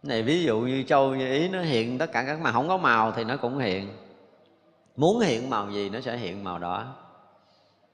[0.03, 2.77] Này ví dụ như châu như ý nó hiện tất cả các màu, không có
[2.77, 3.89] màu thì nó cũng hiện
[4.97, 6.95] muốn hiện màu gì nó sẽ hiện màu đó.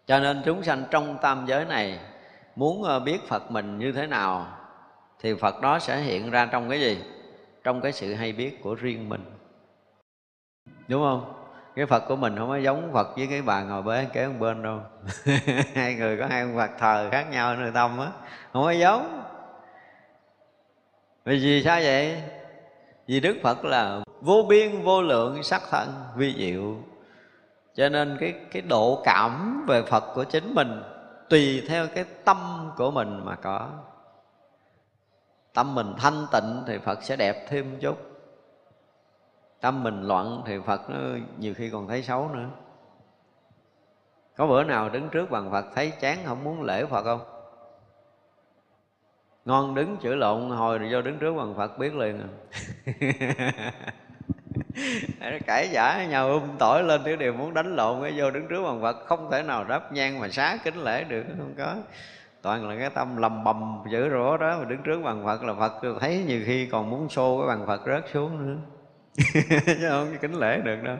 [0.07, 1.99] Cho nên chúng sanh trong tam giới này,
[2.57, 4.47] muốn ờ, biết phật mình như thế nào,
[5.21, 7.03] thì phật đó sẽ hiện ra trong cái gì?
[7.65, 9.25] Trong cái sự hay biết của riêng mình.
[10.89, 11.35] Đúng không?
[11.77, 14.35] Cái phật của mình không có giống phật với cái bà ngồi bế kế một
[14.39, 14.81] bên đâu.
[15.75, 18.09] Hai người có hai ông phật thờ khác nhau nơi tâm á
[18.53, 19.23] không có giống.
[21.25, 22.23] Vì gì, sao vậy?
[23.07, 26.92] Vì đức phật là vô biên, vô lượng, sắc thân, vi diệu
[27.75, 30.83] cho nên cái cái độ cảm về phật của chính mình
[31.29, 33.69] tùy theo cái tâm của mình mà có.
[35.53, 37.97] Tâm mình thanh tịnh thì phật sẽ đẹp thêm chút.
[39.61, 40.99] Tâm mình loạn thì phật nó
[41.39, 42.49] nhiều khi còn thấy xấu nữa.
[44.37, 47.21] Có bữa nào đứng trước bằng phật thấy chán không muốn lễ phật không?
[49.45, 52.29] Ngon đứng chữ lộn, hồi rồi vô đứng trước bằng phật biết liền à.
[55.47, 58.63] cãi giả nhau um tỏi lên thứ đều muốn đánh lộn cái vô đứng trước
[58.63, 61.77] bằng Phật không thể nào đáp nhang mà xá kính lễ được, không có.
[62.43, 65.55] Toàn là cái tâm lầm bầm dữ rủa đó, mà đứng trước bằng Phật là
[65.55, 65.99] Phật.
[66.01, 68.61] Thấy nhiều khi còn muốn xô cái bằng Phật rớt xuống nữa.
[69.67, 70.97] Chứ không kính lễ được đâu.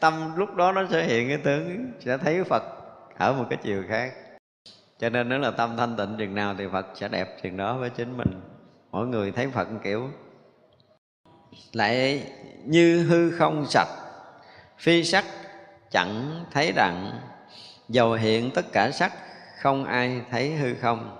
[0.00, 2.62] Tâm lúc đó nó sẽ hiện cái tướng, sẽ thấy Phật
[3.18, 4.12] ở một cái chiều khác.
[4.98, 7.76] Cho nên nếu là tâm thanh tịnh chừng nào thì Phật sẽ đẹp chừng đó
[7.76, 8.40] với chính mình.
[8.90, 10.10] Mỗi người thấy Phật kiểu
[11.72, 12.26] lại
[12.64, 13.88] như hư không sạch,
[14.78, 15.24] phi sắc
[15.90, 17.20] chẳng thấy đặng
[17.88, 19.12] dầu hiện tất cả sắc,
[19.62, 21.16] không ai thấy hư không.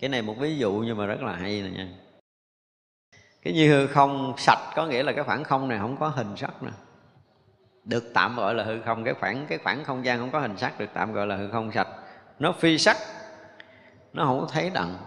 [0.00, 1.88] Cái này một ví dụ nhưng mà rất là hay nè nha.
[3.42, 6.36] Cái như hư không sạch có nghĩa là cái khoảng không này không có hình
[6.36, 6.70] sắc nè
[7.84, 10.56] được tạm gọi là hư không, cái khoảng cái khoảng không gian không có hình
[10.56, 11.88] sắc được tạm gọi là hư không sạch.
[12.38, 12.96] Nó phi sắc,
[14.12, 14.98] nó không có thấy đặng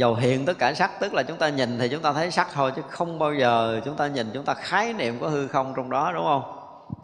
[0.00, 2.48] dầu hiện tất cả sắc tức là chúng ta nhìn thì chúng ta thấy sắc
[2.52, 5.72] thôi chứ không bao giờ chúng ta nhìn chúng ta khái niệm có hư không
[5.76, 6.42] trong đó đúng không?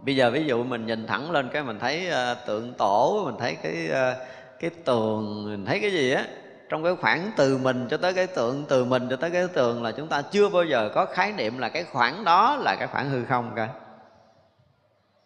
[0.02, 3.34] Bây giờ ví dụ mình nhìn thẳng lên cái mình thấy uh, tượng tổ mình
[3.38, 4.26] thấy cái uh,
[4.60, 6.24] cái tường mình thấy cái gì á
[6.68, 9.82] trong cái khoảng từ mình cho tới cái tượng từ mình cho tới cái tường
[9.82, 12.88] là chúng ta chưa bao giờ có khái niệm là cái khoảng đó là cái
[12.88, 13.68] khoảng hư không cả.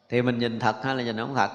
[0.09, 1.51] Thì mình nhìn thật hay là nhìn không thật?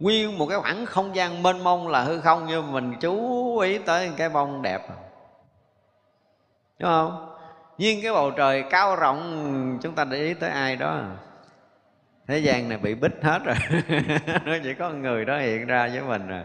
[0.00, 3.78] Nguyên một cái khoảng không gian mênh mông là hư không, nhưng mình chú ý
[3.78, 4.82] tới cái bông đẹp.
[6.78, 7.36] Đúng không?
[7.78, 11.00] Nhiên cái bầu trời cao rộng, chúng ta để ý tới ai đó?
[12.26, 13.56] Thế gian này bị bích hết rồi.
[14.44, 16.42] Nó chỉ có người đó hiện ra với mình rồi.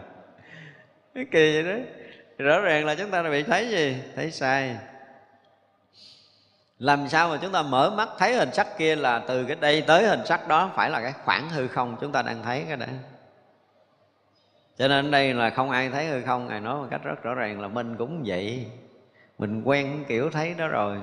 [1.14, 1.84] Cái kỳ vậy đó.
[2.38, 3.96] Rõ ràng là chúng ta bị thấy gì?
[4.16, 4.76] Thấy sai.
[6.78, 9.84] Làm sao mà chúng ta mở mắt thấy hình sắc kia là từ cái đây
[9.86, 11.96] tới hình sắc đó phải là cái khoảng hư không?
[12.00, 12.88] Chúng ta đang thấy cái đấy
[14.78, 17.34] cho nên đây là không ai thấy hư không, ngài nói một cách rất rõ
[17.34, 18.66] ràng là mình cũng vậy.
[19.38, 20.96] Mình quen kiểu thấy đó rồi.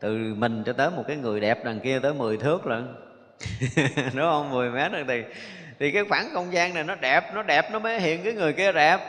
[0.00, 2.94] Từ mình cho tới một cái người đẹp đằng kia tới 10 thước lận.
[4.14, 4.50] Đúng không?
[4.50, 5.22] 10 mét rồi thì
[5.78, 8.52] thì cái khoảng không gian này nó đẹp nó đẹp, nó mới hiện cái người
[8.52, 9.00] kia đẹp.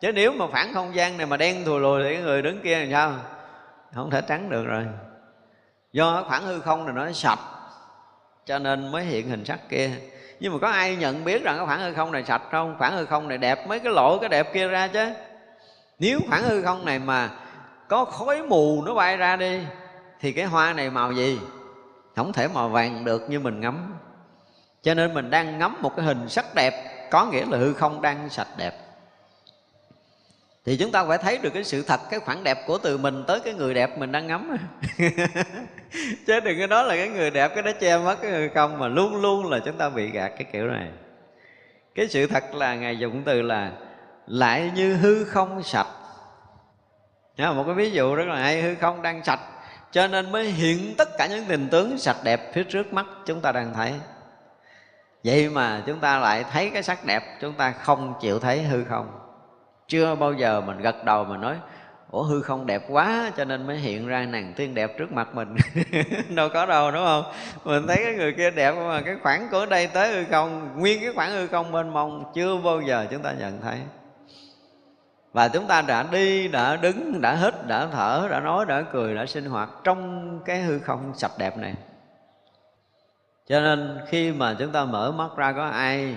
[0.00, 2.60] Chứ nếu mà khoảng không gian này mà đen thùi lùi thì cái người đứng
[2.60, 3.14] kia làm sao?
[3.94, 4.86] Không thể trắng được rồi.
[5.92, 7.38] Do khoảng hư không này nó sạch,
[8.46, 9.90] cho nên mới hiện hình sắc kia
[10.40, 12.76] nhưng mà có ai nhận biết rằng cái khoảng hư không này sạch không?
[12.78, 15.10] Khoảng hư không này đẹp mấy cái lộ cái đẹp kia ra chứ.
[15.98, 17.30] Nếu khoảng hư không này mà
[17.88, 19.60] có khói mù nó bay ra đi,
[20.20, 21.40] thì cái hoa này màu gì?
[22.16, 23.94] Không thể màu vàng được như mình ngắm.
[24.82, 28.02] Cho nên mình đang ngắm một cái hình sắc đẹp, có nghĩa là hư không
[28.02, 28.83] đang sạch đẹp
[30.64, 33.24] thì chúng ta phải thấy được cái sự thật, cái khoảng đẹp của từ mình
[33.26, 34.56] tới cái người đẹp mình đang ngắm
[36.26, 38.78] chứ đừng có nói là cái người đẹp, cái đó che mất cái người không,
[38.78, 40.88] mà luôn luôn là chúng ta bị gạt cái kiểu này.
[41.94, 43.72] Cái sự thật là ngài dùng từ là
[44.26, 45.86] lại như hư không sạch
[47.36, 49.40] Nhớ một cái ví dụ rất là hay, hư không đang sạch,
[49.92, 53.40] cho nên mới hiện tất cả những tình tướng sạch đẹp phía trước mắt chúng
[53.40, 53.92] ta đang thấy.
[55.24, 58.84] Vậy mà chúng ta lại thấy cái sắc đẹp, chúng ta không chịu thấy hư
[58.84, 59.23] không
[59.88, 61.56] chưa bao giờ mình gật đầu mà nói,
[62.10, 65.34] ủa, hư không đẹp quá, cho nên mới hiện ra nàng tiên đẹp trước mặt
[65.34, 65.56] mình.
[66.28, 67.24] Đâu có đâu, đúng không?
[67.64, 71.00] Mình thấy cái người kia đẹp mà cái khoảng của đây tới hư không, nguyên
[71.00, 73.78] cái khoảng hư không bên mông, chưa bao giờ chúng ta nhận thấy.
[75.32, 79.14] Và chúng ta đã đi, đã đứng, đã hít, đã thở, đã nói, đã cười,
[79.14, 81.74] đã sinh hoạt trong cái hư không sạch đẹp này.
[83.46, 86.14] Cho nên khi mà chúng ta mở mắt ra có ai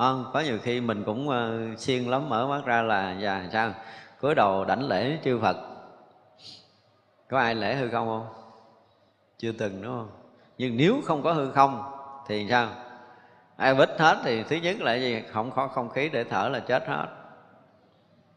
[0.00, 3.50] không có nhiều khi mình cũng uh, siêng lắm mở mắt ra là dạ, và
[3.52, 3.72] sao?
[4.20, 5.56] Cúi đầu đảnh lễ chư phật.
[7.28, 8.26] Có ai lễ hư không không?
[9.38, 10.10] Chưa từng đúng không?
[10.58, 11.92] Nhưng nếu không có hư không
[12.26, 12.68] thì sao?
[13.56, 15.22] Ai vít hết thì thứ nhất là gì?
[15.32, 17.06] Không có không khí để thở là chết hết.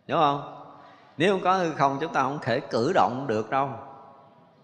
[0.07, 0.63] Đúng không?
[1.17, 3.69] Nếu không có hư không chúng ta không thể cử động được đâu.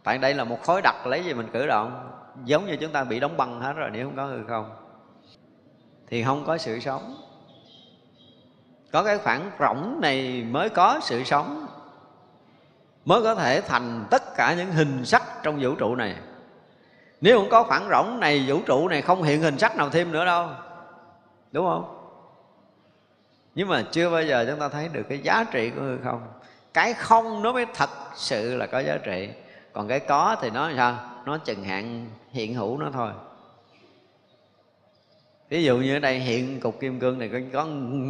[0.04, 2.12] Tại đây là một khối đặc lấy gì mình cử động?
[2.46, 4.89] Giống như chúng ta bị đóng băng hết rồi nếu không có hư không
[6.10, 7.16] thì không có sự sống.
[8.92, 11.68] Có cái khoảng rỗng này mới có sự sống,
[13.06, 16.16] mới có thể thành tất cả những hình sắc trong vũ trụ này.
[17.22, 20.12] Nếu không có khoảng rỗng này, vũ trụ này không hiện hình sắc nào thêm
[20.12, 20.50] nữa đâu,
[21.52, 21.96] đúng không?
[23.56, 26.28] Nhưng mà chưa bao giờ chúng ta thấy được cái giá trị của hư không.
[26.74, 29.30] Cái không nó mới thật sự là có giá trị.
[29.74, 30.96] Còn cái có thì nó sao?
[31.26, 33.12] Nó chừng hạn hiện hữu nó thôi
[35.50, 37.68] ví dụ như ở đây hiện cục kim cương này có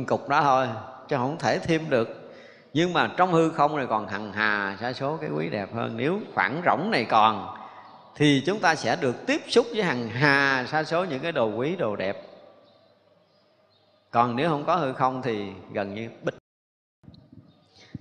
[0.07, 0.67] cục đó thôi,
[1.07, 2.31] chứ không thể thêm được.
[2.73, 5.97] Nhưng mà trong hư không này còn hằng hà, sa số cái quý đẹp hơn.
[5.97, 7.55] Nếu khoảng rỗng này còn,
[8.15, 11.55] thì chúng ta sẽ được tiếp xúc với hằng hà, sa số những cái đồ
[11.55, 12.17] quý, đồ đẹp.
[14.11, 16.35] Còn nếu không có hư không thì gần như bích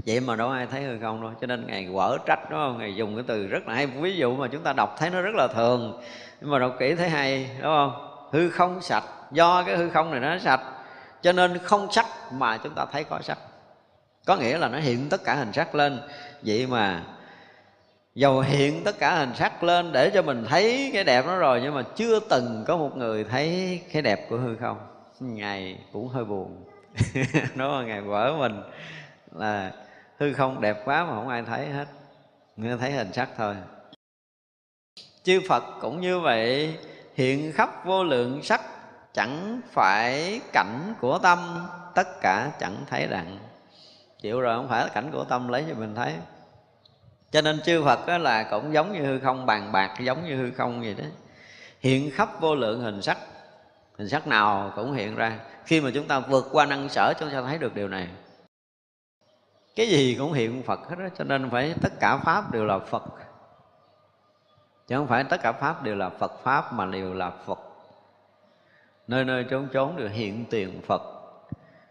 [0.07, 2.79] vậy mà đâu ai thấy hư không đâu, cho nên ngài quở trách, đúng không?
[2.79, 3.87] Ngài dùng cái từ rất là hay.
[3.87, 6.01] Ví dụ mà chúng ta đọc thấy nó rất là thường,
[6.41, 7.93] nhưng mà đọc kỹ thấy hay, đúng không?
[8.33, 10.61] Hư không sạch do cái hư không này nó sạch.
[11.23, 13.39] Cho nên không sắc mà chúng ta thấy có sắc.
[14.27, 16.01] Có nghĩa là nó hiện tất cả hình sắc lên.
[16.43, 17.03] Vậy mà
[18.15, 21.61] dầu hiện tất cả hình sắc lên để cho mình thấy cái đẹp đó rồi,
[21.63, 24.79] nhưng mà chưa từng có một người thấy cái đẹp của hư không.
[25.21, 26.65] Ngài cũng hơi buồn.
[27.55, 28.63] Nó là ngài vỡ mình
[29.35, 29.73] là
[30.19, 31.87] hư không đẹp quá mà không ai thấy hết.
[32.57, 33.55] Người thấy hình sắc thôi.
[35.23, 36.77] Chư phật cũng như vậy,
[37.15, 38.61] hiện khắp vô lượng sắc
[39.15, 43.39] chẳng phải cảnh của tâm, tất cả chẳng thấy đặng
[44.21, 46.15] chịu rồi không phải cảnh của tâm, lấy cho mình thấy.
[47.31, 50.37] Cho nên chư Phật đó là cũng giống như hư không, bàn bạc giống như
[50.37, 51.05] hư không vậy đó.
[51.81, 53.19] Hiện khắp vô lượng hình sắc
[53.99, 55.39] hình sắc nào cũng hiện ra.
[55.65, 58.09] Khi mà chúng ta vượt qua năng sở, chúng ta thấy được điều này.
[59.77, 62.79] Cái gì cũng hiện Phật hết đó cho nên phải tất cả pháp đều là
[62.79, 63.03] Phật.
[64.87, 67.59] Chứ không phải tất cả pháp đều là Phật pháp, mà đều là Phật
[69.09, 71.03] nơi nơi trốn trốn đều hiện tiền Phật.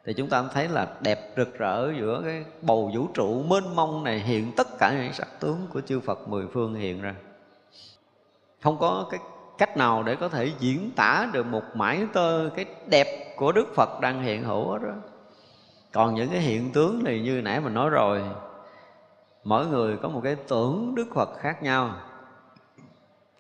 [0.06, 4.04] Thì chúng ta thấy là đẹp rực rỡ giữa cái bầu vũ trụ mênh mông
[4.04, 7.16] này hiện tất cả những sắc tướng của chư Phật mười phương hiện ra.
[8.62, 9.20] Không có cái
[9.58, 13.76] cách nào để có thể diễn tả được một mãi tơ cái đẹp của Đức
[13.76, 14.94] Phật đang hiện hữu đó
[15.94, 18.24] còn những cái hiện tướng này như nãy mình nói rồi,
[19.44, 21.96] mỗi người có một cái tưởng Đức Phật khác nhau.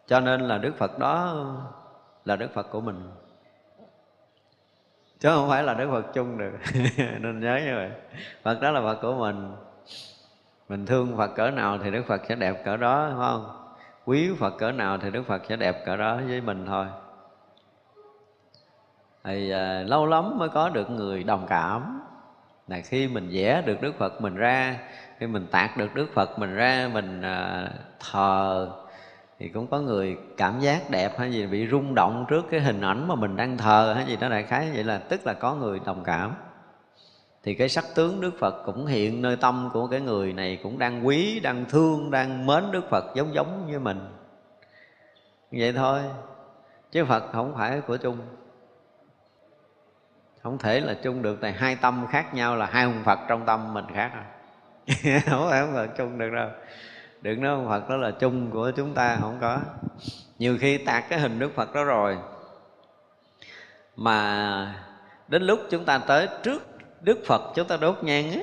[0.07, 1.45] Cho nên là Đức Phật đó
[2.27, 3.09] là đức phật của mình
[5.19, 6.51] chứ không phải là đức phật chung được.
[7.19, 7.91] Nên nhớ như vậy.
[8.43, 9.51] Phật đó là phật của mình.
[10.69, 13.67] Mình thương phật cỡ nào thì đức phật sẽ đẹp cỡ đó đúng không?
[14.05, 16.85] Quý phật cỡ nào thì đức phật sẽ đẹp cỡ đó với mình thôi.
[19.23, 22.01] Thì à, lâu lắm mới có được người đồng cảm.
[22.67, 24.79] Là khi mình vẽ được đức phật mình ra
[25.19, 27.69] khi mình tạc được đức phật mình ra mình à,
[27.99, 28.69] thờ
[29.39, 32.81] thì cũng có người cảm giác đẹp hay gì bị rung động trước cái hình
[32.81, 35.55] ảnh mà mình đang thờ hay gì đó đại khái vậy là tức là có
[35.55, 36.35] người đồng cảm
[37.47, 40.79] thì cái sắc tướng Đức Phật cũng hiện nơi tâm của cái người này cũng
[40.79, 43.99] đang quý, đang thương, đang mến Đức Phật giống giống như mình.
[45.51, 46.01] Vậy thôi,
[46.91, 48.17] chứ Phật không phải của chung.
[50.43, 53.45] Không thể là chung được, tại hai tâm khác nhau là hai ông Phật trong
[53.45, 54.23] tâm mình khác rồi.
[55.03, 55.21] À.
[55.29, 56.49] không phải ông Phật chung được đâu.
[57.27, 59.59] Đừng nói ông Phật đó là chung của chúng ta, không có.
[60.39, 62.17] Nhiều khi tạc cái hình Đức Phật đó rồi,
[63.95, 64.75] mà
[65.27, 66.67] đến lúc chúng ta tới trước
[67.01, 68.39] đức phật chúng ta đốt nhang á.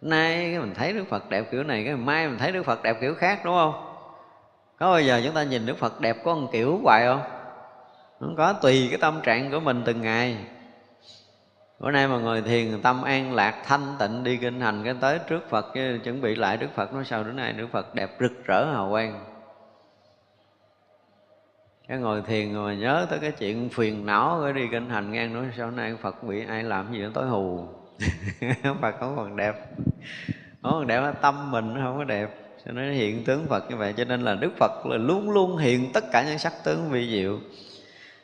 [0.00, 2.96] Nay mình thấy đức phật đẹp kiểu này cái mai mình thấy đức phật đẹp
[3.00, 3.94] kiểu khác đúng không?
[4.78, 7.22] Có bao giờ chúng ta nhìn đức phật đẹp có một kiểu hoài không?
[8.20, 10.36] Không có tùy cái tâm trạng của mình từng ngày
[11.80, 15.18] bữa nay mà ngồi thiền tâm an lạc thanh tịnh đi kinh hành cái tới
[15.28, 15.66] trước phật
[16.04, 18.90] chuẩn bị lại đức phật, nói sao đến nay đức phật đẹp rực rỡ hào
[18.90, 19.24] quang.
[21.88, 25.34] Cái ngồi thiền rồi nhớ tới cái chuyện phiền não rồi đi kinh hành ngang
[25.34, 27.64] nói sao nay phật bị ai làm gì nó tối hù.
[28.80, 29.54] Phật không còn đẹp.
[30.62, 32.30] Không còn đẹp, tâm mình nó không có đẹp.
[32.66, 35.56] Cho nên hiện tướng phật như vậy, cho nên là đức phật là luôn luôn
[35.56, 37.38] hiện tất cả những sắc tướng vi diệu.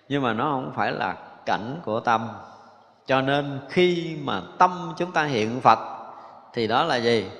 [0.09, 1.17] Nhưng mà nó không phải là
[1.47, 2.29] cảnh của tâm
[3.07, 5.79] cho nên khi mà tâm chúng ta hiện phật,
[6.53, 7.31] thì đó là gì?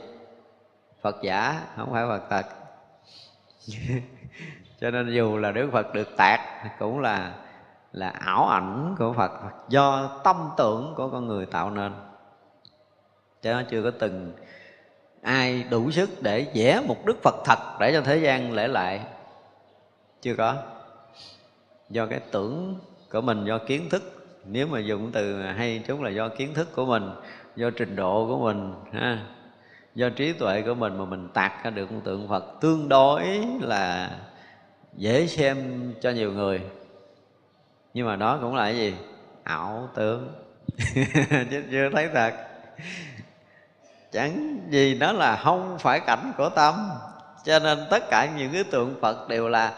[1.03, 2.47] Phật giả, không phải phật thật.
[4.81, 6.41] Cho nên dù là đức phật được tạc,
[6.79, 7.35] cũng là
[7.93, 9.31] là ảo ảnh của phật,
[9.69, 11.93] do tâm tưởng của con người tạo nên.
[13.43, 14.33] Cho nó chưa có từng
[15.23, 19.01] ai đủ sức để vẽ một đức phật thật để cho thế gian lễ lại.
[20.23, 20.55] Chưa có.
[21.89, 22.79] Do cái tưởng
[23.13, 24.16] của mình, do kiến thức
[24.49, 27.11] nếu mà dùng từ hay chúng là do kiến thức của mình,
[27.57, 29.19] do trình độ của mình, ha,
[29.95, 33.25] do trí tuệ của mình mà mình tạc ra được một tượng phật tương đối
[33.61, 34.11] là
[34.97, 35.57] dễ xem
[36.01, 36.61] cho nhiều người.
[37.95, 38.95] Nhưng mà đó cũng là cái gì?
[39.43, 40.35] Ảo tưởng.
[41.51, 42.35] Chứ chưa thấy thật.
[44.13, 46.75] Chẳng gì đó là không phải cảnh của tâm.
[47.45, 49.73] Cho nên tất cả những cái tượng phật đều là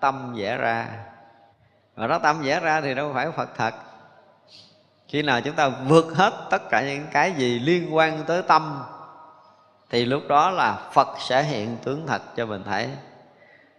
[0.00, 0.88] tâm vẽ ra.
[1.96, 3.74] Mà đó tâm vẽ ra thì đâu phải phật thật
[5.08, 8.82] khi nào chúng ta vượt hết tất cả những cái gì liên quan tới tâm,
[9.90, 12.88] thì lúc đó là phật sẽ hiện tướng thật cho mình thấy.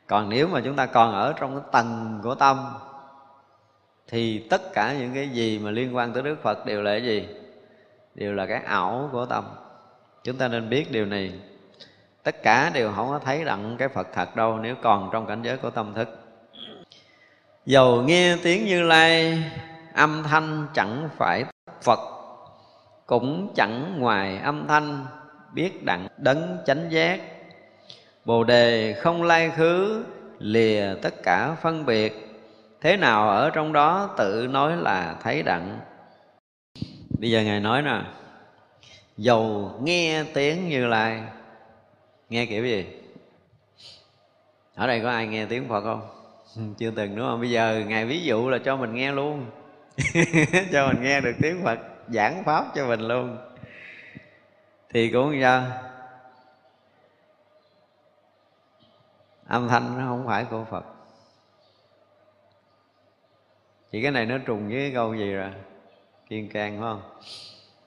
[0.07, 2.73] Còn nếu mà chúng ta còn ở trong cái tầng của tâm,
[4.07, 7.03] thì tất cả những cái gì mà liên quan tới đức phật đều là cái
[7.03, 7.27] gì?
[8.15, 9.43] Đều là cái ảo của tâm.
[10.23, 11.33] Chúng ta nên biết điều này.
[12.23, 15.41] Tất cả đều không có thấy đặng cái phật thật đâu nếu còn trong cảnh
[15.41, 16.19] giới của tâm thức.
[17.65, 19.43] Dầu nghe tiếng như lai
[19.97, 21.45] âm thanh chẳng phải
[21.81, 21.99] phật,
[23.05, 25.05] cũng chẳng ngoài âm thanh
[25.53, 27.19] biết đặng đấng chánh giác.
[28.25, 30.05] Bồ đề không lai khứ,
[30.39, 32.39] lìa tất cả phân biệt.
[32.81, 35.79] Thế nào ở trong đó tự nói là thấy đặng.
[37.19, 38.01] Bây giờ ngài nói nè,
[39.17, 41.21] dầu nghe tiếng như lai.
[42.29, 42.85] Nghe kiểu gì?
[44.75, 46.01] Ở đây có ai nghe tiếng phật không?
[46.77, 47.39] Chưa từng, đúng không?
[47.39, 49.45] Bây giờ ngài ví dụ là cho mình nghe luôn.
[50.71, 53.37] cho mình nghe được tiếng phật giảng pháp cho mình luôn.
[54.89, 55.63] Thì cũng sao
[59.47, 60.85] âm thanh nó không phải của phật.
[63.91, 65.51] Chỉ cái này nó trùng với cái câu gì rồi?
[66.29, 67.01] Kiên can, phải không?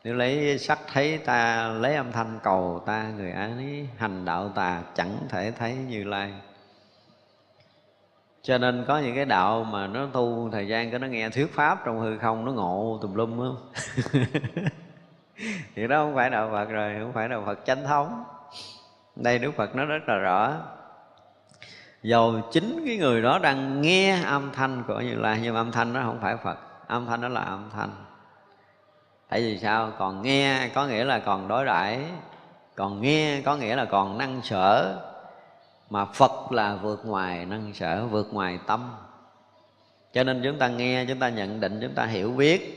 [0.04, 4.82] Nếu lấy sắc thấy ta, lấy âm thanh cầu ta, người ấy hành đạo tà
[4.94, 6.32] chẳng thể thấy như lai
[8.42, 11.54] cho nên có những cái đạo mà nó tu thời gian cái nó nghe thuyết
[11.54, 13.50] pháp trong hư không, nó ngộ tùm lum á
[15.74, 18.24] thì đó không phải đạo phật rồi, không phải đạo phật chánh thống.
[19.16, 20.52] Đây đức phật nó rất là rõ.
[22.02, 25.92] Dầu chính cái người đó đang nghe âm thanh của như lai, nhưng âm thanh
[25.92, 27.90] nó không phải phật, âm thanh đó là âm thanh.
[29.28, 29.92] Tại vì sao?
[29.98, 32.04] Còn nghe có nghĩa là còn đối đãi,
[32.74, 34.96] còn nghe có nghĩa là còn năng sở
[35.90, 38.96] mà phật là vượt ngoài năng sở, vượt ngoài tâm.
[40.12, 42.76] Cho nên chúng ta nghe, chúng ta nhận định, chúng ta hiểu biết,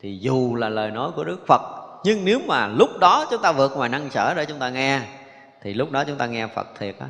[0.00, 1.60] thì dù là lời nói của đức phật,
[2.04, 5.00] nhưng nếu mà lúc đó chúng ta vượt ngoài năng sở để chúng ta nghe,
[5.62, 7.06] thì lúc đó chúng ta nghe phật thiệt á.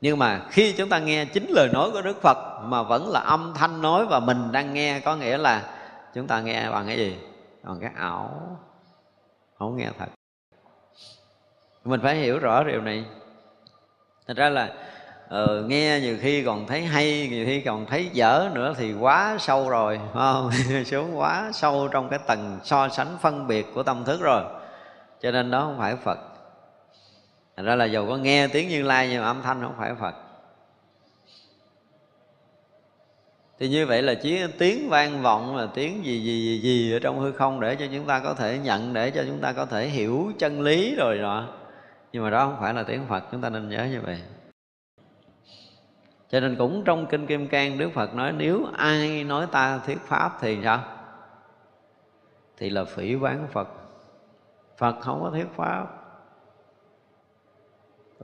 [0.00, 3.20] Nhưng mà khi chúng ta nghe chính lời nói của đức phật, mà vẫn là
[3.20, 5.62] âm thanh nói và mình đang nghe, có nghĩa là
[6.14, 7.18] chúng ta nghe bằng cái gì?
[7.62, 8.58] Bằng cái ảo.
[9.58, 10.06] Không nghe thật.
[11.84, 13.04] Mình phải hiểu rõ điều này
[14.30, 14.72] thành ra là
[15.28, 19.36] ừ, nghe nhiều khi còn thấy hay nhiều khi còn thấy dở nữa thì quá
[19.40, 20.50] sâu rồi không?
[20.86, 24.42] Xuống quá sâu trong cái tầng so sánh phân biệt của tâm thức rồi.
[25.20, 26.18] Cho nên đó không phải phật.
[27.56, 29.94] Thành ra là dù có nghe tiếng như lai nhưng mà âm thanh không phải
[30.00, 30.14] phật.
[33.58, 36.98] Thì như vậy là chỉ tiếng vang vọng là tiếng gì gì gì gì ở
[36.98, 39.66] trong hư không để cho chúng ta có thể nhận để cho chúng ta có
[39.66, 41.48] thể hiểu chân lý rồi đó
[42.12, 44.22] nhưng mà đó không phải là tiếng phật, chúng ta nên nhớ như vậy.
[46.28, 49.98] Cho nên cũng trong kinh kim cang, đức phật nói, nếu ai nói ta thuyết
[50.00, 50.84] pháp thì sao?
[52.56, 53.68] Thì là phỉ bán phật.
[54.76, 55.86] Phật không có thuyết pháp.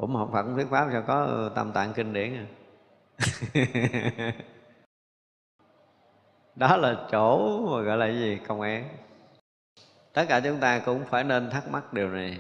[0.01, 2.47] Cũng mà phật không thuyết pháp sao có ờ, tam tạng kinh điển à?
[6.57, 8.41] Đó là chỗ mà gọi là gì?
[8.49, 8.89] Công án.
[10.13, 12.39] Tất cả chúng ta cũng phải nên thắc mắc điều này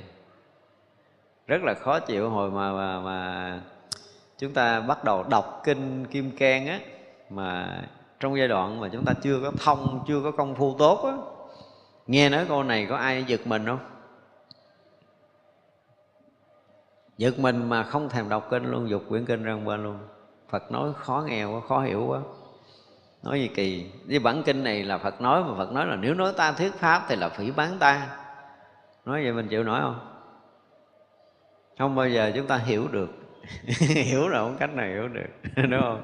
[1.46, 3.60] rất là khó chịu hồi mà mà, mà
[4.38, 6.80] chúng ta bắt đầu đọc kinh kim cang á
[7.30, 7.80] mà
[8.20, 11.12] trong giai đoạn mà chúng ta chưa có thông chưa có công phu tốt á.
[12.06, 13.78] Nghe nói câu này có ai giật mình không?
[17.18, 19.98] Giật mình mà không thèm đọc kinh luôn dục quyển kinh ra bên luôn.
[20.48, 22.20] Phật nói khó nghe quá khó hiểu quá.
[23.22, 23.90] Nói gì kỳ?
[24.08, 26.74] Với bản kinh này là phật nói mà phật nói là nếu nói ta thuyết
[26.74, 28.18] pháp thì là phỉ bán ta.
[29.04, 30.15] Nói vậy mình chịu nói không?
[31.78, 33.10] Không bao giờ chúng ta hiểu được.
[33.88, 35.26] Hiểu là không cách nào hiểu được,
[35.56, 36.02] đúng không?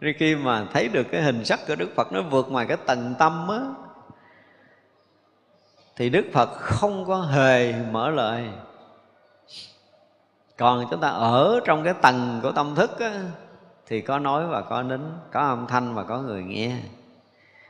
[0.00, 2.76] Rồi khi mà thấy được cái hình sắc của Đức Phật nó vượt ngoài cái
[2.86, 3.60] tầng tâm á,
[5.96, 8.48] Thì Đức Phật không có hề mở lời.
[10.56, 13.12] Còn chúng ta ở trong cái tầng của tâm thức á,
[13.86, 15.00] Thì có nói và có nín,
[15.32, 16.76] Có âm thanh và có người nghe.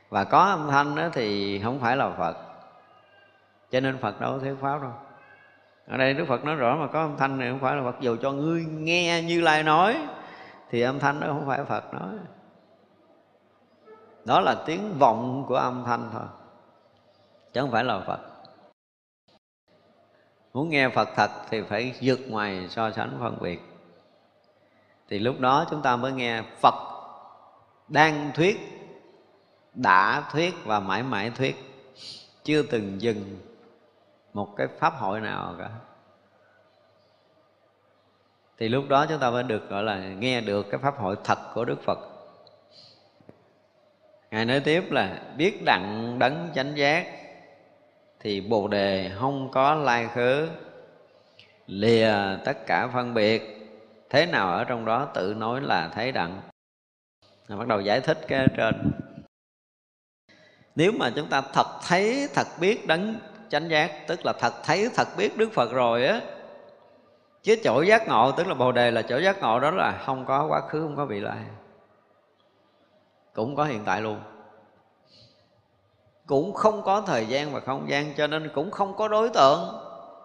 [0.08, 2.36] Và có âm thanh á thì không phải là Phật.
[3.70, 4.92] Cho nên Phật đâu có thuyết pháp đâu
[5.86, 8.00] ở đây đức phật nói rõ mà có âm thanh này không phải là phật.
[8.00, 9.98] Dù cho ngươi nghe như lai nói,
[10.70, 12.14] thì âm thanh đó không phải phật nói.
[14.24, 16.26] Đó là tiếng vọng của âm thanh thôi,
[17.52, 18.20] chứ không phải là phật.
[20.52, 23.60] Muốn nghe phật thật thì phải vượt ngoài so sánh phân biệt.
[25.08, 26.74] Thì lúc đó chúng ta mới nghe phật
[27.88, 28.56] đang thuyết,
[29.74, 31.56] đã thuyết và mãi mãi thuyết,
[32.44, 33.38] chưa từng dừng
[34.36, 35.70] một cái pháp hội nào cả.
[38.58, 41.38] Thì lúc đó chúng ta mới được, gọi là, nghe được cái pháp hội thật
[41.54, 41.98] của đức phật.
[44.30, 47.06] Ngài nói tiếp là, biết đặng đấng chánh giác
[48.20, 50.48] thì bồ đề không có lai khứ,
[51.66, 52.14] lìa
[52.44, 53.42] tất cả phân biệt.
[54.10, 56.40] Thế nào ở trong đó tự nói là thấy đặng.
[57.48, 58.92] Bắt đầu giải thích cái trên.
[60.74, 63.14] Nếu mà chúng ta thật thấy, thật biết đấng
[63.50, 66.20] chánh giác, tức là thật thấy, thật biết đức phật rồi á.
[67.42, 70.24] Chứ chỗ giác ngộ, tức là bồ đề là chỗ giác ngộ đó là không
[70.26, 71.38] có quá khứ, không có vị lai.
[73.34, 74.20] Cũng có hiện tại luôn.
[76.26, 79.58] Cũng không có thời gian và không gian, cho nên cũng không có đối tượng.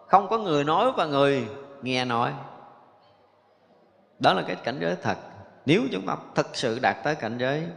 [0.07, 1.48] Không có người nói và người
[1.81, 2.34] nghe nói.
[4.19, 5.18] Đó là cái cảnh giới thật.
[5.65, 7.68] Nếu chúng ta thực sự đạt tới cảnh giới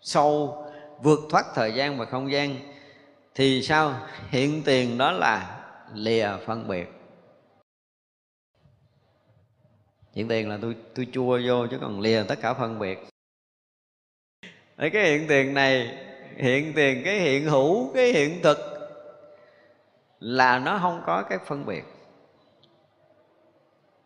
[0.00, 0.64] sâu,
[1.02, 2.56] vượt thoát thời gian và không gian
[3.36, 3.94] thì sao?
[4.30, 5.60] Hiện tiền đó là
[5.94, 6.92] lìa phân biệt.
[10.14, 13.08] Hiện tiền là tôi tôi chua vô chứ còn lìa tất cả phân biệt.
[14.76, 15.98] Đấy, cái hiện tiền này
[16.36, 18.58] hiện tiền cái hiện hữu cái hiện thực
[20.20, 21.84] là nó không có cái phân biệt.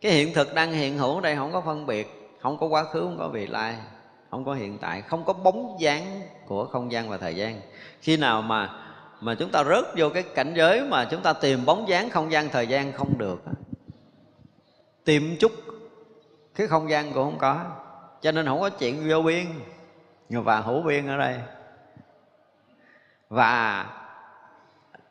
[0.00, 2.06] Cái hiện thực đang hiện hữu ở đây không có phân biệt
[2.40, 3.76] không có quá khứ không có vị lai
[4.30, 7.60] không có hiện tại không có bóng dáng của không gian và thời gian.
[8.00, 8.89] Khi nào mà
[9.20, 12.32] mà chúng ta rớt vô cái cảnh giới mà chúng ta tìm bóng dáng không
[12.32, 13.42] gian thời gian không được
[15.04, 15.52] tìm chút,
[16.54, 17.64] cái không gian cũng không có.
[18.20, 19.46] Cho nên không có chuyện vô biên.
[20.28, 21.40] Và hữu biên ở đây.
[23.28, 23.86] Và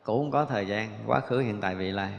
[0.04, 2.12] cũng không có thời gian, quá khứ, hiện tại, vị lai.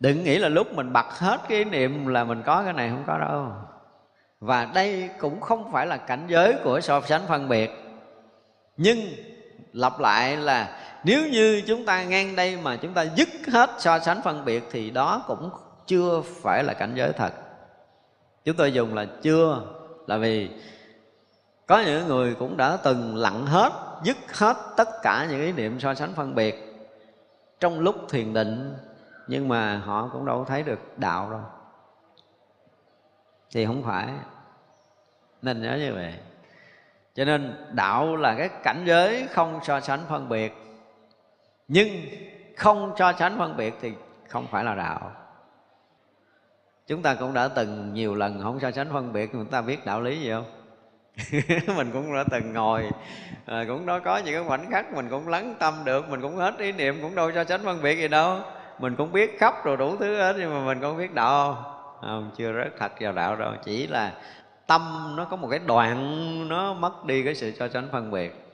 [0.00, 3.04] Đừng nghĩ là lúc mình bật hết cái niệm là mình có cái này không
[3.06, 3.52] có đâu.
[4.40, 7.70] Và đây cũng không phải là cảnh giới của so sánh phân biệt
[8.76, 8.98] nhưng
[9.72, 13.98] lặp lại là nếu như chúng ta ngang đây mà chúng ta dứt hết so
[13.98, 15.50] sánh phân biệt thì đó cũng
[15.86, 17.32] chưa phải là cảnh giới thật.
[18.44, 19.62] Chúng tôi dùng là chưa,
[20.06, 20.50] là vì
[21.66, 23.72] có những người cũng đã từng lặng hết,
[24.04, 26.76] dứt hết tất cả những ý niệm so sánh phân biệt
[27.60, 28.74] trong lúc thiền định,
[29.26, 31.40] nhưng mà họ cũng đâu thấy được đạo đâu.
[33.50, 34.08] Thì không phải.
[35.42, 36.14] Nên nhớ như vậy
[37.16, 40.54] cho nên đạo là cái cảnh giới không so sánh phân biệt.
[41.68, 41.88] Nhưng
[42.56, 43.92] không so sánh phân biệt thì
[44.28, 45.10] không phải là đạo.
[46.86, 49.86] Chúng ta cũng đã từng nhiều lần không so sánh phân biệt chúng ta biết
[49.86, 50.44] đạo lý gì không?
[51.76, 52.90] Mình cũng đã từng ngồi
[53.46, 56.36] à, cũng đó có những cái khoảnh khắc mình cũng lắng tâm được mình cũng
[56.36, 58.40] hết ý niệm cũng đâu so sánh phân biệt gì đâu.
[58.78, 61.54] Mình cũng biết khóc rồi đủ thứ hết nhưng mà mình không biết đạo.
[61.54, 64.12] Không, không chưa rất thật vào đạo đâu chỉ là
[64.66, 68.46] tâm nó có một cái đoạn nó mất đi cái sự so sánh phân biệt.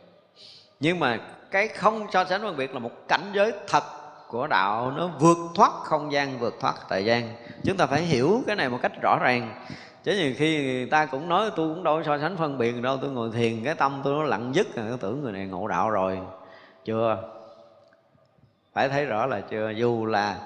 [0.80, 1.18] Nhưng mà
[1.50, 3.84] cái không so sánh phân biệt là một cảnh giới thật
[4.28, 7.34] của đạo, nó vượt thoát không gian, vượt thoát thời gian.
[7.64, 9.64] Chúng ta phải hiểu cái này một cách rõ ràng.
[10.04, 12.96] Chứ nhiều khi người ta cũng nói, tôi cũng đâu so sánh phân biệt đâu,
[12.96, 14.84] tôi ngồi thiền, cái tâm tôi nó lặng dứt à.
[14.88, 16.18] tôi tưởng người này ngộ đạo rồi.
[16.84, 17.18] Chưa?
[18.72, 19.70] Phải thấy rõ là chưa?
[19.70, 20.36] Dù là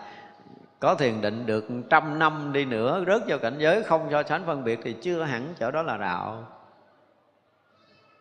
[0.81, 4.47] có thiền định được trăm năm đi nữa, rớt vào cảnh giới không so sánh
[4.47, 6.45] phân biệt thì chưa hẳn chỗ đó là đạo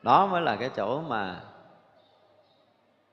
[0.06, 1.42] đó mới là cái chỗ mà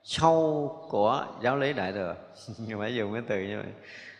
[0.03, 2.15] sâu của giáo lý đại thừa.
[2.57, 3.71] Nhưng phải dùng cái từ như vậy.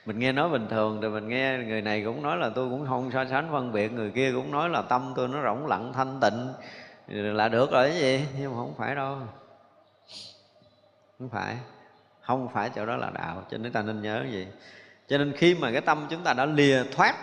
[0.05, 2.85] Mình nghe nói bình thường thì mình nghe người này cũng nói là tôi cũng
[2.87, 5.93] không so sánh phân biệt, người kia cũng nói là tâm tôi nó rỗng lặng,
[5.93, 6.53] thanh tịnh.
[7.07, 8.25] Là được rồi cái gì?
[8.39, 9.17] Nhưng mà không phải đâu.
[11.19, 11.57] Không phải.
[12.21, 14.47] Không phải chỗ đó là đạo, cho nên ta nên nhớ gì?
[15.07, 17.15] Cho nên khi mà cái tâm chúng ta đã lìa thoát,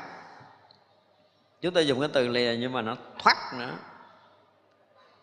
[1.60, 3.70] chúng ta dùng cái từ lìa nhưng mà nó thoát nữa.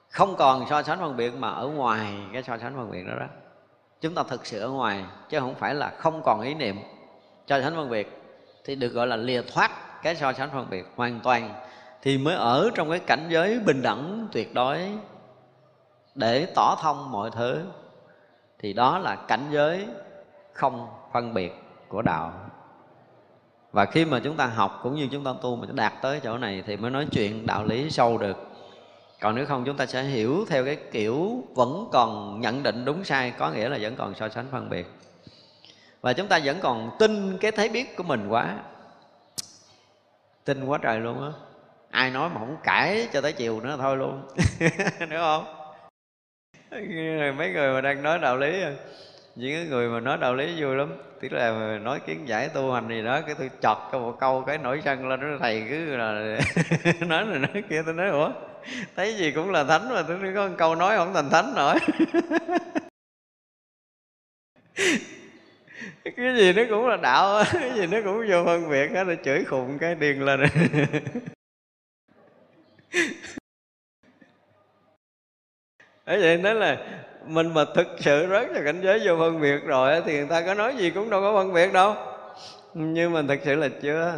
[0.09, 3.13] Không còn so sánh phân biệt mà ở ngoài cái so sánh phân biệt đó
[3.19, 3.25] đó.
[4.01, 6.79] Chúng ta thực sự ở ngoài, chứ không phải là không còn ý niệm.
[7.47, 8.21] So sánh phân biệt
[8.63, 9.71] thì được gọi là lìa thoát
[10.03, 11.53] cái so sánh phân biệt hoàn toàn
[12.01, 14.91] thì mới ở trong cái cảnh giới bình đẳng, tuyệt đối.
[16.15, 17.65] Để tỏ thông mọi thứ
[18.59, 19.87] thì đó là cảnh giới
[20.53, 21.53] không phân biệt
[21.87, 22.46] của đạo
[23.77, 26.37] và khi mà chúng ta học cũng như chúng ta tu mà đạt tới chỗ
[26.37, 28.37] này thì mới nói chuyện đạo lý sâu được.
[29.21, 33.03] Còn nếu không, chúng ta sẽ hiểu theo cái kiểu vẫn còn nhận định đúng
[33.03, 34.87] sai, có nghĩa là vẫn còn so sánh phân biệt.
[36.01, 38.59] Và chúng ta vẫn còn tin cái thấy biết của mình quá.
[40.45, 41.31] Tin quá trời luôn á.
[41.91, 44.21] Ai nói mà không cãi cho tới chiều nữa thôi luôn.
[44.99, 45.45] Đúng không?
[47.37, 48.73] Mấy người mà đang nói đạo lý à.
[49.35, 52.87] những người mà nói đạo lý vui lắm tức là nói kiến giải tu hành
[52.89, 55.95] gì đó, cái tôi chọt cái một câu cái nổi sân lên nó thầy cứ
[55.95, 56.37] là
[57.07, 57.81] nói này, nói kia.
[57.85, 58.31] Tôi nói, ủa,
[58.95, 61.79] thấy gì cũng là thánh mà, tôi có một câu nói không thành thánh nổi.
[66.17, 69.17] Cái gì nó cũng là đạo, cái gì nó cũng vô phân biệt hết rồi
[69.25, 70.39] chửi khùng cái điên lên.
[76.05, 76.77] Ấy vậy nói là
[77.27, 80.41] mình mà thực sự rớt vào cảnh giới vô phân biệt rồi thì người ta
[80.41, 81.95] có nói gì cũng đâu có phân biệt đâu.
[82.73, 84.13] Nhưng mình thực sự là chưa.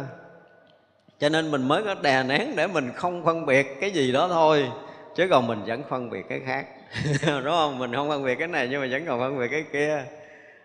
[1.18, 4.28] Cho nên mình mới có đè nén để mình không phân biệt cái gì đó
[4.28, 4.70] thôi,
[5.16, 6.66] chứ còn mình vẫn phân biệt cái khác.
[7.26, 7.78] Đúng không?
[7.78, 10.04] Mình không phân biệt cái này nhưng mà vẫn còn phân biệt cái kia.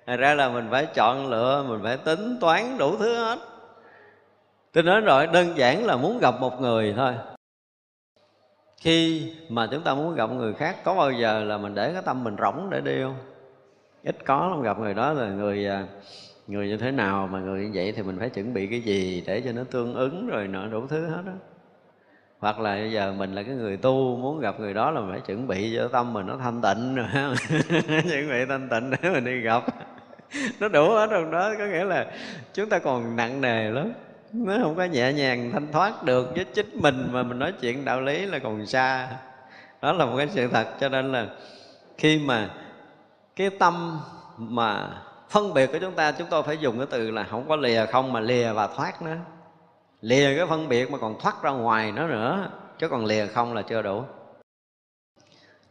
[0.07, 3.39] Thật ra là mình phải chọn lựa, mình phải tính toán đủ thứ hết.
[4.73, 7.13] Tôi nói rồi, đơn giản là muốn gặp một người thôi
[8.86, 12.02] khi mà chúng ta muốn gặp người khác, có bao giờ là mình để cái
[12.06, 13.18] tâm mình rỗng để đi không?
[14.03, 15.86] Ít có lắm, gặp người đó là người à,
[16.48, 19.24] người như thế nào mà người như vậy thì mình phải chuẩn bị cái gì
[19.28, 21.32] để cho nó tương ứng rồi nọ đủ thứ hết đó
[22.40, 25.12] hoặc là bây giờ mình là cái người tu, muốn gặp người đó là mình
[25.12, 27.07] phải chuẩn bị cho tâm mình nó thanh tịnh rồi
[27.90, 29.64] chuẩn bị thanh tịnh để mình đi gặp.
[30.60, 32.12] Nó đủ hết trong đó, có nghĩa là
[32.53, 33.91] chúng ta còn nặng nề lắm
[34.44, 37.86] nó không có nhẹ nhàng thanh thoát được với chính mình mà mình nói chuyện
[37.86, 39.07] đạo lý là còn xa.
[39.82, 41.28] Đó là một cái sự thật, cho nên là
[41.98, 42.49] khi mà
[43.36, 43.99] cái tâm
[44.38, 47.56] mà phân biệt của chúng ta, chúng tôi phải dùng cái từ là không có
[47.56, 49.18] lìa không mà lìa và thoát nữa.
[50.02, 52.49] Lìa cái phân biệt mà còn thoát ra ngoài nó nữa,
[52.80, 54.03] chứ còn lìa không là chưa đủ.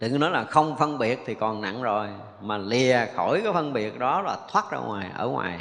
[0.01, 2.09] Đừng nói là không phân biệt thì còn nặng rồi,
[2.41, 5.61] mà lìa khỏi cái phân biệt đó là thoát ra ngoài, ở ngoài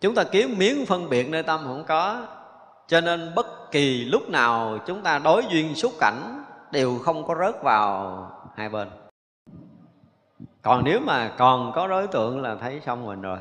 [0.00, 2.26] chúng ta kiếm miếng phân biệt nơi tâm không có.
[2.86, 7.34] Cho nên bất kỳ lúc nào chúng ta đối duyên xúc cảnh đều không có
[7.34, 8.88] rớt vào hai bên.
[10.62, 13.38] Còn nếu mà còn có đối tượng là thấy xong mình rồi.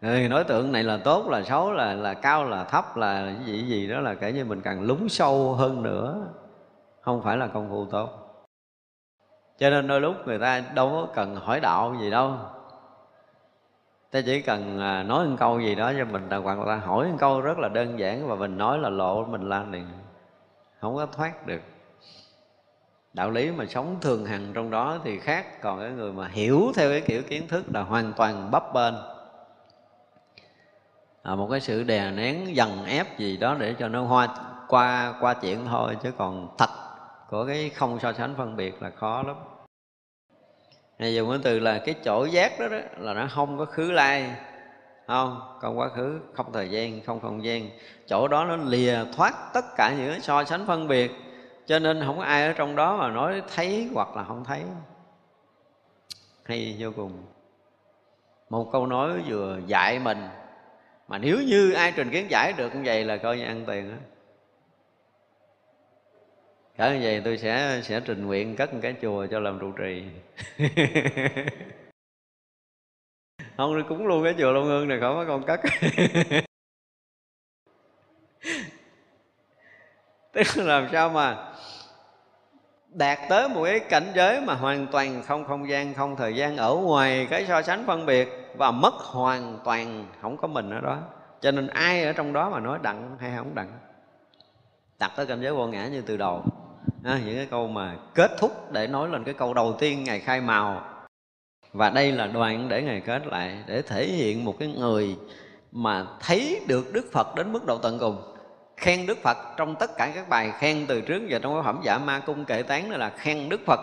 [0.00, 3.46] Người đối tượng này là tốt, là xấu, là là cao, là thấp, là cái
[3.46, 6.26] gì gì đó là kể như mình càng lúng sâu hơn nữa.
[7.00, 8.08] Không phải là công phu tốt.
[9.58, 12.34] Cho nên đôi lúc người ta đâu có cần hỏi đạo gì đâu
[14.12, 17.16] ta chỉ cần à, nói một câu gì đó cho mình hoặc là hỏi một
[17.20, 19.86] câu rất là đơn giản và mình nói là lộ mình là liền.
[20.80, 21.60] Không có thoát được.
[23.12, 26.72] Đạo lý mà sống thường hằng trong đó thì khác còn cái người mà hiểu
[26.74, 28.94] theo cái kiểu kiến thức là hoàn toàn bấp bên
[31.22, 34.28] à, một cái sự đè nén dần ép gì đó để cho nó hoa
[34.68, 36.70] qua qua chuyện thôi chứ còn thật
[37.30, 39.36] của cái không so sánh phân biệt là khó lắm
[40.98, 43.92] hay dùng cái từ là cái chỗ giác đó, đó là nó không có khứ
[43.92, 44.34] lai.
[45.06, 47.68] Không không quá khứ không thời gian không không gian.
[48.06, 51.12] Chỗ đó nó lìa thoát tất cả những so sánh phân biệt.
[51.66, 54.62] Cho nên không có ai ở trong đó mà nói thấy hoặc là không thấy.
[56.44, 57.12] Hay vô cùng.
[58.50, 60.18] Một câu nói vừa dạy mình
[61.08, 63.90] mà nếu như ai trình kiến giải được như vậy là coi như ăn tiền
[63.90, 63.96] đó
[66.78, 69.72] cỡ như vậy tôi sẽ sẽ trình nguyện cất một cái chùa cho làm trụ
[69.72, 70.04] trì.
[73.56, 75.60] Không đi cúng luôn cái chùa Long Hương này, khỏi mấy con cất.
[80.32, 81.52] Tức là làm sao mà
[82.88, 86.56] đạt tới một cái cảnh giới mà hoàn toàn không không gian, không thời gian,
[86.56, 90.80] ở ngoài cái so sánh phân biệt và mất hoàn toàn, không có mình ở
[90.80, 90.98] đó.
[91.40, 93.78] Cho nên ai ở trong đó mà nói đặng hay không đặng?
[94.98, 96.44] Đặt tới cảnh giới vô ngã như từ đầu
[97.04, 100.20] à, những cái câu mà kết thúc để nói lên cái câu đầu tiên ngày
[100.20, 100.84] khai màu.
[101.72, 105.16] Và đây là đoạn để ngày kết lại để thể hiện một cái người
[105.72, 108.22] mà thấy được đức phật đến mức độ tận cùng.
[108.76, 111.80] Khen đức phật trong tất cả các bài khen từ trước giờ trong cái phẩm
[111.84, 113.80] giả ma cung kệ tán này là khen đức phật.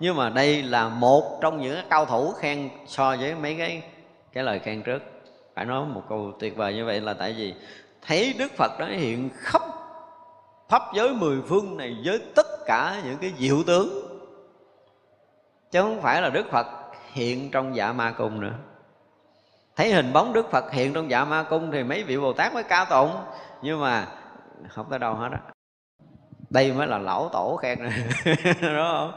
[0.00, 3.82] Nhưng mà đây là một trong những cao thủ khen so với mấy cái
[4.32, 5.02] cái lời khen trước.
[5.54, 7.54] Phải nói một câu tuyệt vời như vậy là tại vì
[8.02, 9.62] thấy đức phật đó hiện khắp
[10.68, 14.02] pháp giới mười phương này với tất cả những cái diệu tướng.
[15.70, 16.66] Chứ không phải là đức phật
[17.12, 18.54] hiện trong dạ ma cung nữa.
[19.76, 22.54] Thấy hình bóng đức phật hiện trong dạ ma cung thì mấy vị bồ tát
[22.54, 23.10] mới cao tụng.
[23.62, 24.06] Nhưng mà
[24.68, 25.38] không tới đâu hết á.
[26.50, 27.78] Đây mới là lão tổ khen.
[27.84, 28.00] Này
[28.60, 29.12] không?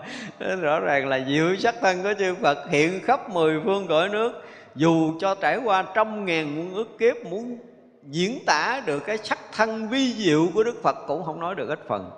[0.62, 4.32] Rõ ràng là diệu sắc thân của chư phật hiện khắp mười phương cõi nước.
[4.76, 7.58] Dù cho trải qua trăm ngàn muôn ức kiếp muốn
[8.11, 11.69] diễn tả được cái sắc thân vi diệu của đức phật cũng không nói được
[11.69, 12.11] ít phần.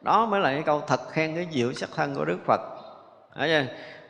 [0.00, 2.60] Đó mới là cái câu thật khen cái diệu sắc thân của đức phật.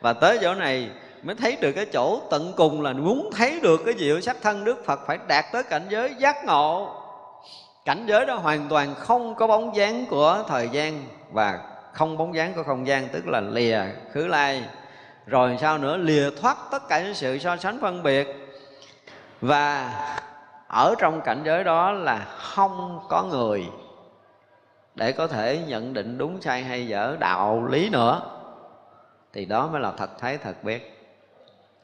[0.01, 0.89] Và tới chỗ này
[1.23, 4.63] mới thấy được cái chỗ tận cùng là muốn thấy được cái diệu sắc thân
[4.63, 6.99] đức phật phải đạt tới cảnh giới giác ngộ.
[7.85, 11.59] Cảnh giới đó hoàn toàn không có bóng dáng của thời gian và
[11.93, 13.79] không bóng dáng của không gian, tức là lìa
[14.11, 14.63] khứ lai.
[15.27, 15.97] Rồi sao nữa?
[15.97, 18.27] Lìa thoát tất cả những sự so sánh phân biệt.
[19.41, 19.91] Và
[20.73, 23.69] ở trong cảnh giới đó là không có người
[24.95, 28.21] để có thể nhận định đúng sai hay dở đạo lý nữa,
[29.33, 30.89] thì đó mới là thật thấy thật biết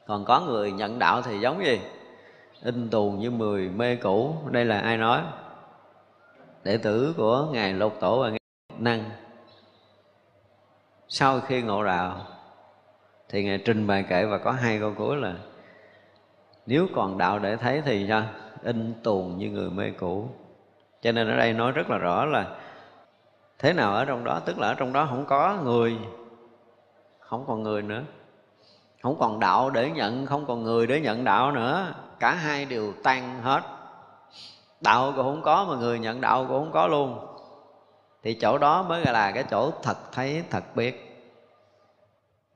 [0.06, 1.80] còn có người nhận đạo thì giống gì?
[2.64, 4.34] In tù như mười mê cũ.
[4.50, 5.20] Đây là ai nói?
[6.64, 8.40] Đệ tử của ngài lục tổ và ngài
[8.78, 9.04] năng.
[11.08, 12.16] Sau khi ngộ đạo,
[13.28, 15.34] thì ngài trình bày kệ và có hai câu cuối là,
[16.66, 18.22] nếu còn đạo để thấy thì sao?
[18.62, 20.28] In tùn như người mê cũ.
[21.02, 22.46] Cho nên ở đây nói rất là rõ là
[23.58, 25.96] thế nào ở trong đó, tức là ở trong đó không có người,
[27.20, 28.02] không còn người nữa.
[29.02, 31.94] Không còn đạo để nhận, không còn người để nhận đạo nữa.
[32.18, 33.62] Cả hai đều tan hết.
[34.80, 37.26] Đạo cũng không có mà người nhận đạo cũng không có luôn.
[38.22, 41.09] Thì chỗ đó mới là cái chỗ thật thấy, thật biết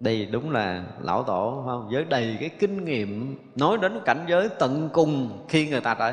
[0.00, 1.88] đây đúng là lão tổ, phải không?
[1.92, 6.12] Với đầy cái kinh nghiệm nói đến cảnh giới tận cùng khi người ta tới.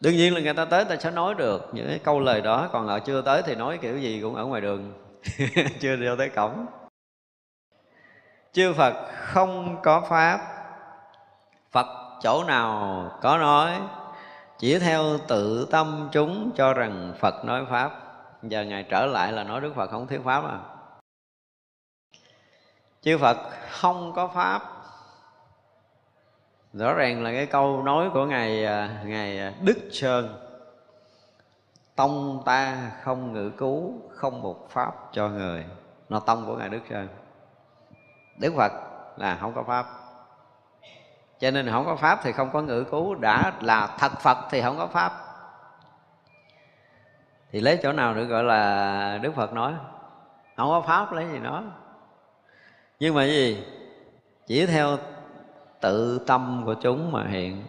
[0.00, 1.70] Đương nhiên là người ta tới, ta sẽ nói được.
[1.72, 4.44] Những cái câu lời đó còn ở chưa tới thì nói kiểu gì cũng ở
[4.44, 4.92] ngoài đường.
[5.80, 6.66] Chưa đi tới cổng.
[8.52, 10.40] Chư phật không có pháp.
[11.70, 11.86] Phật
[12.22, 13.80] chỗ nào có nói,
[14.58, 17.90] chỉ theo tự tâm chúng cho rằng phật nói pháp.
[18.42, 20.58] Giờ ngài trở lại là nói đức phật không thuyết pháp à?
[23.02, 23.36] Chư phật
[23.70, 24.62] không có pháp.
[26.72, 30.48] Rõ ràng là cái câu nói của ngài à, ngài à, đức sơn
[31.96, 35.64] tông ta không ngự cứu, không một pháp cho người.
[36.08, 37.08] Nó tông của ngài đức sơn
[38.38, 38.72] đức phật
[39.16, 39.86] là không có pháp.
[41.38, 43.14] Cho nên không có pháp thì không có ngự cứu.
[43.14, 45.12] Đã là thật phật thì không có pháp.
[47.52, 49.72] Thì lấy chỗ nào được gọi là đức phật nói?
[50.56, 51.62] Không có pháp lấy gì nói
[53.02, 53.64] nhưng mà gì?
[54.46, 54.96] Chỉ theo
[55.80, 57.62] tự tâm của chúng mà hiện.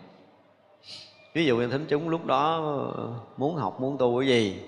[1.34, 2.61] Ví dụ như thính chúng lúc đó
[3.38, 4.64] muốn học, muốn tu cái gì,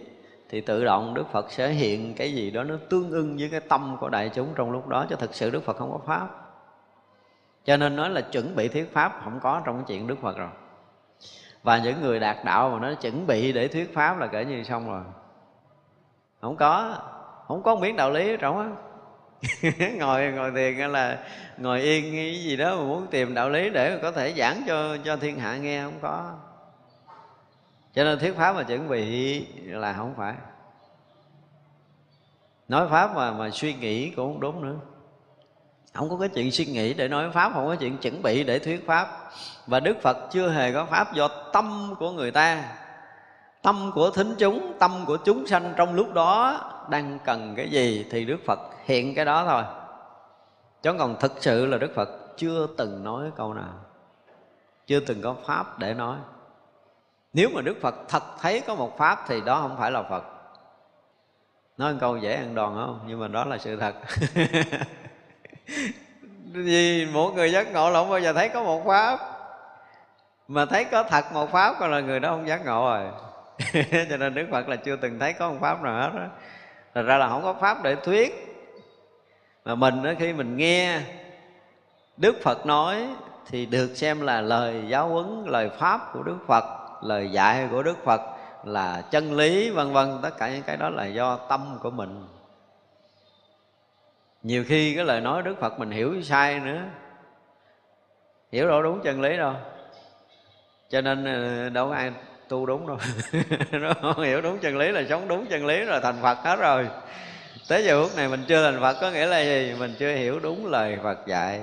[0.50, 3.60] thì tự động đức phật sẽ hiện cái gì đó nó tương ưng với cái
[3.60, 6.28] tâm của đại chúng trong lúc đó cho thực sự đức phật không có pháp.
[7.66, 10.38] Cho nên nói là chuẩn bị thuyết pháp không có trong cái chuyện đức phật
[10.38, 10.50] rồi.
[11.64, 14.64] Và những người đạt đạo mà nó chuẩn bị để thuyết pháp là kể như
[14.64, 15.04] xong rồi.
[16.42, 16.98] Không có
[17.48, 18.70] không có miếng đạo lý trong á
[19.98, 21.18] ngồi ngồi thiền là
[21.58, 24.98] ngồi yên cái gì đó mà muốn tìm đạo lý để có thể giảng cho
[25.06, 26.34] cho thiên hạ nghe, không có.
[27.94, 30.34] Cho nên thuyết pháp mà chuẩn bị là không phải.
[32.68, 34.76] Nói pháp mà mà suy nghĩ cũng không đúng nữa.
[35.94, 38.60] Không có cái chuyện suy nghĩ để nói pháp, không có chuyện chuẩn bị để
[38.60, 39.30] thuyết pháp.
[39.68, 42.64] Và đức phật chưa hề có pháp do tâm của người ta.
[43.62, 46.60] Tâm của thính chúng, tâm của chúng sanh trong lúc đó
[46.90, 49.64] đang cần cái gì thì đức phật hiện cái đó thôi.
[50.82, 53.74] Chứ còn thực sự là đức phật chưa từng nói câu nào,
[54.88, 56.18] chưa từng có pháp để nói.
[57.34, 60.24] Nếu mà đức phật thật thấy có một pháp thì đó không phải là phật.
[61.78, 63.00] Nói một câu dễ ăn đòn không?
[63.08, 63.96] Nhưng mà đó là sự thật.
[66.52, 69.20] Vì mỗi người giác ngộ là không bao giờ thấy có một pháp.
[70.48, 73.04] Mà thấy có thật một pháp còn là người đó không giác ngộ rồi.
[74.10, 76.26] Cho nên đức phật là chưa từng thấy có một pháp nào hết đó
[76.96, 78.34] thật ra là không có pháp để thuyết.
[79.66, 81.02] Mà mình đó, khi mình nghe
[82.18, 83.08] đức phật nói
[83.48, 86.64] thì được xem là lời giáo huấn lời pháp của đức phật
[87.04, 88.22] lời dạy của đức phật
[88.64, 90.20] là chân lý vân vân.
[90.22, 92.28] Tất cả những cái đó là do tâm của mình.
[94.44, 96.82] Nhiều khi cái lời nói đức phật mình hiểu sai nữa.
[98.52, 99.54] Hiểu đâu đúng chân lý đâu.
[100.90, 102.12] Cho nên ờ, đâu có ai
[102.48, 102.98] tu đúng rồi
[103.72, 106.56] nó không hiểu đúng chân lý là sống đúng chân lý rồi thành phật hết
[106.56, 106.88] rồi.
[107.70, 109.76] Tới giờ phút này mình chưa thành phật có nghĩa là gì?
[109.80, 111.62] Mình chưa hiểu đúng lời phật dạy.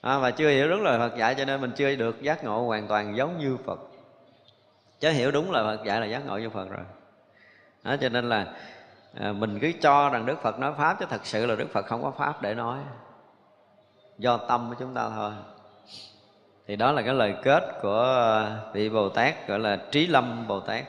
[0.00, 2.66] À, và chưa hiểu đúng lời phật dạy cho nên mình chưa được giác ngộ
[2.66, 3.80] hoàn toàn giống như phật.
[5.00, 6.84] Chứ hiểu đúng lời phật dạy là giác ngộ như phật rồi.
[7.82, 8.46] Đó, cho nên là
[9.20, 11.86] à, mình cứ cho rằng đức phật nói pháp chứ thật sự là đức phật
[11.86, 12.78] không có pháp để nói.
[14.18, 15.32] Do tâm của chúng ta thôi
[16.66, 20.46] thì đó là cái lời kết của ờ, vị bồ tát gọi là trí lâm
[20.48, 20.84] bồ tát.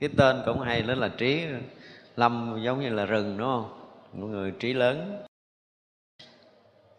[0.00, 1.44] Cái tên cũng hay đó là trí
[2.16, 3.80] lâm giống như là rừng đúng không?
[4.12, 5.22] Một người trí lớn.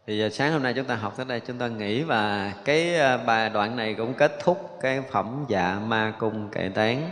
[0.08, 2.96] Thì giờ sáng hôm nay chúng ta học tới đây chúng ta nghĩ và cái
[2.96, 7.10] ờ, bài đoạn này cũng kết thúc cái phẩm dạ ma cung kệ tán.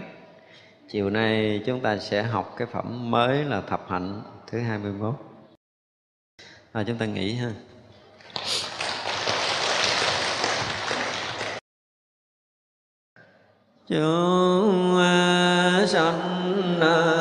[0.89, 5.15] Chiều nay chúng ta sẽ học cái phẩm mới là thập hạnh thứ 21
[6.71, 7.51] à, chúng ta nghĩ ha.
[13.89, 17.16] Chúng à, sanh à,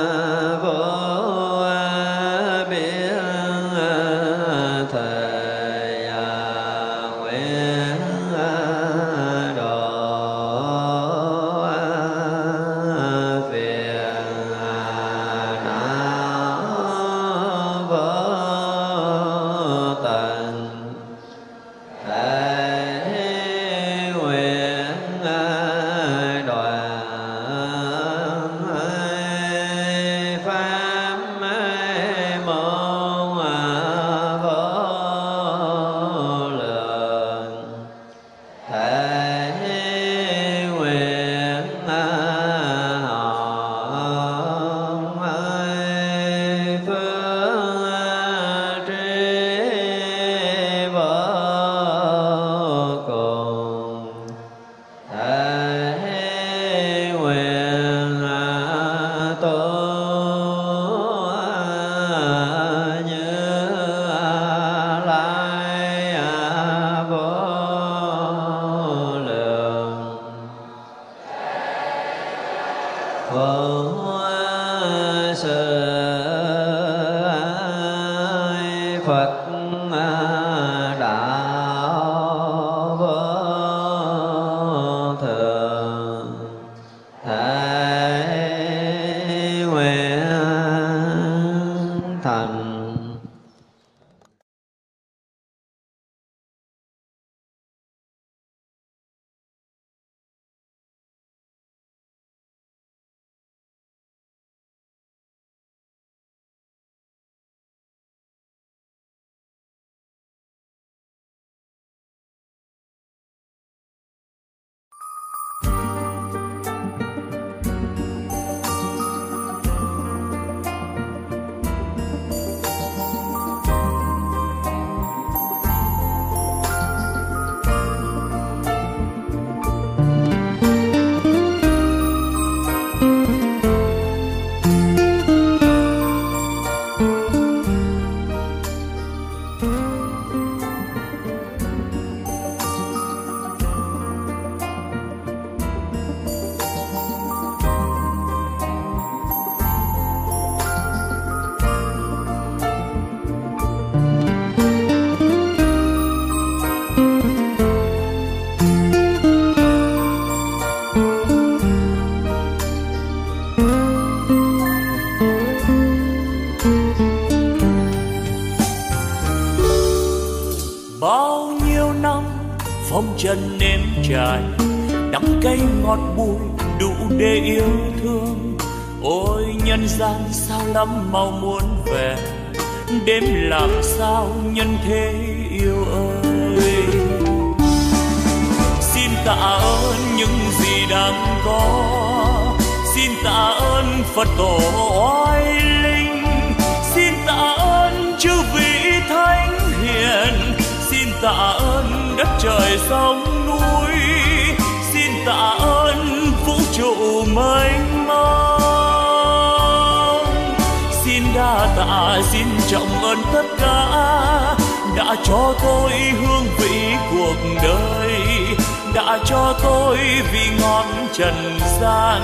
[219.16, 219.98] đã cho tôi
[220.32, 222.22] vị ngon trần gian.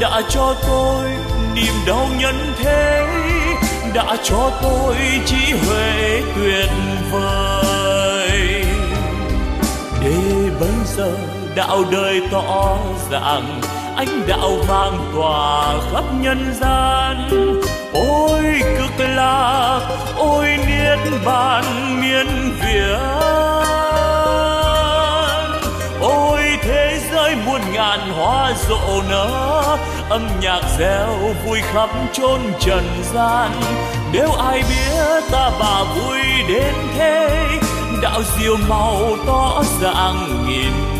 [0.00, 1.04] Đã cho tôi
[1.54, 3.06] niềm đau nhân thế.
[3.94, 6.70] Đã cho tôi trí huệ tuyệt
[7.10, 8.64] vời.
[10.04, 11.12] Để bây giờ
[11.54, 12.76] đạo đời tỏ
[13.10, 13.60] ràng
[13.96, 17.28] ánh đạo vang tỏa khắp nhân gian.
[17.92, 19.80] Ôi cực lạc,
[20.16, 21.64] ôi niết bàn
[22.00, 22.26] miên
[22.60, 23.59] việt
[27.34, 29.78] với muôn ngàn hoa rộ nở.
[30.08, 32.84] Âm nhạc reo vui khắp chốn trần
[33.14, 33.50] gian.
[34.12, 37.46] Nếu ai biết ta bà vui đến thế,
[38.02, 40.99] đạo diệu màu tỏ ràng nghìn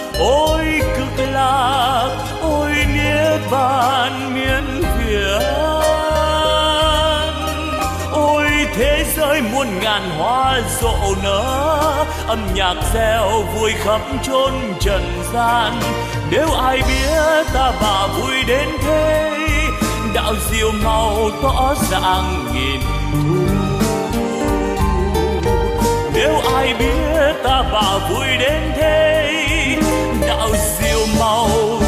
[0.21, 2.09] ôi, cực lạc,
[2.41, 5.41] ôi nghĩa bàn miên việt
[8.11, 8.45] ôi,
[8.75, 15.79] thế giới muôn ngàn hoa rộ nở, âm nhạc reo vui khắp chốn trần gian.
[16.29, 19.31] Nếu ai biết ta bà vui đến thế,
[20.13, 22.81] đạo diệu màu tỏ ràng nghìn
[23.13, 23.35] thu.
[26.13, 29.50] Nếu ai biết ta bà vui đến thế
[30.31, 31.80] 有笑貌。